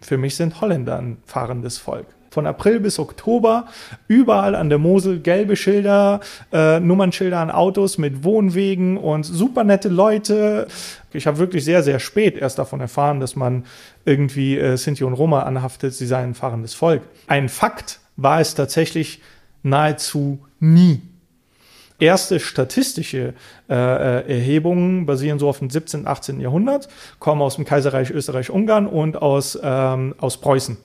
Für 0.00 0.18
mich 0.18 0.36
sind 0.36 0.60
Holländer 0.60 0.98
ein 0.98 1.18
fahrendes 1.26 1.78
Volk. 1.78 2.06
Von 2.30 2.46
April 2.46 2.80
bis 2.80 2.98
Oktober 2.98 3.66
überall 4.08 4.56
an 4.56 4.68
der 4.68 4.78
Mosel 4.78 5.20
gelbe 5.20 5.54
Schilder, 5.54 6.18
äh, 6.52 6.80
Nummernschilder 6.80 7.38
an 7.38 7.50
Autos 7.50 7.96
mit 7.96 8.24
Wohnwegen 8.24 8.96
und 8.96 9.22
super 9.22 9.62
nette 9.62 9.88
Leute. 9.88 10.66
Ich 11.12 11.28
habe 11.28 11.38
wirklich 11.38 11.64
sehr, 11.64 11.84
sehr 11.84 12.00
spät 12.00 12.36
erst 12.36 12.58
davon 12.58 12.80
erfahren, 12.80 13.20
dass 13.20 13.36
man 13.36 13.64
irgendwie 14.04 14.58
äh, 14.58 14.76
Sinti 14.76 15.04
und 15.04 15.12
Roma 15.12 15.44
anhaftet, 15.44 15.94
sie 15.94 16.06
seien 16.06 16.30
ein 16.30 16.34
fahrendes 16.34 16.74
Volk. 16.74 17.02
Ein 17.28 17.48
Fakt 17.48 18.00
war 18.16 18.40
es 18.40 18.54
tatsächlich 18.54 19.22
nahezu 19.62 20.40
nie 20.58 21.02
erste 21.98 22.40
statistische 22.40 23.34
äh, 23.68 23.74
äh 23.74 24.38
Erhebungen 24.38 25.06
basieren 25.06 25.38
so 25.38 25.48
auf 25.48 25.58
dem 25.58 25.70
17., 25.70 26.06
18. 26.06 26.40
Jahrhundert, 26.40 26.88
kommen 27.18 27.42
aus 27.42 27.56
dem 27.56 27.64
Kaiserreich 27.64 28.10
Österreich-Ungarn 28.10 28.86
und 28.86 29.20
aus, 29.20 29.58
ähm, 29.62 30.14
aus 30.18 30.40
Preußen. 30.40 30.76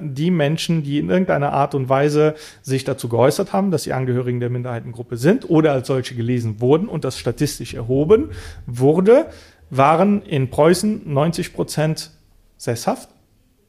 Die 0.00 0.32
Menschen, 0.32 0.82
die 0.82 0.98
in 0.98 1.08
irgendeiner 1.08 1.52
Art 1.52 1.74
und 1.74 1.88
Weise 1.88 2.34
sich 2.62 2.82
dazu 2.82 3.08
geäußert 3.08 3.52
haben, 3.52 3.70
dass 3.70 3.84
sie 3.84 3.92
Angehörigen 3.92 4.40
der 4.40 4.50
Minderheitengruppe 4.50 5.16
sind 5.16 5.48
oder 5.48 5.72
als 5.72 5.86
solche 5.86 6.16
gelesen 6.16 6.60
wurden 6.60 6.88
und 6.88 7.04
das 7.04 7.16
statistisch 7.16 7.74
erhoben 7.74 8.30
wurde, 8.66 9.26
waren 9.70 10.22
in 10.22 10.50
Preußen 10.50 11.12
90 11.12 11.54
Prozent 11.54 12.10
sesshaft. 12.56 13.08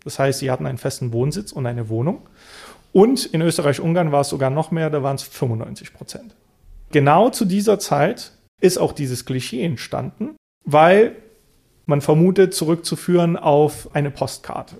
Das 0.03 0.17
heißt, 0.17 0.39
sie 0.39 0.49
hatten 0.49 0.65
einen 0.65 0.79
festen 0.79 1.13
Wohnsitz 1.13 1.51
und 1.51 1.67
eine 1.67 1.89
Wohnung. 1.89 2.21
Und 2.91 3.25
in 3.25 3.41
Österreich-Ungarn 3.41 4.11
war 4.11 4.21
es 4.21 4.29
sogar 4.29 4.49
noch 4.49 4.71
mehr, 4.71 4.89
da 4.89 5.03
waren 5.03 5.17
es 5.17 5.23
95 5.23 5.93
Prozent 5.93 6.35
genau 6.91 7.29
zu 7.29 7.45
dieser 7.45 7.79
Zeit 7.79 8.31
ist 8.61 8.77
auch 8.77 8.93
dieses 8.93 9.25
Klischee 9.25 9.63
entstanden, 9.63 10.35
weil 10.65 11.15
man 11.85 12.01
vermutet, 12.01 12.53
zurückzuführen 12.53 13.37
auf 13.37 13.93
eine 13.93 14.11
Postkarte. 14.11 14.77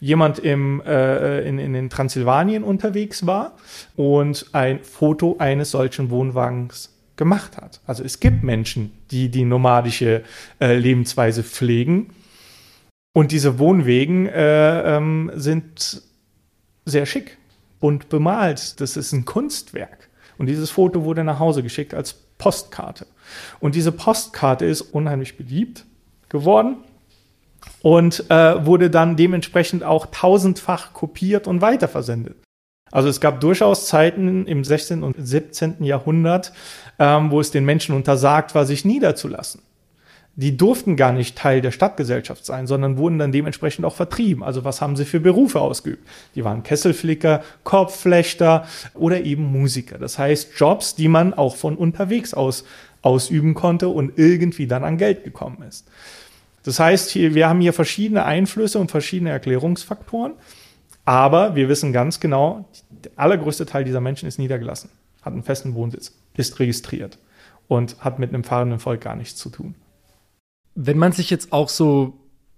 Jemand 0.00 0.38
im, 0.38 0.80
äh, 0.82 1.40
in, 1.48 1.58
in 1.58 1.72
den 1.72 1.90
Transsilvanien 1.90 2.62
unterwegs 2.62 3.26
war 3.26 3.56
und 3.96 4.46
ein 4.52 4.84
Foto 4.84 5.36
eines 5.38 5.72
solchen 5.72 6.10
Wohnwagens 6.10 6.94
gemacht 7.16 7.56
hat. 7.56 7.80
Also 7.84 8.04
es 8.04 8.20
gibt 8.20 8.44
Menschen, 8.44 8.92
die 9.10 9.28
die 9.28 9.44
nomadische 9.44 10.22
äh, 10.60 10.76
Lebensweise 10.76 11.42
pflegen. 11.42 12.10
Und 13.12 13.32
diese 13.32 13.58
Wohnwegen 13.58 14.26
äh, 14.26 14.96
ähm, 14.96 15.32
sind 15.34 16.02
sehr 16.84 17.04
schick, 17.04 17.36
bunt 17.80 18.08
bemalt. 18.08 18.80
Das 18.80 18.96
ist 18.96 19.12
ein 19.12 19.24
Kunstwerk. 19.24 20.07
Und 20.38 20.46
dieses 20.46 20.70
Foto 20.70 21.04
wurde 21.04 21.24
nach 21.24 21.38
Hause 21.38 21.62
geschickt 21.62 21.94
als 21.94 22.14
Postkarte. 22.38 23.06
Und 23.60 23.74
diese 23.74 23.92
Postkarte 23.92 24.64
ist 24.64 24.80
unheimlich 24.80 25.36
beliebt 25.36 25.84
geworden 26.28 26.76
und 27.82 28.30
äh, 28.30 28.64
wurde 28.64 28.90
dann 28.90 29.16
dementsprechend 29.16 29.82
auch 29.82 30.06
tausendfach 30.06 30.92
kopiert 30.92 31.46
und 31.46 31.60
weiterversendet. 31.60 32.36
Also 32.90 33.08
es 33.08 33.20
gab 33.20 33.40
durchaus 33.40 33.86
Zeiten 33.86 34.46
im 34.46 34.64
16. 34.64 35.02
und 35.02 35.16
17. 35.18 35.84
Jahrhundert, 35.84 36.52
ähm, 36.98 37.30
wo 37.30 37.40
es 37.40 37.50
den 37.50 37.64
Menschen 37.64 37.94
untersagt 37.94 38.54
war, 38.54 38.64
sich 38.64 38.84
niederzulassen 38.84 39.60
die 40.40 40.56
durften 40.56 40.94
gar 40.94 41.12
nicht 41.12 41.36
Teil 41.36 41.60
der 41.60 41.72
Stadtgesellschaft 41.72 42.46
sein, 42.46 42.68
sondern 42.68 42.96
wurden 42.96 43.18
dann 43.18 43.32
dementsprechend 43.32 43.84
auch 43.84 43.96
vertrieben. 43.96 44.44
Also 44.44 44.62
was 44.62 44.80
haben 44.80 44.94
sie 44.94 45.04
für 45.04 45.18
Berufe 45.18 45.60
ausgeübt? 45.60 46.06
Die 46.36 46.44
waren 46.44 46.62
Kesselflicker, 46.62 47.42
Korbflechter 47.64 48.64
oder 48.94 49.24
eben 49.24 49.50
Musiker. 49.50 49.98
Das 49.98 50.16
heißt 50.16 50.50
Jobs, 50.56 50.94
die 50.94 51.08
man 51.08 51.34
auch 51.34 51.56
von 51.56 51.76
unterwegs 51.76 52.34
aus 52.34 52.64
ausüben 53.02 53.54
konnte 53.54 53.88
und 53.88 54.16
irgendwie 54.16 54.68
dann 54.68 54.84
an 54.84 54.96
Geld 54.96 55.24
gekommen 55.24 55.64
ist. 55.68 55.88
Das 56.62 56.78
heißt, 56.78 57.10
hier, 57.10 57.34
wir 57.34 57.48
haben 57.48 57.60
hier 57.60 57.72
verschiedene 57.72 58.24
Einflüsse 58.24 58.78
und 58.78 58.92
verschiedene 58.92 59.30
Erklärungsfaktoren, 59.30 60.34
aber 61.04 61.56
wir 61.56 61.68
wissen 61.68 61.92
ganz 61.92 62.20
genau, 62.20 62.68
der 62.90 63.10
allergrößte 63.16 63.66
Teil 63.66 63.82
dieser 63.82 64.00
Menschen 64.00 64.28
ist 64.28 64.38
niedergelassen, 64.38 64.90
hat 65.22 65.32
einen 65.32 65.42
festen 65.42 65.74
Wohnsitz, 65.74 66.12
ist 66.36 66.60
registriert 66.60 67.18
und 67.66 67.96
hat 68.04 68.20
mit 68.20 68.32
einem 68.32 68.44
fahrenden 68.44 68.78
Volk 68.78 69.00
gar 69.00 69.16
nichts 69.16 69.36
zu 69.36 69.50
tun. 69.50 69.74
Wenn 70.80 70.96
man 70.96 71.10
sich 71.10 71.28
jetzt 71.28 71.52
auch 71.52 71.68
so 71.68 72.04
ein 72.04 72.12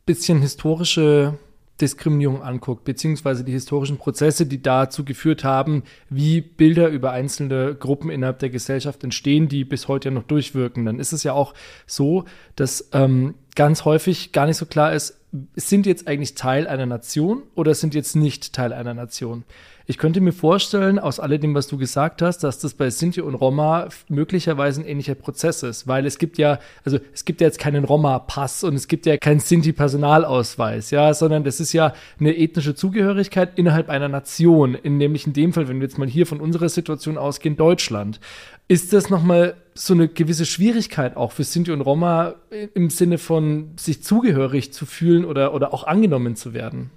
bisschen 0.05 0.43
historische 0.43 1.39
Diskriminierung 1.81 2.43
anguckt, 2.43 2.85
beziehungsweise 2.85 3.45
die 3.45 3.53
historischen 3.53 3.97
Prozesse, 3.97 4.45
die 4.45 4.61
dazu 4.61 5.07
geführt 5.07 5.43
haben, 5.43 5.85
wie 6.11 6.43
Bilder 6.43 6.89
über 6.89 7.13
einzelne 7.13 7.75
Gruppen 7.75 8.11
innerhalb 8.11 8.39
der 8.41 8.51
Gesellschaft 8.51 9.03
entstehen, 9.05 9.49
die 9.49 9.65
bis 9.65 9.89
heute 9.89 10.11
ja 10.11 10.15
noch 10.15 10.25
durchwirken, 10.25 10.85
dann 10.85 10.99
ist 10.99 11.15
es 11.15 11.23
ja 11.23 11.33
auch 11.33 11.55
so, 11.87 12.27
dass 12.57 12.91
ähm, 12.93 13.37
ganz 13.57 13.87
häufig 13.87 14.33
gar 14.33 14.45
nicht 14.45 14.59
so 14.59 14.67
klar 14.67 14.93
ist, 14.93 15.19
sind 15.55 15.87
jetzt 15.87 16.07
eigentlich 16.07 16.35
Teil 16.35 16.67
einer 16.67 16.85
Nation 16.85 17.45
oder 17.55 17.75
sind 17.75 17.95
jetzt 17.95 18.17
nicht 18.17 18.53
Teil 18.53 18.75
einer 18.75 18.93
Nation? 18.93 19.45
Ich 19.91 19.99
könnte 19.99 20.21
mir 20.21 20.31
vorstellen, 20.31 21.01
aus 21.01 21.19
alledem, 21.19 21.53
was 21.53 21.67
du 21.67 21.77
gesagt 21.77 22.23
hast, 22.23 22.45
dass 22.45 22.61
das 22.61 22.75
bei 22.75 22.91
Sinti 22.91 23.23
und 23.23 23.35
Roma 23.35 23.89
möglicherweise 24.09 24.81
ein 24.81 24.87
ähnlicher 24.87 25.17
Prozess 25.17 25.65
ist, 25.65 25.89
weil 25.89 26.07
es 26.07 26.19
gibt 26.19 26.39
ja, 26.39 26.61
also 26.85 27.01
es 27.13 27.25
gibt 27.25 27.41
ja 27.41 27.49
jetzt 27.49 27.59
keinen 27.59 27.83
Roma-Pass 27.83 28.63
und 28.63 28.77
es 28.77 28.87
gibt 28.87 29.05
ja 29.05 29.17
keinen 29.17 29.41
Sinti-Personalausweis, 29.41 30.93
ja, 30.93 31.13
sondern 31.13 31.43
das 31.43 31.59
ist 31.59 31.73
ja 31.73 31.93
eine 32.21 32.39
ethnische 32.39 32.77
Zugehörigkeit 32.77 33.59
innerhalb 33.59 33.89
einer 33.89 34.07
Nation, 34.07 34.77
in 34.77 34.97
nämlich 34.97 35.27
in 35.27 35.33
dem 35.33 35.53
Fall, 35.53 35.67
wenn 35.67 35.81
wir 35.81 35.89
jetzt 35.89 35.99
mal 35.99 36.07
hier 36.07 36.25
von 36.25 36.41
unserer 36.41 36.69
Situation 36.69 37.19
ausgehen, 37.19 37.57
Deutschland. 37.57 38.21
Ist 38.69 38.93
das 38.93 39.11
nochmal 39.11 39.57
so 39.75 39.95
eine 39.95 40.07
gewisse 40.07 40.47
Schwierigkeit 40.47 41.17
auch 41.17 41.33
für 41.33 41.43
Sinti 41.43 41.73
und 41.73 41.81
Roma 41.81 42.37
im 42.75 42.91
Sinne 42.91 43.19
von 43.19 43.73
sich 43.77 44.05
zugehörig 44.05 44.73
zu 44.73 44.87
fühlen 44.87 45.25
oder, 45.25 45.53
oder 45.53 45.75
auch 45.75 45.83
angenommen 45.83 46.37
zu 46.37 46.55
werden? 46.55 46.91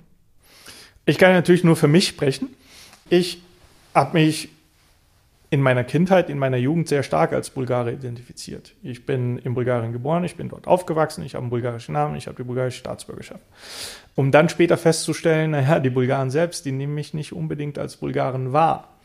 Ich 1.07 1.17
kann 1.17 1.33
natürlich 1.33 1.63
nur 1.63 1.75
für 1.75 1.87
mich 1.87 2.07
sprechen. 2.07 2.49
Ich 3.09 3.41
habe 3.93 4.17
mich 4.17 4.49
in 5.53 5.61
meiner 5.61 5.83
Kindheit, 5.83 6.31
in 6.31 6.39
meiner 6.39 6.57
Jugend 6.57 6.87
sehr 6.87 7.03
stark 7.03 7.31
als 7.31 7.51
Bulgare 7.51 7.91
identifiziert. 7.91 8.73
Ich 8.81 9.05
bin 9.05 9.37
in 9.37 9.53
Bulgarien 9.53 9.93
geboren, 9.93 10.23
ich 10.23 10.35
bin 10.35 10.49
dort 10.49 10.65
aufgewachsen, 10.65 11.23
ich 11.23 11.35
habe 11.35 11.43
einen 11.43 11.51
bulgarischen 11.51 11.93
Namen, 11.93 12.15
ich 12.15 12.25
habe 12.25 12.37
die 12.37 12.43
bulgarische 12.43 12.79
Staatsbürgerschaft. 12.79 13.43
Um 14.15 14.31
dann 14.31 14.49
später 14.49 14.77
festzustellen, 14.77 15.51
naja, 15.51 15.79
die 15.79 15.91
Bulgaren 15.91 16.31
selbst, 16.31 16.65
die 16.65 16.71
nehmen 16.71 16.95
mich 16.95 17.13
nicht 17.13 17.33
unbedingt 17.33 17.77
als 17.77 17.97
Bulgaren 17.97 18.51
wahr. 18.51 18.97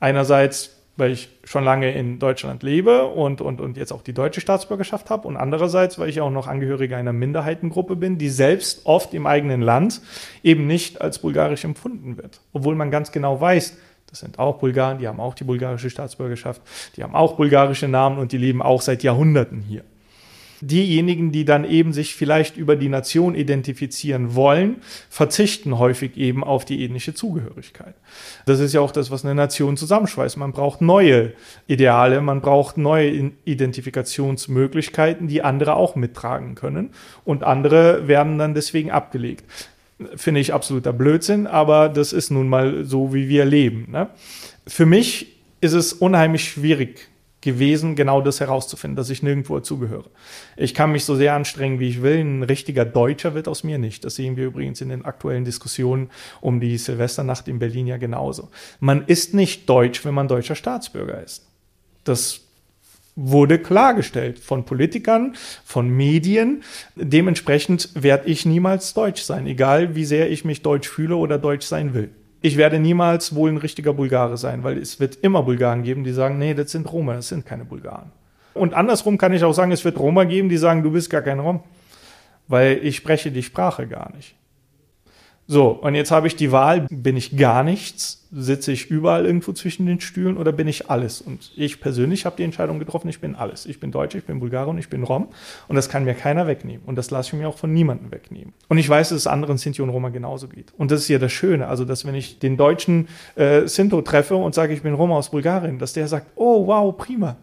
Einerseits, 0.00 0.81
weil 1.02 1.10
ich 1.10 1.30
schon 1.42 1.64
lange 1.64 1.90
in 1.90 2.20
Deutschland 2.20 2.62
lebe 2.62 3.06
und, 3.06 3.40
und, 3.40 3.60
und 3.60 3.76
jetzt 3.76 3.92
auch 3.92 4.02
die 4.02 4.12
deutsche 4.12 4.40
Staatsbürgerschaft 4.40 5.10
habe. 5.10 5.26
Und 5.26 5.36
andererseits, 5.36 5.98
weil 5.98 6.08
ich 6.08 6.20
auch 6.20 6.30
noch 6.30 6.46
Angehöriger 6.46 6.96
einer 6.96 7.12
Minderheitengruppe 7.12 7.96
bin, 7.96 8.18
die 8.18 8.28
selbst 8.28 8.86
oft 8.86 9.12
im 9.12 9.26
eigenen 9.26 9.62
Land 9.62 10.00
eben 10.44 10.68
nicht 10.68 11.00
als 11.00 11.18
bulgarisch 11.18 11.64
empfunden 11.64 12.18
wird, 12.18 12.40
obwohl 12.52 12.76
man 12.76 12.92
ganz 12.92 13.10
genau 13.10 13.40
weiß, 13.40 13.76
das 14.06 14.20
sind 14.20 14.38
auch 14.38 14.60
Bulgaren, 14.60 14.98
die 14.98 15.08
haben 15.08 15.18
auch 15.18 15.34
die 15.34 15.42
bulgarische 15.42 15.90
Staatsbürgerschaft, 15.90 16.62
die 16.96 17.02
haben 17.02 17.16
auch 17.16 17.34
bulgarische 17.34 17.88
Namen 17.88 18.18
und 18.18 18.30
die 18.30 18.38
leben 18.38 18.62
auch 18.62 18.80
seit 18.80 19.02
Jahrhunderten 19.02 19.60
hier 19.60 19.82
diejenigen, 20.62 21.32
die 21.32 21.44
dann 21.44 21.64
eben 21.64 21.92
sich 21.92 22.14
vielleicht 22.14 22.56
über 22.56 22.76
die 22.76 22.88
Nation 22.88 23.34
identifizieren 23.34 24.36
wollen, 24.36 24.76
verzichten 25.10 25.78
häufig 25.78 26.16
eben 26.16 26.44
auf 26.44 26.64
die 26.64 26.84
ethnische 26.84 27.14
Zugehörigkeit. 27.14 27.94
Das 28.46 28.60
ist 28.60 28.72
ja 28.72 28.80
auch 28.80 28.92
das, 28.92 29.10
was 29.10 29.24
eine 29.24 29.34
Nation 29.34 29.76
zusammenschweißt. 29.76 30.36
Man 30.36 30.52
braucht 30.52 30.80
neue 30.80 31.32
Ideale, 31.66 32.20
man 32.20 32.40
braucht 32.40 32.78
neue 32.78 33.32
Identifikationsmöglichkeiten, 33.44 35.26
die 35.26 35.42
andere 35.42 35.74
auch 35.74 35.96
mittragen 35.96 36.54
können. 36.54 36.90
Und 37.24 37.42
andere 37.42 38.06
werden 38.06 38.38
dann 38.38 38.54
deswegen 38.54 38.92
abgelegt. 38.92 39.44
Finde 40.14 40.40
ich 40.40 40.54
absoluter 40.54 40.92
Blödsinn, 40.92 41.48
aber 41.48 41.88
das 41.88 42.12
ist 42.12 42.30
nun 42.30 42.48
mal 42.48 42.84
so, 42.84 43.12
wie 43.12 43.28
wir 43.28 43.44
leben. 43.44 43.88
Ne? 43.90 44.08
Für 44.66 44.86
mich 44.86 45.36
ist 45.60 45.72
es 45.72 45.92
unheimlich 45.92 46.44
schwierig, 46.44 47.08
gewesen, 47.42 47.96
genau 47.96 48.22
das 48.22 48.40
herauszufinden, 48.40 48.96
dass 48.96 49.10
ich 49.10 49.22
nirgendwo 49.22 49.56
dazugehöre. 49.56 50.08
Ich 50.56 50.72
kann 50.74 50.92
mich 50.92 51.04
so 51.04 51.14
sehr 51.16 51.34
anstrengen, 51.34 51.80
wie 51.80 51.88
ich 51.88 52.00
will. 52.00 52.18
Ein 52.18 52.42
richtiger 52.44 52.84
Deutscher 52.84 53.34
wird 53.34 53.48
aus 53.48 53.64
mir 53.64 53.78
nicht. 53.78 54.04
Das 54.04 54.14
sehen 54.14 54.36
wir 54.36 54.46
übrigens 54.46 54.80
in 54.80 54.88
den 54.88 55.04
aktuellen 55.04 55.44
Diskussionen 55.44 56.08
um 56.40 56.60
die 56.60 56.78
Silvesternacht 56.78 57.48
in 57.48 57.58
Berlin 57.58 57.86
ja 57.86 57.98
genauso. 57.98 58.48
Man 58.80 59.04
ist 59.06 59.34
nicht 59.34 59.68
deutsch, 59.68 60.04
wenn 60.04 60.14
man 60.14 60.28
deutscher 60.28 60.54
Staatsbürger 60.54 61.22
ist. 61.22 61.46
Das 62.04 62.40
wurde 63.14 63.58
klargestellt 63.58 64.38
von 64.38 64.64
Politikern, 64.64 65.34
von 65.64 65.88
Medien. 65.88 66.62
Dementsprechend 66.96 67.90
werde 67.94 68.28
ich 68.28 68.46
niemals 68.46 68.94
deutsch 68.94 69.22
sein, 69.22 69.46
egal 69.46 69.94
wie 69.94 70.06
sehr 70.06 70.30
ich 70.30 70.44
mich 70.44 70.62
deutsch 70.62 70.88
fühle 70.88 71.16
oder 71.16 71.38
deutsch 71.38 71.66
sein 71.66 71.92
will 71.92 72.10
ich 72.42 72.56
werde 72.56 72.78
niemals 72.78 73.34
wohl 73.34 73.50
ein 73.50 73.56
richtiger 73.56 73.94
Bulgare 73.94 74.36
sein, 74.36 74.64
weil 74.64 74.76
es 74.78 74.98
wird 74.98 75.16
immer 75.16 75.44
Bulgaren 75.44 75.82
geben, 75.82 76.04
die 76.04 76.12
sagen, 76.12 76.38
nee, 76.38 76.54
das 76.54 76.72
sind 76.72 76.92
Roma, 76.92 77.14
das 77.14 77.28
sind 77.28 77.46
keine 77.46 77.64
Bulgaren. 77.64 78.10
Und 78.52 78.74
andersrum 78.74 79.16
kann 79.16 79.32
ich 79.32 79.44
auch 79.44 79.54
sagen, 79.54 79.72
es 79.72 79.84
wird 79.84 79.98
Roma 79.98 80.24
geben, 80.24 80.48
die 80.48 80.58
sagen, 80.58 80.82
du 80.82 80.90
bist 80.90 81.08
gar 81.08 81.22
kein 81.22 81.38
Rom, 81.38 81.60
weil 82.48 82.80
ich 82.82 82.96
spreche 82.96 83.30
die 83.30 83.42
Sprache 83.42 83.86
gar 83.86 84.12
nicht. 84.14 84.34
So, 85.48 85.70
und 85.70 85.94
jetzt 85.94 86.12
habe 86.12 86.28
ich 86.28 86.36
die 86.36 86.52
Wahl, 86.52 86.86
bin 86.88 87.16
ich 87.16 87.36
gar 87.36 87.64
nichts, 87.64 88.28
sitze 88.30 88.70
ich 88.70 88.90
überall 88.90 89.26
irgendwo 89.26 89.52
zwischen 89.52 89.86
den 89.86 90.00
Stühlen 90.00 90.36
oder 90.36 90.52
bin 90.52 90.68
ich 90.68 90.88
alles? 90.88 91.20
Und 91.20 91.50
ich 91.56 91.80
persönlich 91.80 92.24
habe 92.24 92.36
die 92.36 92.44
Entscheidung 92.44 92.78
getroffen, 92.78 93.08
ich 93.08 93.20
bin 93.20 93.34
alles. 93.34 93.66
Ich 93.66 93.80
bin 93.80 93.90
Deutsch, 93.90 94.14
ich 94.14 94.24
bin 94.24 94.38
Bulgare 94.38 94.70
und 94.70 94.78
ich 94.78 94.88
bin 94.88 95.02
Rom 95.02 95.28
und 95.66 95.76
das 95.76 95.88
kann 95.88 96.04
mir 96.04 96.14
keiner 96.14 96.46
wegnehmen 96.46 96.82
und 96.86 96.96
das 96.96 97.10
lasse 97.10 97.34
ich 97.34 97.40
mir 97.40 97.48
auch 97.48 97.58
von 97.58 97.72
niemandem 97.72 98.12
wegnehmen. 98.12 98.54
Und 98.68 98.78
ich 98.78 98.88
weiß, 98.88 99.10
dass 99.10 99.18
es 99.18 99.26
anderen 99.26 99.58
Sinti 99.58 99.82
und 99.82 99.90
Roma 99.90 100.10
genauso 100.10 100.46
geht. 100.46 100.72
Und 100.78 100.90
das 100.92 101.00
ist 101.00 101.08
ja 101.08 101.18
das 101.18 101.32
Schöne, 101.32 101.66
also 101.66 101.84
dass 101.84 102.06
wenn 102.06 102.14
ich 102.14 102.38
den 102.38 102.56
deutschen 102.56 103.08
äh, 103.34 103.66
Sinto 103.66 104.00
treffe 104.00 104.36
und 104.36 104.54
sage, 104.54 104.72
ich 104.72 104.82
bin 104.82 104.94
Roma 104.94 105.16
aus 105.16 105.30
Bulgarien, 105.30 105.78
dass 105.78 105.92
der 105.92 106.06
sagt, 106.06 106.28
oh 106.36 106.68
wow, 106.68 106.96
prima, 106.96 107.36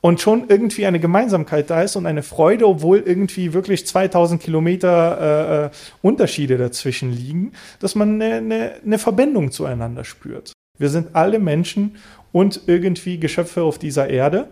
und 0.00 0.20
schon 0.20 0.44
irgendwie 0.48 0.86
eine 0.86 1.00
Gemeinsamkeit 1.00 1.70
da 1.70 1.82
ist 1.82 1.96
und 1.96 2.06
eine 2.06 2.22
Freude, 2.22 2.68
obwohl 2.68 2.98
irgendwie 2.98 3.52
wirklich 3.52 3.86
2000 3.86 4.40
Kilometer 4.40 5.18
äh, 5.20 5.66
äh, 5.66 5.70
Unterschiede 6.02 6.56
dazwischen 6.56 7.12
liegen, 7.12 7.52
dass 7.80 7.94
man 7.94 8.20
eine, 8.20 8.34
eine, 8.36 8.72
eine 8.84 8.98
Verbindung 8.98 9.50
zueinander 9.50 10.04
spürt. 10.04 10.52
Wir 10.78 10.88
sind 10.88 11.16
alle 11.16 11.40
Menschen 11.40 11.96
und 12.30 12.60
irgendwie 12.66 13.18
Geschöpfe 13.18 13.62
auf 13.62 13.78
dieser 13.78 14.08
Erde. 14.08 14.48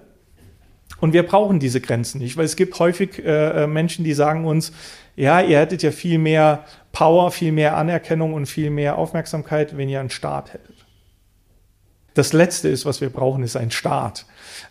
Und 1.01 1.13
wir 1.13 1.25
brauchen 1.25 1.61
diese 1.61 1.81
Grenzen 1.81 2.21
nicht, 2.21 2.37
weil 2.37 2.45
es 2.45 2.57
gibt 2.57 2.79
häufig 2.79 3.19
äh, 3.25 3.65
äh 3.65 3.67
Menschen, 3.67 4.05
die 4.05 4.15
sagen 4.15 4.47
uns, 4.47 4.73
ja, 5.15 5.41
ihr 5.41 5.59
hättet 5.59 5.83
ja 5.83 5.91
viel 5.91 6.19
mehr 6.19 6.65
Power, 6.93 7.31
viel 7.31 7.53
mehr 7.53 7.77
Anerkennung 7.77 8.35
und 8.35 8.47
viel 8.47 8.71
mehr 8.71 8.97
Aufmerksamkeit, 8.97 9.77
wenn 9.77 9.89
ihr 9.89 10.01
einen 10.01 10.11
Staat 10.11 10.55
hättet. 10.55 10.77
Das 12.15 12.33
Letzte 12.33 12.69
ist, 12.69 12.87
was 12.87 13.01
wir 13.01 13.11
brauchen, 13.11 13.43
ist 13.43 13.57
ein 13.57 13.71
Staat. 13.71 14.27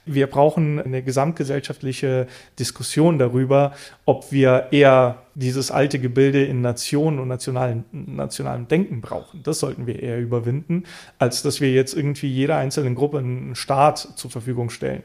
Wir 0.05 0.27
brauchen 0.27 0.79
eine 0.79 1.03
gesamtgesellschaftliche 1.03 2.27
Diskussion 2.59 3.19
darüber, 3.19 3.73
ob 4.05 4.31
wir 4.31 4.67
eher 4.71 5.23
dieses 5.35 5.71
alte 5.71 5.99
Gebilde 5.99 6.43
in 6.45 6.61
Nationen 6.61 7.19
und 7.19 7.27
nationalen, 7.27 7.85
nationalem 7.91 8.67
Denken 8.67 9.01
brauchen. 9.01 9.43
Das 9.43 9.59
sollten 9.59 9.85
wir 9.87 10.01
eher 10.01 10.19
überwinden, 10.19 10.83
als 11.19 11.41
dass 11.41 11.61
wir 11.61 11.71
jetzt 11.71 11.93
irgendwie 11.93 12.27
jeder 12.27 12.57
einzelnen 12.57 12.95
Gruppe 12.95 13.19
einen 13.19 13.55
Staat 13.55 13.99
zur 14.15 14.31
Verfügung 14.31 14.69
stellen. 14.69 15.03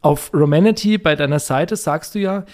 Auf 0.00 0.32
Romanity 0.32 0.96
bei 0.96 1.16
deiner 1.16 1.40
Seite 1.40 1.74
sagst 1.74 2.14
du 2.14 2.20
ja, 2.20 2.44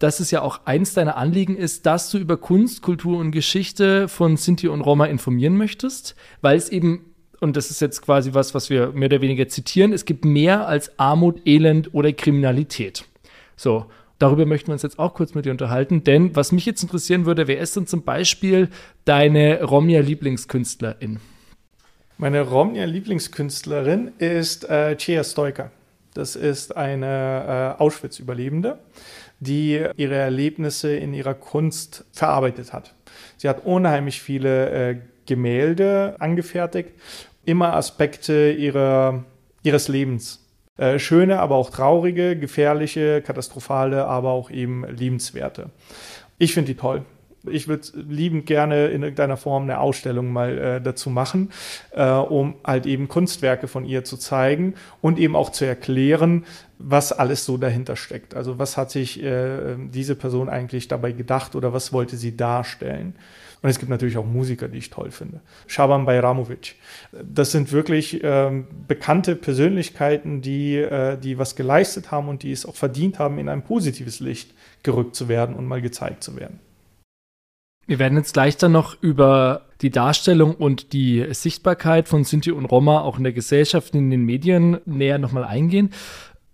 dass 0.00 0.18
es 0.18 0.30
ja 0.30 0.42
auch 0.42 0.60
eins 0.64 0.94
deiner 0.94 1.16
Anliegen 1.16 1.56
ist, 1.56 1.86
dass 1.86 2.10
du 2.10 2.18
über 2.18 2.36
Kunst, 2.36 2.82
Kultur 2.82 3.18
und 3.18 3.30
Geschichte 3.30 4.08
von 4.08 4.36
Sinti 4.36 4.66
und 4.66 4.80
Roma 4.80 5.06
informieren 5.06 5.56
möchtest, 5.56 6.16
weil 6.40 6.56
es 6.56 6.70
eben 6.70 7.09
und 7.40 7.56
das 7.56 7.70
ist 7.70 7.80
jetzt 7.80 8.02
quasi 8.02 8.34
was, 8.34 8.54
was 8.54 8.70
wir 8.70 8.92
mehr 8.92 9.06
oder 9.06 9.20
weniger 9.20 9.48
zitieren, 9.48 9.92
es 9.92 10.04
gibt 10.04 10.24
mehr 10.24 10.68
als 10.68 10.98
Armut, 10.98 11.40
Elend 11.46 11.92
oder 11.94 12.12
Kriminalität. 12.12 13.04
So, 13.56 13.86
darüber 14.18 14.46
möchten 14.46 14.68
wir 14.68 14.74
uns 14.74 14.82
jetzt 14.82 14.98
auch 14.98 15.14
kurz 15.14 15.34
mit 15.34 15.46
dir 15.46 15.50
unterhalten, 15.50 16.04
denn 16.04 16.36
was 16.36 16.52
mich 16.52 16.66
jetzt 16.66 16.82
interessieren 16.82 17.26
würde, 17.26 17.48
wer 17.48 17.58
ist 17.58 17.76
denn 17.76 17.86
zum 17.86 18.02
Beispiel 18.02 18.68
deine 19.04 19.64
Romja-Lieblingskünstlerin? 19.64 21.18
Meine 22.18 22.42
Romja-Lieblingskünstlerin 22.42 24.12
ist 24.18 24.68
äh, 24.68 24.96
Cia 24.98 25.24
Stoiker. 25.24 25.70
Das 26.12 26.36
ist 26.36 26.76
eine 26.76 27.76
äh, 27.78 27.82
Auschwitz-Überlebende, 27.82 28.78
die 29.38 29.82
ihre 29.96 30.16
Erlebnisse 30.16 30.94
in 30.94 31.14
ihrer 31.14 31.34
Kunst 31.34 32.04
verarbeitet 32.12 32.74
hat. 32.74 32.94
Sie 33.38 33.48
hat 33.48 33.64
unheimlich 33.64 34.20
viele 34.20 34.70
äh, 34.70 34.96
Gemälde 35.24 36.16
angefertigt 36.18 36.90
immer 37.44 37.74
Aspekte 37.74 38.52
ihrer, 38.52 39.24
ihres 39.62 39.88
Lebens. 39.88 40.46
Äh, 40.76 40.98
schöne, 40.98 41.40
aber 41.40 41.56
auch 41.56 41.70
traurige, 41.70 42.36
gefährliche, 42.36 43.20
katastrophale, 43.20 44.06
aber 44.06 44.30
auch 44.30 44.50
eben 44.50 44.86
liebenswerte. 44.86 45.70
Ich 46.38 46.54
finde 46.54 46.72
die 46.72 46.78
toll. 46.78 47.02
Ich 47.46 47.68
würde 47.68 47.86
liebend 47.94 48.46
gerne 48.46 48.88
in 48.88 49.02
irgendeiner 49.02 49.36
Form 49.36 49.64
eine 49.64 49.80
Ausstellung 49.80 50.32
mal 50.32 50.58
äh, 50.58 50.80
dazu 50.80 51.08
machen, 51.08 51.50
äh, 51.92 52.10
um 52.10 52.54
halt 52.64 52.86
eben 52.86 53.08
Kunstwerke 53.08 53.66
von 53.66 53.84
ihr 53.84 54.04
zu 54.04 54.16
zeigen 54.16 54.74
und 55.00 55.18
eben 55.18 55.36
auch 55.36 55.50
zu 55.50 55.64
erklären, 55.64 56.44
was 56.78 57.12
alles 57.12 57.44
so 57.44 57.56
dahinter 57.56 57.96
steckt. 57.96 58.34
Also 58.34 58.58
was 58.58 58.76
hat 58.76 58.90
sich 58.90 59.22
äh, 59.22 59.76
diese 59.76 60.16
Person 60.16 60.48
eigentlich 60.48 60.88
dabei 60.88 61.12
gedacht 61.12 61.54
oder 61.54 61.72
was 61.72 61.92
wollte 61.92 62.16
sie 62.16 62.36
darstellen? 62.36 63.14
Und 63.62 63.68
es 63.68 63.78
gibt 63.78 63.90
natürlich 63.90 64.16
auch 64.16 64.24
Musiker, 64.24 64.68
die 64.68 64.78
ich 64.78 64.90
toll 64.90 65.10
finde. 65.10 65.40
Shaban 65.66 66.06
Bayramovic. 66.06 66.76
Das 67.12 67.52
sind 67.52 67.72
wirklich 67.72 68.20
ähm, 68.22 68.66
bekannte 68.88 69.36
Persönlichkeiten, 69.36 70.40
die, 70.40 70.76
äh, 70.76 71.18
die 71.18 71.38
was 71.38 71.56
geleistet 71.56 72.10
haben 72.10 72.28
und 72.28 72.42
die 72.42 72.52
es 72.52 72.64
auch 72.64 72.76
verdient 72.76 73.18
haben, 73.18 73.38
in 73.38 73.48
ein 73.48 73.62
positives 73.62 74.20
Licht 74.20 74.54
gerückt 74.82 75.14
zu 75.14 75.28
werden 75.28 75.54
und 75.54 75.66
mal 75.66 75.82
gezeigt 75.82 76.24
zu 76.24 76.36
werden. 76.36 76.60
Wir 77.86 77.98
werden 77.98 78.16
jetzt 78.16 78.34
gleich 78.34 78.56
dann 78.56 78.72
noch 78.72 79.02
über 79.02 79.62
die 79.80 79.90
Darstellung 79.90 80.54
und 80.54 80.92
die 80.92 81.26
Sichtbarkeit 81.32 82.08
von 82.08 82.22
Sinti 82.22 82.52
und 82.52 82.66
Roma 82.66 83.00
auch 83.00 83.18
in 83.18 83.24
der 83.24 83.32
Gesellschaft, 83.32 83.94
in 83.94 84.10
den 84.10 84.24
Medien 84.24 84.78
näher 84.84 85.18
nochmal 85.18 85.44
eingehen. 85.44 85.90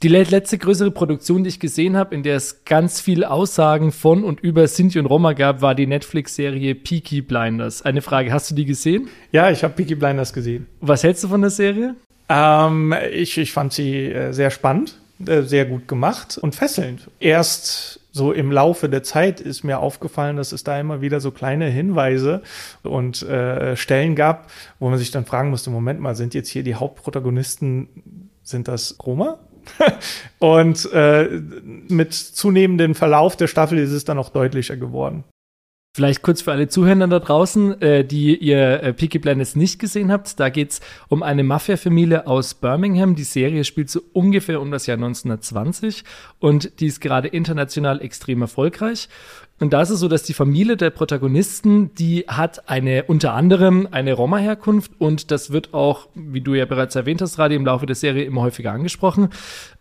Die 0.02 0.08
letzte 0.08 0.58
größere 0.58 0.90
Produktion, 0.90 1.42
die 1.42 1.48
ich 1.48 1.58
gesehen 1.58 1.96
habe, 1.96 2.14
in 2.14 2.22
der 2.22 2.36
es 2.36 2.64
ganz 2.66 3.00
viele 3.00 3.30
Aussagen 3.30 3.92
von 3.92 4.24
und 4.24 4.40
über 4.40 4.68
Sinti 4.68 4.98
und 4.98 5.06
Roma 5.06 5.32
gab, 5.32 5.62
war 5.62 5.74
die 5.74 5.86
Netflix-Serie 5.86 6.74
Peaky 6.74 7.22
Blinders. 7.22 7.80
Eine 7.80 8.02
Frage, 8.02 8.30
hast 8.30 8.50
du 8.50 8.54
die 8.54 8.66
gesehen? 8.66 9.08
Ja, 9.32 9.50
ich 9.50 9.64
habe 9.64 9.72
Peaky 9.72 9.94
Blinders 9.94 10.34
gesehen. 10.34 10.66
Was 10.82 11.02
hältst 11.02 11.24
du 11.24 11.28
von 11.28 11.40
der 11.40 11.48
Serie? 11.48 11.94
Ähm, 12.28 12.94
ich, 13.10 13.38
ich 13.38 13.52
fand 13.52 13.72
sie 13.72 14.12
äh, 14.12 14.32
sehr 14.32 14.50
spannend, 14.50 14.98
äh, 15.24 15.40
sehr 15.40 15.64
gut 15.64 15.88
gemacht 15.88 16.36
und 16.36 16.54
fesselnd. 16.54 17.08
Erst 17.18 18.00
so 18.12 18.32
im 18.32 18.52
Laufe 18.52 18.90
der 18.90 19.02
Zeit 19.02 19.40
ist 19.40 19.64
mir 19.64 19.78
aufgefallen, 19.78 20.36
dass 20.36 20.52
es 20.52 20.62
da 20.62 20.78
immer 20.78 21.00
wieder 21.00 21.20
so 21.20 21.30
kleine 21.30 21.70
Hinweise 21.70 22.42
und 22.82 23.22
äh, 23.22 23.76
Stellen 23.76 24.14
gab, 24.14 24.50
wo 24.78 24.90
man 24.90 24.98
sich 24.98 25.10
dann 25.10 25.24
fragen 25.24 25.48
musste, 25.48 25.70
Moment 25.70 26.00
mal, 26.00 26.14
sind 26.14 26.34
jetzt 26.34 26.50
hier 26.50 26.62
die 26.62 26.74
Hauptprotagonisten, 26.74 27.88
sind 28.42 28.68
das 28.68 28.96
Roma? 29.04 29.38
und 30.38 30.90
äh, 30.92 31.40
mit 31.88 32.14
zunehmendem 32.14 32.94
Verlauf 32.94 33.36
der 33.36 33.46
Staffel 33.46 33.78
ist 33.78 33.92
es 33.92 34.04
dann 34.04 34.18
auch 34.18 34.30
deutlicher 34.30 34.76
geworden. 34.76 35.24
Vielleicht 35.96 36.20
kurz 36.20 36.42
für 36.42 36.52
alle 36.52 36.68
Zuhörer 36.68 37.06
da 37.06 37.18
draußen, 37.18 37.80
äh, 37.80 38.04
die 38.04 38.36
ihr 38.36 38.82
äh, 38.82 38.92
Peaky 38.92 39.18
Blinders 39.18 39.56
nicht 39.56 39.78
gesehen 39.78 40.12
habt. 40.12 40.38
Da 40.38 40.50
geht's 40.50 40.82
um 41.08 41.22
eine 41.22 41.42
Mafia-Familie 41.42 42.26
aus 42.26 42.52
Birmingham. 42.52 43.14
Die 43.14 43.24
Serie 43.24 43.64
spielt 43.64 43.88
so 43.88 44.02
ungefähr 44.12 44.60
um 44.60 44.70
das 44.70 44.86
Jahr 44.86 44.98
1920 44.98 46.04
und 46.38 46.80
die 46.80 46.86
ist 46.88 47.00
gerade 47.00 47.28
international 47.28 48.02
extrem 48.02 48.42
erfolgreich. 48.42 49.08
Und 49.58 49.72
da 49.72 49.80
ist 49.80 49.90
es 49.90 50.00
so, 50.00 50.08
dass 50.08 50.22
die 50.22 50.34
Familie 50.34 50.76
der 50.76 50.90
Protagonisten, 50.90 51.94
die 51.94 52.24
hat 52.28 52.68
eine 52.68 53.04
unter 53.04 53.32
anderem 53.32 53.88
eine 53.90 54.12
Roma-Herkunft 54.12 54.92
und 54.98 55.30
das 55.30 55.50
wird 55.50 55.72
auch, 55.72 56.08
wie 56.14 56.42
du 56.42 56.54
ja 56.54 56.66
bereits 56.66 56.94
erwähnt 56.94 57.22
hast, 57.22 57.36
gerade 57.36 57.54
im 57.54 57.64
Laufe 57.64 57.86
der 57.86 57.96
Serie 57.96 58.24
immer 58.24 58.42
häufiger 58.42 58.72
angesprochen. 58.72 59.30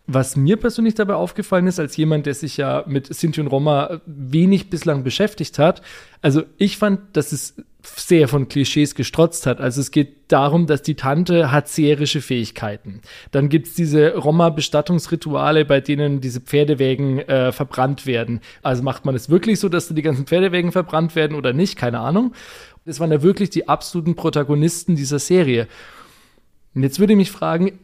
Was 0.06 0.34
mir 0.34 0.56
persönlich 0.56 0.94
dabei 0.94 1.14
aufgefallen 1.14 1.66
ist, 1.66 1.78
als 1.78 1.96
jemand, 1.96 2.24
der 2.24 2.34
sich 2.34 2.56
ja 2.56 2.84
mit 2.86 3.14
Sinti 3.14 3.40
und 3.40 3.48
Roma 3.48 4.00
wenig 4.06 4.70
bislang 4.70 5.04
beschäftigt 5.04 5.58
hat, 5.58 5.82
also 6.22 6.44
ich 6.56 6.78
fand, 6.78 7.14
dass 7.14 7.32
es 7.32 7.56
sehr 7.96 8.28
von 8.28 8.48
Klischees 8.48 8.94
gestrotzt 8.94 9.46
hat. 9.46 9.60
Also 9.60 9.80
es 9.80 9.90
geht 9.90 10.32
darum, 10.32 10.66
dass 10.66 10.82
die 10.82 10.94
Tante 10.94 11.52
hat 11.52 11.68
seherische 11.68 12.20
Fähigkeiten. 12.20 13.00
Dann 13.30 13.48
gibt's 13.48 13.74
diese 13.74 14.14
Roma-Bestattungsrituale, 14.14 15.64
bei 15.64 15.80
denen 15.80 16.20
diese 16.20 16.40
Pferdewägen 16.40 17.20
äh, 17.20 17.52
verbrannt 17.52 18.06
werden. 18.06 18.40
Also 18.62 18.82
macht 18.82 19.04
man 19.04 19.14
es 19.14 19.30
wirklich 19.30 19.60
so, 19.60 19.68
dass 19.68 19.88
die 19.88 20.02
ganzen 20.02 20.26
Pferdewägen 20.26 20.72
verbrannt 20.72 21.14
werden 21.14 21.36
oder 21.36 21.52
nicht? 21.52 21.76
Keine 21.76 22.00
Ahnung. 22.00 22.32
Das 22.84 23.00
waren 23.00 23.10
ja 23.10 23.22
wirklich 23.22 23.50
die 23.50 23.68
absoluten 23.68 24.14
Protagonisten 24.14 24.96
dieser 24.96 25.18
Serie. 25.18 25.66
Und 26.74 26.82
jetzt 26.82 26.98
würde 27.00 27.14
ich 27.14 27.16
mich 27.16 27.30
fragen, 27.30 27.78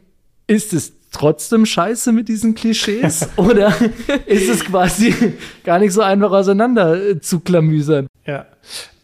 ist 0.47 0.73
es 0.73 0.93
trotzdem 1.11 1.65
scheiße 1.65 2.11
mit 2.11 2.27
diesen 2.27 2.55
Klischees? 2.55 3.29
oder 3.37 3.73
ist 4.25 4.49
es 4.49 4.65
quasi 4.65 5.33
gar 5.63 5.79
nicht 5.79 5.93
so 5.93 6.01
einfach 6.01 6.31
auseinander 6.31 7.09
äh, 7.09 7.19
zu 7.19 7.39
klamüsern? 7.39 8.07
Ja. 8.25 8.45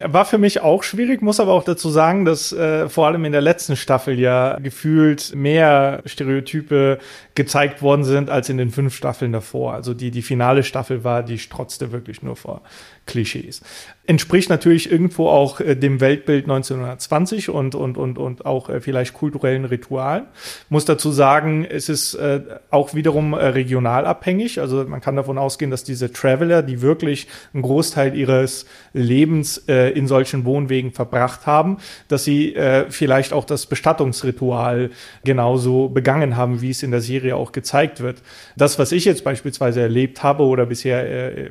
War 0.02 0.24
für 0.24 0.38
mich 0.38 0.62
auch 0.62 0.84
schwierig, 0.84 1.22
muss 1.22 1.42
aber 1.42 1.52
auch 1.52 1.66
dazu 1.66 1.90
sagen, 1.90 2.24
dass 2.24 2.54
äh, 2.54 2.88
vor 2.88 3.08
allem 3.08 3.26
in 3.26 3.34
der 3.34 3.42
letzten 3.42 3.76
Staffel 3.76 4.18
ja 4.18 4.58
gefühlt 4.60 5.36
mehr 5.36 6.02
Stereotype 6.06 7.00
gezeigt 7.36 7.82
worden 7.82 8.06
sind 8.06 8.30
als 8.30 8.48
in 8.48 8.58
den 8.58 8.70
fünf 8.70 8.96
Staffeln 8.96 9.34
davor. 9.34 9.74
Also 9.74 9.94
die, 9.94 10.12
die 10.12 10.22
finale 10.22 10.64
Staffel 10.64 11.04
war, 11.04 11.22
die 11.22 11.38
strotzte 11.38 11.92
wirklich 11.92 12.22
nur 12.22 12.38
vor 12.38 12.62
Klischees. 13.08 13.62
Entspricht 14.06 14.50
natürlich 14.50 14.92
irgendwo 14.92 15.28
auch 15.28 15.60
äh, 15.60 15.76
dem 15.76 16.00
Weltbild 16.00 16.46
1920 16.46 17.50
und, 17.50 17.76
und, 17.76 17.98
und, 17.98 18.18
und 18.18 18.46
auch 18.46 18.70
äh, 18.70 18.80
vielleicht 18.80 19.14
kulturellen 19.14 19.66
Ritualen. 19.66 20.26
Muss 20.70 20.86
dazu 20.86 21.12
sagen, 21.12 21.66
es 21.66 21.90
ist 21.90 22.14
äh, 22.14 22.42
auch 22.70 22.94
wiederum 22.94 23.34
äh, 23.34 23.48
regional 23.48 24.06
abhängig. 24.06 24.62
Also 24.62 24.86
man 24.86 25.02
kann 25.02 25.16
davon 25.16 25.38
ausgehen, 25.38 25.72
dass 25.72 25.84
diese 25.84 26.12
Traveler, 26.14 26.62
die 26.62 26.82
wirklich 26.82 27.28
einen 27.54 27.64
Großteil 27.64 28.16
ihres 28.16 28.66
Lebens 28.94 29.49
äh, 29.58 29.90
in 29.92 30.08
solchen 30.08 30.46
Wohnwegen 30.46 30.92
verbracht 30.92 31.46
haben, 31.46 31.78
dass 32.08 32.24
sie 32.24 32.56
äh, 32.56 32.90
vielleicht 32.90 33.34
auch 33.34 33.46
das 33.46 33.66
Bestattungsritual 33.66 34.92
genauso 35.24 35.90
begangen 35.90 36.38
haben, 36.38 36.62
wie 36.62 36.70
es 36.70 36.84
in 36.84 36.92
der 36.92 37.02
Serie 37.02 37.36
auch 37.36 37.52
gezeigt 37.52 38.02
wird. 38.02 38.22
Das, 38.56 38.80
was 38.80 38.92
ich 38.92 39.06
jetzt 39.06 39.24
beispielsweise 39.24 39.82
erlebt 39.82 40.24
habe 40.24 40.44
oder 40.44 40.66
bisher 40.66 41.38
äh, 41.38 41.50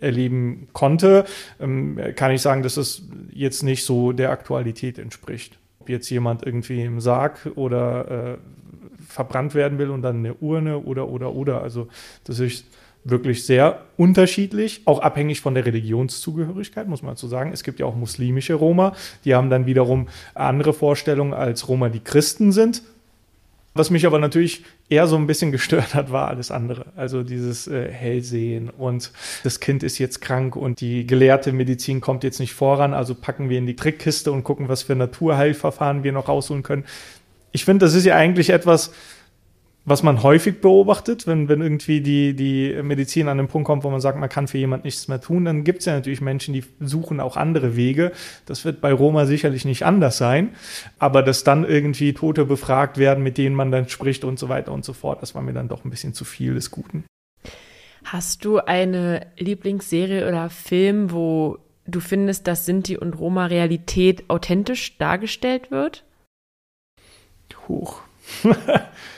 erleben 0.00 0.68
konnte, 0.72 1.24
ähm, 1.60 1.98
kann 2.14 2.30
ich 2.30 2.42
sagen, 2.42 2.62
dass 2.62 2.76
es 2.76 3.02
jetzt 3.32 3.62
nicht 3.62 3.84
so 3.84 4.12
der 4.12 4.30
Aktualität 4.30 4.98
entspricht. 4.98 5.58
Ob 5.80 5.88
jetzt 5.88 6.08
jemand 6.10 6.44
irgendwie 6.44 6.82
im 6.82 7.00
Sarg 7.00 7.50
oder 7.54 8.34
äh, 8.34 8.38
verbrannt 9.08 9.54
werden 9.54 9.78
will 9.78 9.90
und 9.90 10.02
dann 10.02 10.18
eine 10.18 10.34
Urne 10.34 10.78
oder 10.78 11.08
oder 11.08 11.34
oder. 11.34 11.62
Also 11.62 11.88
das 12.24 12.38
ist 12.38 12.66
wirklich 13.10 13.46
sehr 13.46 13.82
unterschiedlich, 13.96 14.82
auch 14.84 15.00
abhängig 15.00 15.40
von 15.40 15.54
der 15.54 15.64
Religionszugehörigkeit, 15.64 16.88
muss 16.88 17.02
man 17.02 17.12
dazu 17.12 17.28
sagen. 17.28 17.52
Es 17.52 17.62
gibt 17.62 17.78
ja 17.78 17.86
auch 17.86 17.94
muslimische 17.94 18.54
Roma, 18.54 18.94
die 19.24 19.34
haben 19.34 19.50
dann 19.50 19.66
wiederum 19.66 20.08
andere 20.34 20.72
Vorstellungen 20.72 21.32
als 21.32 21.68
Roma, 21.68 21.88
die 21.88 22.00
Christen 22.00 22.52
sind. 22.52 22.82
Was 23.74 23.90
mich 23.90 24.06
aber 24.06 24.18
natürlich 24.18 24.64
eher 24.88 25.06
so 25.06 25.16
ein 25.16 25.26
bisschen 25.26 25.52
gestört 25.52 25.94
hat, 25.94 26.10
war 26.10 26.28
alles 26.28 26.50
andere. 26.50 26.86
Also 26.96 27.22
dieses 27.22 27.68
äh, 27.68 27.90
Hellsehen 27.90 28.70
und 28.70 29.12
das 29.44 29.60
Kind 29.60 29.82
ist 29.82 29.98
jetzt 29.98 30.20
krank 30.20 30.56
und 30.56 30.80
die 30.80 31.06
gelehrte 31.06 31.52
Medizin 31.52 32.00
kommt 32.00 32.24
jetzt 32.24 32.40
nicht 32.40 32.54
voran, 32.54 32.94
also 32.94 33.14
packen 33.14 33.50
wir 33.50 33.58
in 33.58 33.66
die 33.66 33.76
Trickkiste 33.76 34.32
und 34.32 34.44
gucken, 34.44 34.68
was 34.68 34.82
für 34.82 34.96
Naturheilverfahren 34.96 36.04
wir 36.04 36.12
noch 36.12 36.28
rausholen 36.28 36.62
können. 36.62 36.84
Ich 37.52 37.64
finde, 37.64 37.84
das 37.84 37.94
ist 37.94 38.04
ja 38.04 38.16
eigentlich 38.16 38.50
etwas, 38.50 38.92
was 39.86 40.02
man 40.02 40.24
häufig 40.24 40.60
beobachtet, 40.60 41.28
wenn, 41.28 41.48
wenn 41.48 41.62
irgendwie 41.62 42.00
die, 42.00 42.34
die 42.34 42.76
Medizin 42.82 43.28
an 43.28 43.38
den 43.38 43.46
Punkt 43.46 43.66
kommt, 43.66 43.84
wo 43.84 43.90
man 43.90 44.00
sagt, 44.00 44.18
man 44.18 44.28
kann 44.28 44.48
für 44.48 44.58
jemand 44.58 44.84
nichts 44.84 45.06
mehr 45.06 45.20
tun, 45.20 45.44
dann 45.44 45.62
gibt 45.62 45.78
es 45.78 45.86
ja 45.86 45.94
natürlich 45.94 46.20
Menschen, 46.20 46.52
die 46.52 46.64
suchen 46.80 47.20
auch 47.20 47.36
andere 47.36 47.76
Wege. 47.76 48.10
Das 48.46 48.64
wird 48.64 48.80
bei 48.80 48.92
Roma 48.92 49.26
sicherlich 49.26 49.64
nicht 49.64 49.84
anders 49.86 50.18
sein. 50.18 50.56
Aber 50.98 51.22
dass 51.22 51.44
dann 51.44 51.64
irgendwie 51.64 52.12
Tote 52.14 52.44
befragt 52.44 52.98
werden, 52.98 53.22
mit 53.22 53.38
denen 53.38 53.54
man 53.54 53.70
dann 53.70 53.88
spricht 53.88 54.24
und 54.24 54.40
so 54.40 54.48
weiter 54.48 54.72
und 54.72 54.84
so 54.84 54.92
fort, 54.92 55.22
das 55.22 55.36
war 55.36 55.42
mir 55.42 55.52
dann 55.52 55.68
doch 55.68 55.84
ein 55.84 55.90
bisschen 55.90 56.14
zu 56.14 56.24
viel 56.24 56.54
des 56.54 56.72
Guten. 56.72 57.04
Hast 58.04 58.44
du 58.44 58.58
eine 58.58 59.28
Lieblingsserie 59.38 60.26
oder 60.26 60.50
Film, 60.50 61.12
wo 61.12 61.58
du 61.86 62.00
findest, 62.00 62.48
dass 62.48 62.66
Sinti 62.66 62.96
und 62.96 63.14
Roma 63.14 63.46
Realität 63.46 64.24
authentisch 64.28 64.98
dargestellt 64.98 65.70
wird? 65.70 66.02
Hoch. 67.68 68.00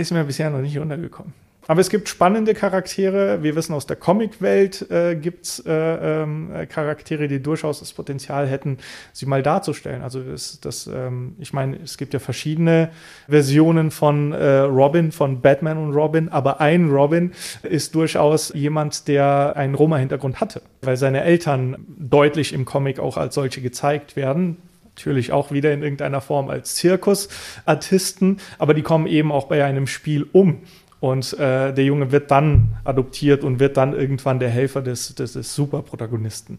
ist 0.00 0.12
mir 0.12 0.24
bisher 0.24 0.50
noch 0.50 0.60
nicht 0.60 0.78
untergekommen. 0.78 1.32
Aber 1.66 1.80
es 1.80 1.88
gibt 1.88 2.08
spannende 2.08 2.54
Charaktere. 2.54 3.44
Wir 3.44 3.54
wissen 3.54 3.74
aus 3.74 3.86
der 3.86 3.94
Comicwelt 3.94 4.90
äh, 4.90 5.14
gibt 5.14 5.44
es 5.44 5.64
äh, 5.64 5.72
ähm, 5.72 6.50
Charaktere, 6.68 7.28
die 7.28 7.40
durchaus 7.40 7.78
das 7.78 7.92
Potenzial 7.92 8.48
hätten, 8.48 8.78
sie 9.12 9.26
mal 9.26 9.42
darzustellen. 9.42 10.02
Also 10.02 10.20
das, 10.20 10.58
das 10.60 10.88
ähm, 10.92 11.36
ich 11.38 11.52
meine, 11.52 11.76
es 11.76 11.96
gibt 11.96 12.12
ja 12.12 12.18
verschiedene 12.18 12.90
Versionen 13.28 13.92
von 13.92 14.32
äh, 14.32 14.60
Robin, 14.60 15.12
von 15.12 15.42
Batman 15.42 15.78
und 15.78 15.94
Robin, 15.94 16.28
aber 16.28 16.60
ein 16.60 16.90
Robin 16.90 17.30
ist 17.62 17.94
durchaus 17.94 18.52
jemand, 18.52 19.06
der 19.06 19.52
einen 19.54 19.76
Roma-Hintergrund 19.76 20.40
hatte, 20.40 20.62
weil 20.82 20.96
seine 20.96 21.22
Eltern 21.22 21.76
deutlich 21.86 22.52
im 22.52 22.64
Comic 22.64 22.98
auch 22.98 23.16
als 23.16 23.36
solche 23.36 23.60
gezeigt 23.60 24.16
werden 24.16 24.56
natürlich 25.00 25.32
auch 25.32 25.50
wieder 25.50 25.72
in 25.72 25.82
irgendeiner 25.82 26.20
Form 26.20 26.50
als 26.50 26.74
Zirkusartisten, 26.76 28.38
aber 28.58 28.74
die 28.74 28.82
kommen 28.82 29.06
eben 29.06 29.32
auch 29.32 29.48
bei 29.48 29.64
einem 29.64 29.86
Spiel 29.86 30.26
um. 30.32 30.58
Und 31.00 31.32
äh, 31.38 31.72
der 31.72 31.84
Junge 31.84 32.12
wird 32.12 32.30
dann 32.30 32.76
adoptiert 32.84 33.42
und 33.42 33.58
wird 33.58 33.78
dann 33.78 33.94
irgendwann 33.94 34.38
der 34.38 34.50
Helfer 34.50 34.82
des, 34.82 35.14
des, 35.14 35.32
des 35.32 35.54
Superprotagonisten. 35.54 36.58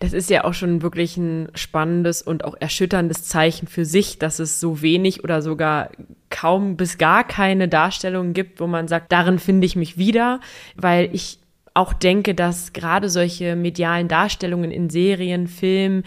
Das 0.00 0.12
ist 0.12 0.30
ja 0.30 0.44
auch 0.44 0.54
schon 0.54 0.82
wirklich 0.82 1.16
ein 1.16 1.48
spannendes 1.54 2.22
und 2.22 2.44
auch 2.44 2.56
erschütterndes 2.58 3.24
Zeichen 3.24 3.68
für 3.68 3.84
sich, 3.84 4.18
dass 4.18 4.40
es 4.40 4.58
so 4.58 4.82
wenig 4.82 5.22
oder 5.22 5.42
sogar 5.42 5.90
kaum 6.30 6.76
bis 6.76 6.98
gar 6.98 7.22
keine 7.22 7.68
Darstellungen 7.68 8.32
gibt, 8.32 8.58
wo 8.58 8.66
man 8.66 8.88
sagt, 8.88 9.12
darin 9.12 9.38
finde 9.38 9.66
ich 9.66 9.76
mich 9.76 9.96
wieder, 9.96 10.40
weil 10.74 11.10
ich 11.12 11.38
auch 11.74 11.92
denke, 11.92 12.34
dass 12.34 12.72
gerade 12.72 13.08
solche 13.08 13.54
medialen 13.54 14.08
Darstellungen 14.08 14.70
in 14.70 14.90
Serien, 14.90 15.46
Filmen 15.46 16.04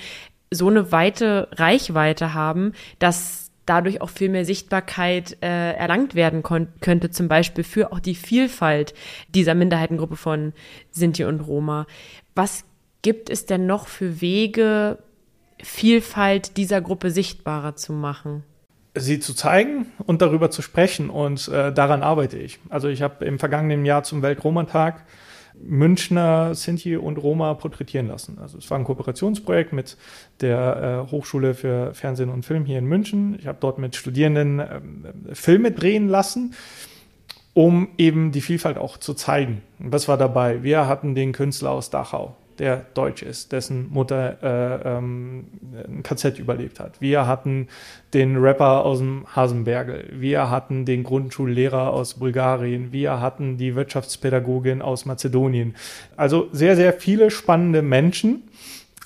so 0.53 0.69
eine 0.69 0.91
weite 0.91 1.47
Reichweite 1.51 2.33
haben, 2.33 2.73
dass 2.99 3.51
dadurch 3.65 4.01
auch 4.01 4.09
viel 4.09 4.29
mehr 4.29 4.45
Sichtbarkeit 4.45 5.37
äh, 5.41 5.73
erlangt 5.73 6.15
werden 6.15 6.43
könnte, 6.43 7.11
zum 7.11 7.27
Beispiel 7.27 7.63
für 7.63 7.91
auch 7.93 7.99
die 7.99 8.15
Vielfalt 8.15 8.93
dieser 9.29 9.55
Minderheitengruppe 9.55 10.17
von 10.17 10.53
Sinti 10.91 11.23
und 11.23 11.39
Roma. 11.39 11.87
Was 12.35 12.65
gibt 13.01 13.29
es 13.29 13.45
denn 13.45 13.65
noch 13.65 13.87
für 13.87 14.21
Wege, 14.21 14.97
Vielfalt 15.61 16.57
dieser 16.57 16.81
Gruppe 16.81 17.09
sichtbarer 17.09 17.75
zu 17.75 17.93
machen? 17.93 18.43
sie 18.95 19.19
zu 19.19 19.33
zeigen 19.33 19.87
und 20.05 20.21
darüber 20.21 20.51
zu 20.51 20.61
sprechen 20.61 21.09
und 21.09 21.47
äh, 21.47 21.73
daran 21.73 22.03
arbeite 22.03 22.37
ich. 22.37 22.59
Also 22.69 22.87
ich 22.87 23.01
habe 23.01 23.25
im 23.25 23.39
vergangenen 23.39 23.85
Jahr 23.85 24.03
zum 24.03 24.21
Weltromantag 24.21 25.03
Münchner 25.66 26.55
Sinti 26.55 26.97
und 26.97 27.18
Roma 27.18 27.53
porträtieren 27.53 28.07
lassen. 28.07 28.38
Also 28.41 28.57
es 28.57 28.70
war 28.70 28.78
ein 28.78 28.84
Kooperationsprojekt 28.84 29.74
mit 29.74 29.97
der 30.41 31.05
äh, 31.07 31.11
Hochschule 31.11 31.53
für 31.53 31.93
Fernsehen 31.93 32.30
und 32.30 32.45
Film 32.45 32.66
hier 32.66 32.80
in 32.80 32.86
München. 32.86 33.38
Ich 33.39 33.47
habe 33.47 33.57
dort 33.59 33.78
mit 33.78 33.95
Studierenden 33.95 34.59
äh, 34.59 34.82
Filme 35.34 35.72
drehen 35.72 36.07
lassen, 36.07 36.53
um 37.53 37.89
eben 37.97 38.32
die 38.32 38.41
Vielfalt 38.41 38.78
auch 38.78 38.97
zu 38.97 39.14
zeigen. 39.14 39.61
Und 39.80 39.91
was 39.91 40.07
war 40.07 40.18
dabei? 40.18 40.64
Wir 40.64 40.88
hatten 40.88 41.16
den 41.16 41.32
Künstler 41.32 41.72
aus 41.72 41.89
Dachau, 41.89 42.36
der 42.59 42.85
deutsch 42.93 43.21
ist, 43.23 43.51
dessen 43.51 43.89
Mutter 43.89 44.37
äh, 44.41 44.97
ähm, 44.97 45.45
ein 45.73 46.03
KZ 46.03 46.39
überlebt 46.39 46.79
hat. 46.79 46.99
Wir 47.01 47.27
hatten 47.27 47.67
den 48.13 48.37
Rapper 48.37 48.85
aus 48.85 48.99
dem 48.99 49.25
Hasenbergel. 49.35 50.09
Wir 50.13 50.49
hatten 50.49 50.85
den 50.85 51.03
Grundschullehrer 51.03 51.91
aus 51.91 52.15
Bulgarien. 52.15 52.91
Wir 52.91 53.19
hatten 53.19 53.57
die 53.57 53.75
Wirtschaftspädagogin 53.75 54.81
aus 54.81 55.05
Mazedonien. 55.05 55.75
Also 56.15 56.47
sehr, 56.51 56.75
sehr 56.75 56.93
viele 56.93 57.31
spannende 57.31 57.81
Menschen. 57.81 58.43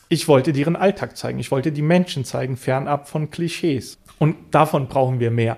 Ich 0.10 0.28
wollte 0.28 0.54
deren 0.54 0.76
Alltag 0.76 1.18
zeigen. 1.18 1.40
Ich 1.40 1.52
wollte 1.52 1.72
die 1.72 1.82
Menschen 1.82 2.24
zeigen, 2.24 2.58
fernab 2.58 3.10
von 3.10 3.30
Klischees. 3.30 3.98
Und 4.20 4.36
davon 4.52 4.88
brauchen 4.88 5.20
wir 5.20 5.32
mehr. 5.32 5.58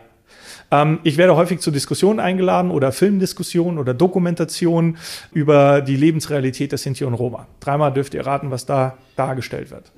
Ähm, 0.71 0.99
ich 1.03 1.17
werde 1.17 1.35
häufig 1.35 1.59
zu 1.59 1.71
Diskussionen 1.71 2.19
eingeladen 2.19 2.71
oder 2.71 2.91
Filmdiskussionen 2.91 3.77
oder 3.77 3.93
Dokumentationen 3.93 4.97
über 5.31 5.81
die 5.81 5.95
Lebensrealität 5.95 6.71
der 6.71 6.79
Sinti 6.79 7.03
und 7.03 7.13
Roma. 7.13 7.47
Dreimal 7.59 7.93
dürft 7.93 8.13
ihr 8.13 8.25
raten, 8.25 8.51
was 8.51 8.65
da 8.65 8.97
dargestellt 9.15 9.71
wird 9.71 9.91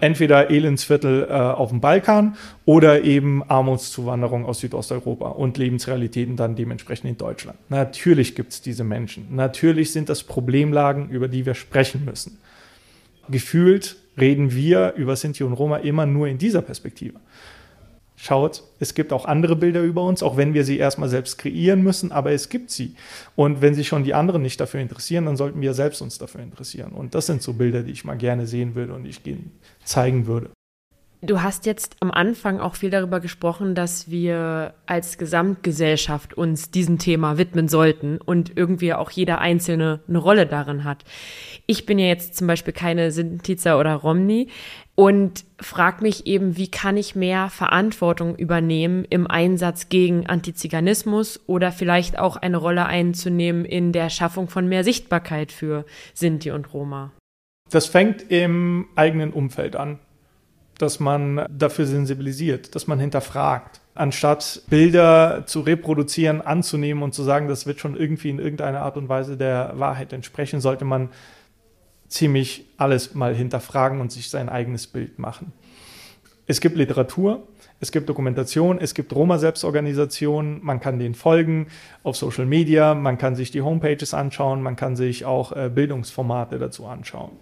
entweder 0.00 0.50
Elendsviertel 0.50 1.26
äh, 1.28 1.32
auf 1.32 1.70
dem 1.70 1.80
Balkan 1.80 2.36
oder 2.64 3.02
eben 3.02 3.42
Armutszuwanderung 3.48 4.44
aus 4.44 4.60
Südosteuropa 4.60 5.28
und 5.28 5.56
Lebensrealitäten 5.56 6.36
dann 6.36 6.56
dementsprechend 6.56 7.10
in 7.10 7.16
Deutschland. 7.16 7.58
Natürlich 7.68 8.34
gibt 8.34 8.52
es 8.52 8.60
diese 8.60 8.84
Menschen. 8.84 9.34
Natürlich 9.34 9.92
sind 9.92 10.08
das 10.08 10.22
Problemlagen, 10.24 11.08
über 11.10 11.28
die 11.28 11.46
wir 11.46 11.54
sprechen 11.54 12.04
müssen. 12.04 12.38
Gefühlt 13.28 13.96
reden 14.18 14.54
wir 14.54 14.94
über 14.96 15.16
Sinti 15.16 15.44
und 15.44 15.54
Roma 15.54 15.78
immer 15.78 16.06
nur 16.06 16.28
in 16.28 16.38
dieser 16.38 16.62
Perspektive 16.62 17.18
schaut, 18.24 18.62
es 18.80 18.94
gibt 18.94 19.12
auch 19.12 19.26
andere 19.26 19.56
Bilder 19.56 19.82
über 19.82 20.02
uns, 20.02 20.22
auch 20.22 20.36
wenn 20.36 20.54
wir 20.54 20.64
sie 20.64 20.78
erstmal 20.78 21.08
selbst 21.08 21.38
kreieren 21.38 21.82
müssen, 21.82 22.10
aber 22.12 22.32
es 22.32 22.48
gibt 22.48 22.70
sie. 22.70 22.94
Und 23.36 23.60
wenn 23.60 23.74
sich 23.74 23.88
schon 23.88 24.04
die 24.04 24.14
anderen 24.14 24.42
nicht 24.42 24.60
dafür 24.60 24.80
interessieren, 24.80 25.26
dann 25.26 25.36
sollten 25.36 25.60
wir 25.60 25.74
selbst 25.74 26.00
uns 26.00 26.18
dafür 26.18 26.42
interessieren. 26.42 26.92
Und 26.92 27.14
das 27.14 27.26
sind 27.26 27.42
so 27.42 27.52
Bilder, 27.52 27.82
die 27.82 27.92
ich 27.92 28.04
mal 28.04 28.16
gerne 28.16 28.46
sehen 28.46 28.74
würde 28.74 28.94
und 28.94 29.04
ich 29.04 29.20
zeigen 29.84 30.26
würde. 30.26 30.50
Du 31.24 31.40
hast 31.40 31.64
jetzt 31.64 31.96
am 32.00 32.10
Anfang 32.10 32.60
auch 32.60 32.74
viel 32.74 32.90
darüber 32.90 33.18
gesprochen, 33.18 33.74
dass 33.74 34.10
wir 34.10 34.74
als 34.84 35.16
Gesamtgesellschaft 35.16 36.34
uns 36.34 36.70
diesem 36.70 36.98
Thema 36.98 37.38
widmen 37.38 37.66
sollten 37.66 38.18
und 38.18 38.58
irgendwie 38.58 38.92
auch 38.92 39.10
jeder 39.10 39.38
Einzelne 39.38 40.00
eine 40.06 40.18
Rolle 40.18 40.46
darin 40.46 40.84
hat. 40.84 41.04
Ich 41.64 41.86
bin 41.86 41.98
ja 41.98 42.08
jetzt 42.08 42.36
zum 42.36 42.46
Beispiel 42.46 42.74
keine 42.74 43.10
Sintiza 43.10 43.80
oder 43.80 43.94
Romni 43.94 44.48
und 44.94 45.44
frage 45.60 46.02
mich 46.02 46.26
eben, 46.26 46.56
wie 46.56 46.70
kann 46.70 46.96
ich 46.96 47.16
mehr 47.16 47.50
Verantwortung 47.50 48.36
übernehmen 48.36 49.04
im 49.08 49.26
Einsatz 49.26 49.88
gegen 49.88 50.26
Antiziganismus 50.26 51.40
oder 51.46 51.72
vielleicht 51.72 52.18
auch 52.18 52.36
eine 52.36 52.58
Rolle 52.58 52.86
einzunehmen 52.86 53.64
in 53.64 53.92
der 53.92 54.10
Schaffung 54.10 54.48
von 54.48 54.68
mehr 54.68 54.84
Sichtbarkeit 54.84 55.50
für 55.50 55.84
Sinti 56.14 56.50
und 56.50 56.72
Roma. 56.72 57.12
Das 57.70 57.86
fängt 57.86 58.30
im 58.30 58.86
eigenen 58.94 59.32
Umfeld 59.32 59.74
an 59.74 59.98
dass 60.78 61.00
man 61.00 61.46
dafür 61.50 61.86
sensibilisiert, 61.86 62.74
dass 62.74 62.86
man 62.86 62.98
hinterfragt, 62.98 63.80
anstatt 63.94 64.62
Bilder 64.68 65.44
zu 65.46 65.60
reproduzieren, 65.60 66.40
anzunehmen 66.40 67.02
und 67.02 67.14
zu 67.14 67.22
sagen, 67.22 67.48
das 67.48 67.66
wird 67.66 67.80
schon 67.80 67.96
irgendwie 67.96 68.30
in 68.30 68.38
irgendeiner 68.38 68.82
Art 68.82 68.96
und 68.96 69.08
Weise 69.08 69.36
der 69.36 69.72
Wahrheit 69.76 70.12
entsprechen, 70.12 70.60
sollte 70.60 70.84
man 70.84 71.10
ziemlich 72.14 72.64
alles 72.76 73.14
mal 73.14 73.34
hinterfragen 73.34 74.00
und 74.00 74.12
sich 74.12 74.30
sein 74.30 74.48
eigenes 74.48 74.86
Bild 74.86 75.18
machen. 75.18 75.52
Es 76.46 76.60
gibt 76.60 76.76
Literatur, 76.76 77.42
es 77.80 77.90
gibt 77.90 78.08
Dokumentation, 78.08 78.78
es 78.78 78.94
gibt 78.94 79.12
Roma-Selbstorganisationen, 79.12 80.60
man 80.62 80.78
kann 80.78 80.98
denen 81.00 81.14
folgen 81.14 81.66
auf 82.04 82.16
Social 82.16 82.46
Media, 82.46 82.94
man 82.94 83.18
kann 83.18 83.34
sich 83.34 83.50
die 83.50 83.62
Homepages 83.62 84.14
anschauen, 84.14 84.62
man 84.62 84.76
kann 84.76 84.94
sich 84.94 85.24
auch 85.24 85.52
äh, 85.52 85.68
Bildungsformate 85.74 86.58
dazu 86.58 86.86
anschauen. 86.86 87.32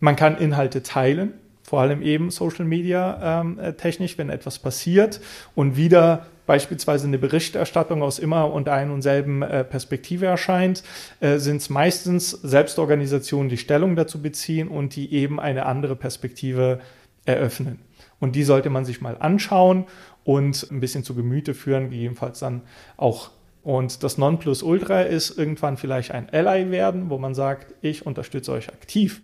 Man 0.00 0.16
kann 0.16 0.38
Inhalte 0.38 0.82
teilen, 0.82 1.34
vor 1.62 1.80
allem 1.82 2.00
eben 2.00 2.30
Social 2.30 2.64
Media 2.64 3.40
ähm, 3.40 3.58
äh, 3.58 3.74
technisch, 3.74 4.16
wenn 4.16 4.30
etwas 4.30 4.58
passiert 4.58 5.20
und 5.54 5.76
wieder 5.76 6.26
beispielsweise 6.46 7.06
eine 7.06 7.18
Berichterstattung 7.18 8.02
aus 8.02 8.18
immer 8.18 8.52
und 8.52 8.68
ein 8.68 8.90
und 8.90 9.02
selben 9.02 9.42
äh, 9.42 9.64
Perspektive 9.64 10.26
erscheint, 10.26 10.82
äh, 11.20 11.38
sind 11.38 11.56
es 11.58 11.70
meistens 11.70 12.30
Selbstorganisationen, 12.30 13.48
die 13.48 13.58
Stellung 13.58 13.96
dazu 13.96 14.22
beziehen 14.22 14.68
und 14.68 14.96
die 14.96 15.12
eben 15.12 15.40
eine 15.40 15.66
andere 15.66 15.96
Perspektive 15.96 16.80
eröffnen. 17.24 17.80
Und 18.20 18.36
die 18.36 18.44
sollte 18.44 18.70
man 18.70 18.84
sich 18.84 19.00
mal 19.00 19.16
anschauen 19.18 19.84
und 20.24 20.68
ein 20.70 20.80
bisschen 20.80 21.04
zu 21.04 21.14
Gemüte 21.14 21.54
führen, 21.54 21.90
gegebenenfalls 21.90 22.38
dann 22.38 22.62
auch. 22.96 23.30
Und 23.62 24.04
das 24.04 24.16
Nonplusultra 24.16 25.02
ist 25.02 25.36
irgendwann 25.36 25.76
vielleicht 25.76 26.12
ein 26.12 26.30
Ally 26.30 26.70
werden, 26.70 27.10
wo 27.10 27.18
man 27.18 27.34
sagt, 27.34 27.74
ich 27.82 28.06
unterstütze 28.06 28.52
euch 28.52 28.68
aktiv. 28.68 29.22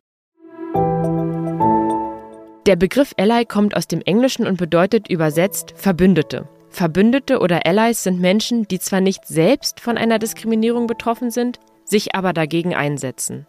Der 2.67 2.77
Begriff 2.77 3.13
Ally 3.17 3.45
kommt 3.45 3.77
aus 3.77 3.89
dem 3.89 4.01
Englischen 4.03 4.47
und 4.47 4.57
bedeutet 4.57 5.09
übersetzt 5.09 5.75
Verbündete. 5.77 6.49
Verbündete 6.73 7.41
oder 7.41 7.67
Allies 7.67 8.03
sind 8.03 8.19
Menschen, 8.19 8.67
die 8.67 8.79
zwar 8.79 9.03
nicht 9.03 9.27
selbst 9.27 9.79
von 9.79 9.99
einer 9.99 10.19
Diskriminierung 10.19 10.87
betroffen 10.87 11.31
sind, 11.31 11.61
sich 11.85 12.15
aber 12.15 12.33
dagegen 12.33 12.75
einsetzen. 12.75 13.47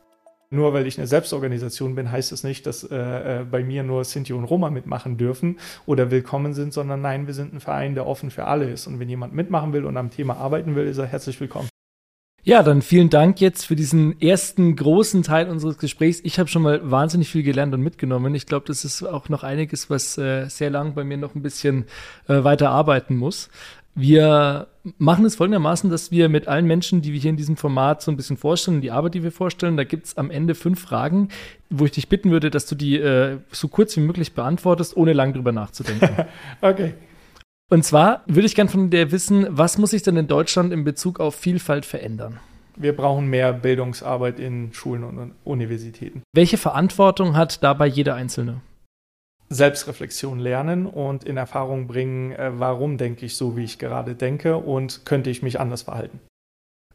Nur 0.49 0.73
weil 0.73 0.85
ich 0.85 0.99
eine 0.99 1.07
Selbstorganisation 1.07 1.95
bin, 1.95 2.11
heißt 2.11 2.31
es 2.31 2.41
das 2.41 2.47
nicht, 2.47 2.67
dass 2.67 2.83
äh, 2.83 2.95
äh, 2.95 3.43
bei 3.49 3.63
mir 3.63 3.81
nur 3.81 4.03
Sinti 4.03 4.33
und 4.33 4.43
Roma 4.43 4.69
mitmachen 4.69 5.17
dürfen 5.17 5.57
oder 5.87 6.11
willkommen 6.11 6.53
sind, 6.53 6.73
sondern 6.73 7.01
nein, 7.01 7.25
wir 7.25 7.33
sind 7.33 7.53
ein 7.53 7.59
Verein, 7.59 7.95
der 7.95 8.05
offen 8.05 8.29
für 8.29 8.45
alle 8.45 8.69
ist. 8.69 8.85
Und 8.85 8.99
wenn 8.99 9.09
jemand 9.09 9.33
mitmachen 9.33 9.73
will 9.73 9.85
und 9.85 9.97
am 9.97 10.11
Thema 10.11 10.37
arbeiten 10.37 10.75
will, 10.75 10.85
ist 10.85 10.99
er 10.99 11.07
herzlich 11.07 11.39
willkommen. 11.39 11.69
Ja, 12.45 12.61
dann 12.61 12.81
vielen 12.81 13.09
Dank 13.09 13.39
jetzt 13.39 13.65
für 13.65 13.77
diesen 13.77 14.19
ersten 14.19 14.75
großen 14.75 15.23
Teil 15.23 15.49
unseres 15.49 15.77
Gesprächs. 15.77 16.19
Ich 16.23 16.39
habe 16.39 16.49
schon 16.49 16.61
mal 16.61 16.91
wahnsinnig 16.91 17.29
viel 17.29 17.41
gelernt 17.41 17.73
und 17.73 17.81
mitgenommen. 17.81 18.35
Ich 18.35 18.45
glaube, 18.45 18.65
das 18.67 18.83
ist 18.83 19.01
auch 19.01 19.29
noch 19.29 19.43
einiges, 19.43 19.89
was 19.89 20.17
äh, 20.17 20.49
sehr 20.49 20.69
lang 20.69 20.93
bei 20.93 21.05
mir 21.05 21.15
noch 21.15 21.35
ein 21.35 21.41
bisschen 21.41 21.85
äh, 22.27 22.43
weiter 22.43 22.69
arbeiten 22.69 23.15
muss. 23.15 23.49
Wir 23.95 24.67
machen 24.97 25.23
es 25.23 25.35
folgendermaßen, 25.35 25.89
dass 25.89 26.11
wir 26.11 26.27
mit 26.27 26.49
allen 26.49 26.65
Menschen, 26.65 27.01
die 27.01 27.13
wir 27.13 27.19
hier 27.19 27.29
in 27.29 27.37
diesem 27.37 27.55
Format 27.55 28.01
so 28.01 28.11
ein 28.11 28.17
bisschen 28.17 28.35
vorstellen, 28.35 28.81
die 28.81 28.91
Arbeit, 28.91 29.13
die 29.13 29.23
wir 29.23 29.31
vorstellen, 29.31 29.77
da 29.77 29.85
gibt's 29.85 30.17
am 30.17 30.29
Ende 30.29 30.53
fünf 30.53 30.81
Fragen, 30.81 31.29
wo 31.69 31.85
ich 31.85 31.91
dich 31.91 32.09
bitten 32.09 32.31
würde, 32.31 32.49
dass 32.49 32.65
du 32.65 32.75
die 32.75 32.97
äh, 32.97 33.37
so 33.51 33.69
kurz 33.69 33.95
wie 33.95 34.01
möglich 34.01 34.33
beantwortest, 34.33 34.97
ohne 34.97 35.13
lang 35.13 35.31
drüber 35.31 35.53
nachzudenken. 35.53 36.25
okay. 36.61 36.95
Und 37.71 37.83
zwar 37.83 38.23
würde 38.27 38.45
ich 38.45 38.55
gerne 38.55 38.69
von 38.69 38.89
dir 38.89 39.11
wissen, 39.11 39.47
was 39.49 39.77
muss 39.77 39.91
sich 39.91 40.03
denn 40.03 40.17
in 40.17 40.27
Deutschland 40.27 40.71
in 40.73 40.83
Bezug 40.83 41.19
auf 41.19 41.35
Vielfalt 41.35 41.85
verändern? 41.85 42.39
Wir 42.75 42.95
brauchen 42.95 43.27
mehr 43.27 43.53
Bildungsarbeit 43.53 44.39
in 44.39 44.73
Schulen 44.73 45.03
und 45.03 45.35
Universitäten. 45.43 46.23
Welche 46.33 46.57
Verantwortung 46.57 47.35
hat 47.35 47.63
dabei 47.63 47.87
jeder 47.87 48.15
Einzelne? 48.15 48.61
Selbstreflexion 49.49 50.39
lernen 50.39 50.87
und 50.87 51.23
in 51.23 51.37
Erfahrung 51.37 51.87
bringen, 51.87 52.31
äh, 52.31 52.51
warum 52.55 52.97
denke 52.97 53.25
ich 53.25 53.35
so, 53.37 53.55
wie 53.55 53.63
ich 53.63 53.77
gerade 53.77 54.15
denke 54.15 54.57
und 54.57 55.05
könnte 55.05 55.29
ich 55.29 55.43
mich 55.43 55.59
anders 55.59 55.83
verhalten. 55.83 56.19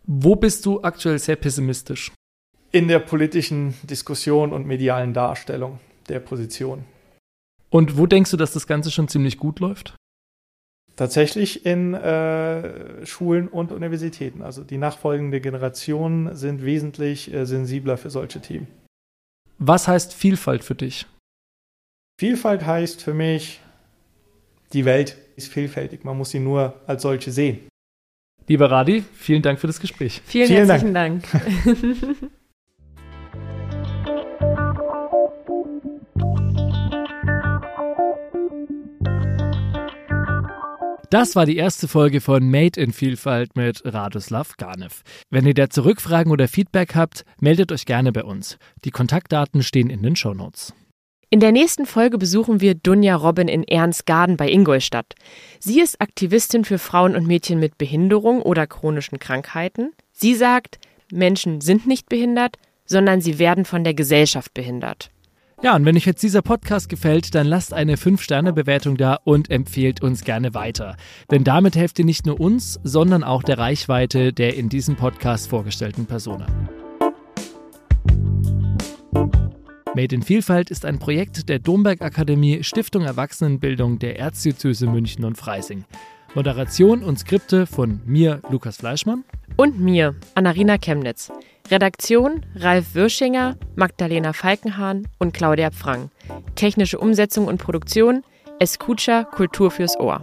Wo 0.04 0.36
bist 0.36 0.66
du 0.66 0.82
aktuell 0.82 1.18
sehr 1.18 1.36
pessimistisch? 1.36 2.12
In 2.72 2.88
der 2.88 2.98
politischen 2.98 3.74
Diskussion 3.82 4.52
und 4.52 4.66
medialen 4.66 5.14
Darstellung 5.14 5.78
der 6.08 6.20
Position. 6.20 6.84
Und 7.70 7.98
wo 7.98 8.06
denkst 8.06 8.30
du, 8.30 8.36
dass 8.36 8.52
das 8.52 8.66
Ganze 8.66 8.90
schon 8.90 9.08
ziemlich 9.08 9.38
gut 9.38 9.60
läuft? 9.60 9.94
Tatsächlich 10.98 11.64
in 11.64 11.94
äh, 11.94 13.06
Schulen 13.06 13.48
und 13.48 13.72
Universitäten. 13.72 14.42
Also 14.42 14.64
die 14.64 14.76
nachfolgende 14.76 15.40
Generation 15.40 16.34
sind 16.34 16.64
wesentlich 16.64 17.32
äh, 17.32 17.46
sensibler 17.46 17.96
für 17.96 18.10
solche 18.10 18.40
Themen. 18.40 18.66
Was 19.58 19.88
heißt 19.88 20.12
Vielfalt 20.12 20.64
für 20.64 20.74
dich? 20.74 21.06
Vielfalt 22.20 22.66
heißt 22.66 23.02
für 23.02 23.14
mich, 23.14 23.60
die 24.72 24.84
Welt 24.84 25.16
ist 25.36 25.52
vielfältig. 25.52 26.04
Man 26.04 26.18
muss 26.18 26.30
sie 26.30 26.40
nur 26.40 26.74
als 26.86 27.02
solche 27.02 27.30
sehen. 27.30 27.60
Lieber 28.48 28.70
Radi, 28.70 29.04
vielen 29.14 29.42
Dank 29.42 29.60
für 29.60 29.66
das 29.66 29.78
Gespräch. 29.78 30.20
Vielen, 30.26 30.48
vielen 30.48 30.66
herzlichen 30.66 30.94
Dank. 30.94 31.24
Dank. 31.30 32.16
Das 41.10 41.36
war 41.36 41.46
die 41.46 41.56
erste 41.56 41.88
Folge 41.88 42.20
von 42.20 42.50
Made 42.50 42.78
in 42.78 42.92
Vielfalt 42.92 43.56
mit 43.56 43.80
Radoslav 43.82 44.58
Ganev. 44.58 45.00
Wenn 45.30 45.46
ihr 45.46 45.54
dazu 45.54 45.80
Rückfragen 45.80 46.30
oder 46.30 46.48
Feedback 46.48 46.94
habt, 46.94 47.24
meldet 47.40 47.72
euch 47.72 47.86
gerne 47.86 48.12
bei 48.12 48.24
uns. 48.24 48.58
Die 48.84 48.90
Kontaktdaten 48.90 49.62
stehen 49.62 49.88
in 49.88 50.02
den 50.02 50.16
Shownotes. 50.16 50.74
In 51.30 51.40
der 51.40 51.52
nächsten 51.52 51.86
Folge 51.86 52.18
besuchen 52.18 52.60
wir 52.60 52.74
Dunja 52.74 53.16
Robin 53.16 53.48
in 53.48 53.64
Ernstgarden 53.64 54.36
bei 54.36 54.50
Ingolstadt. 54.50 55.14
Sie 55.58 55.80
ist 55.80 55.98
Aktivistin 55.98 56.66
für 56.66 56.78
Frauen 56.78 57.16
und 57.16 57.26
Mädchen 57.26 57.58
mit 57.58 57.78
Behinderung 57.78 58.42
oder 58.42 58.66
chronischen 58.66 59.18
Krankheiten. 59.18 59.92
Sie 60.12 60.34
sagt, 60.34 60.78
Menschen 61.10 61.62
sind 61.62 61.86
nicht 61.86 62.10
behindert, 62.10 62.56
sondern 62.84 63.22
sie 63.22 63.38
werden 63.38 63.64
von 63.64 63.82
der 63.82 63.94
Gesellschaft 63.94 64.52
behindert. 64.52 65.10
Ja, 65.60 65.74
und 65.74 65.84
wenn 65.84 65.96
euch 65.96 66.06
jetzt 66.06 66.22
dieser 66.22 66.40
Podcast 66.40 66.88
gefällt, 66.88 67.34
dann 67.34 67.44
lasst 67.44 67.74
eine 67.74 67.96
5-Sterne-Bewertung 67.96 68.96
da 68.96 69.18
und 69.24 69.50
empfehlt 69.50 70.00
uns 70.04 70.22
gerne 70.22 70.54
weiter. 70.54 70.96
Denn 71.32 71.42
damit 71.42 71.74
helft 71.74 71.98
ihr 71.98 72.04
nicht 72.04 72.26
nur 72.26 72.38
uns, 72.38 72.78
sondern 72.84 73.24
auch 73.24 73.42
der 73.42 73.58
Reichweite 73.58 74.32
der 74.32 74.54
in 74.54 74.68
diesem 74.68 74.94
Podcast 74.94 75.48
vorgestellten 75.48 76.06
Personen. 76.06 76.46
Made 79.96 80.14
in 80.14 80.22
Vielfalt 80.22 80.70
ist 80.70 80.84
ein 80.84 81.00
Projekt 81.00 81.48
der 81.48 81.58
Domberg 81.58 82.02
Akademie 82.02 82.62
Stiftung 82.62 83.02
Erwachsenenbildung 83.02 83.98
der 83.98 84.16
Erzdiözese 84.16 84.86
München 84.86 85.24
und 85.24 85.36
Freising. 85.36 85.84
Moderation 86.36 87.02
und 87.02 87.18
Skripte 87.18 87.66
von 87.66 88.00
mir, 88.06 88.42
Lukas 88.48 88.76
Fleischmann. 88.76 89.24
Und 89.56 89.80
mir, 89.80 90.14
Anarina 90.36 90.78
Chemnitz. 90.78 91.32
Redaktion 91.70 92.46
Ralf 92.54 92.94
Würschinger, 92.94 93.56
Magdalena 93.76 94.32
Falkenhahn 94.32 95.06
und 95.18 95.34
Claudia 95.34 95.70
Pfrang. 95.70 96.10
Technische 96.54 96.98
Umsetzung 96.98 97.46
und 97.46 97.58
Produktion 97.58 98.22
Escucha 98.58 99.24
Kultur 99.24 99.70
fürs 99.70 99.98
Ohr. 100.00 100.22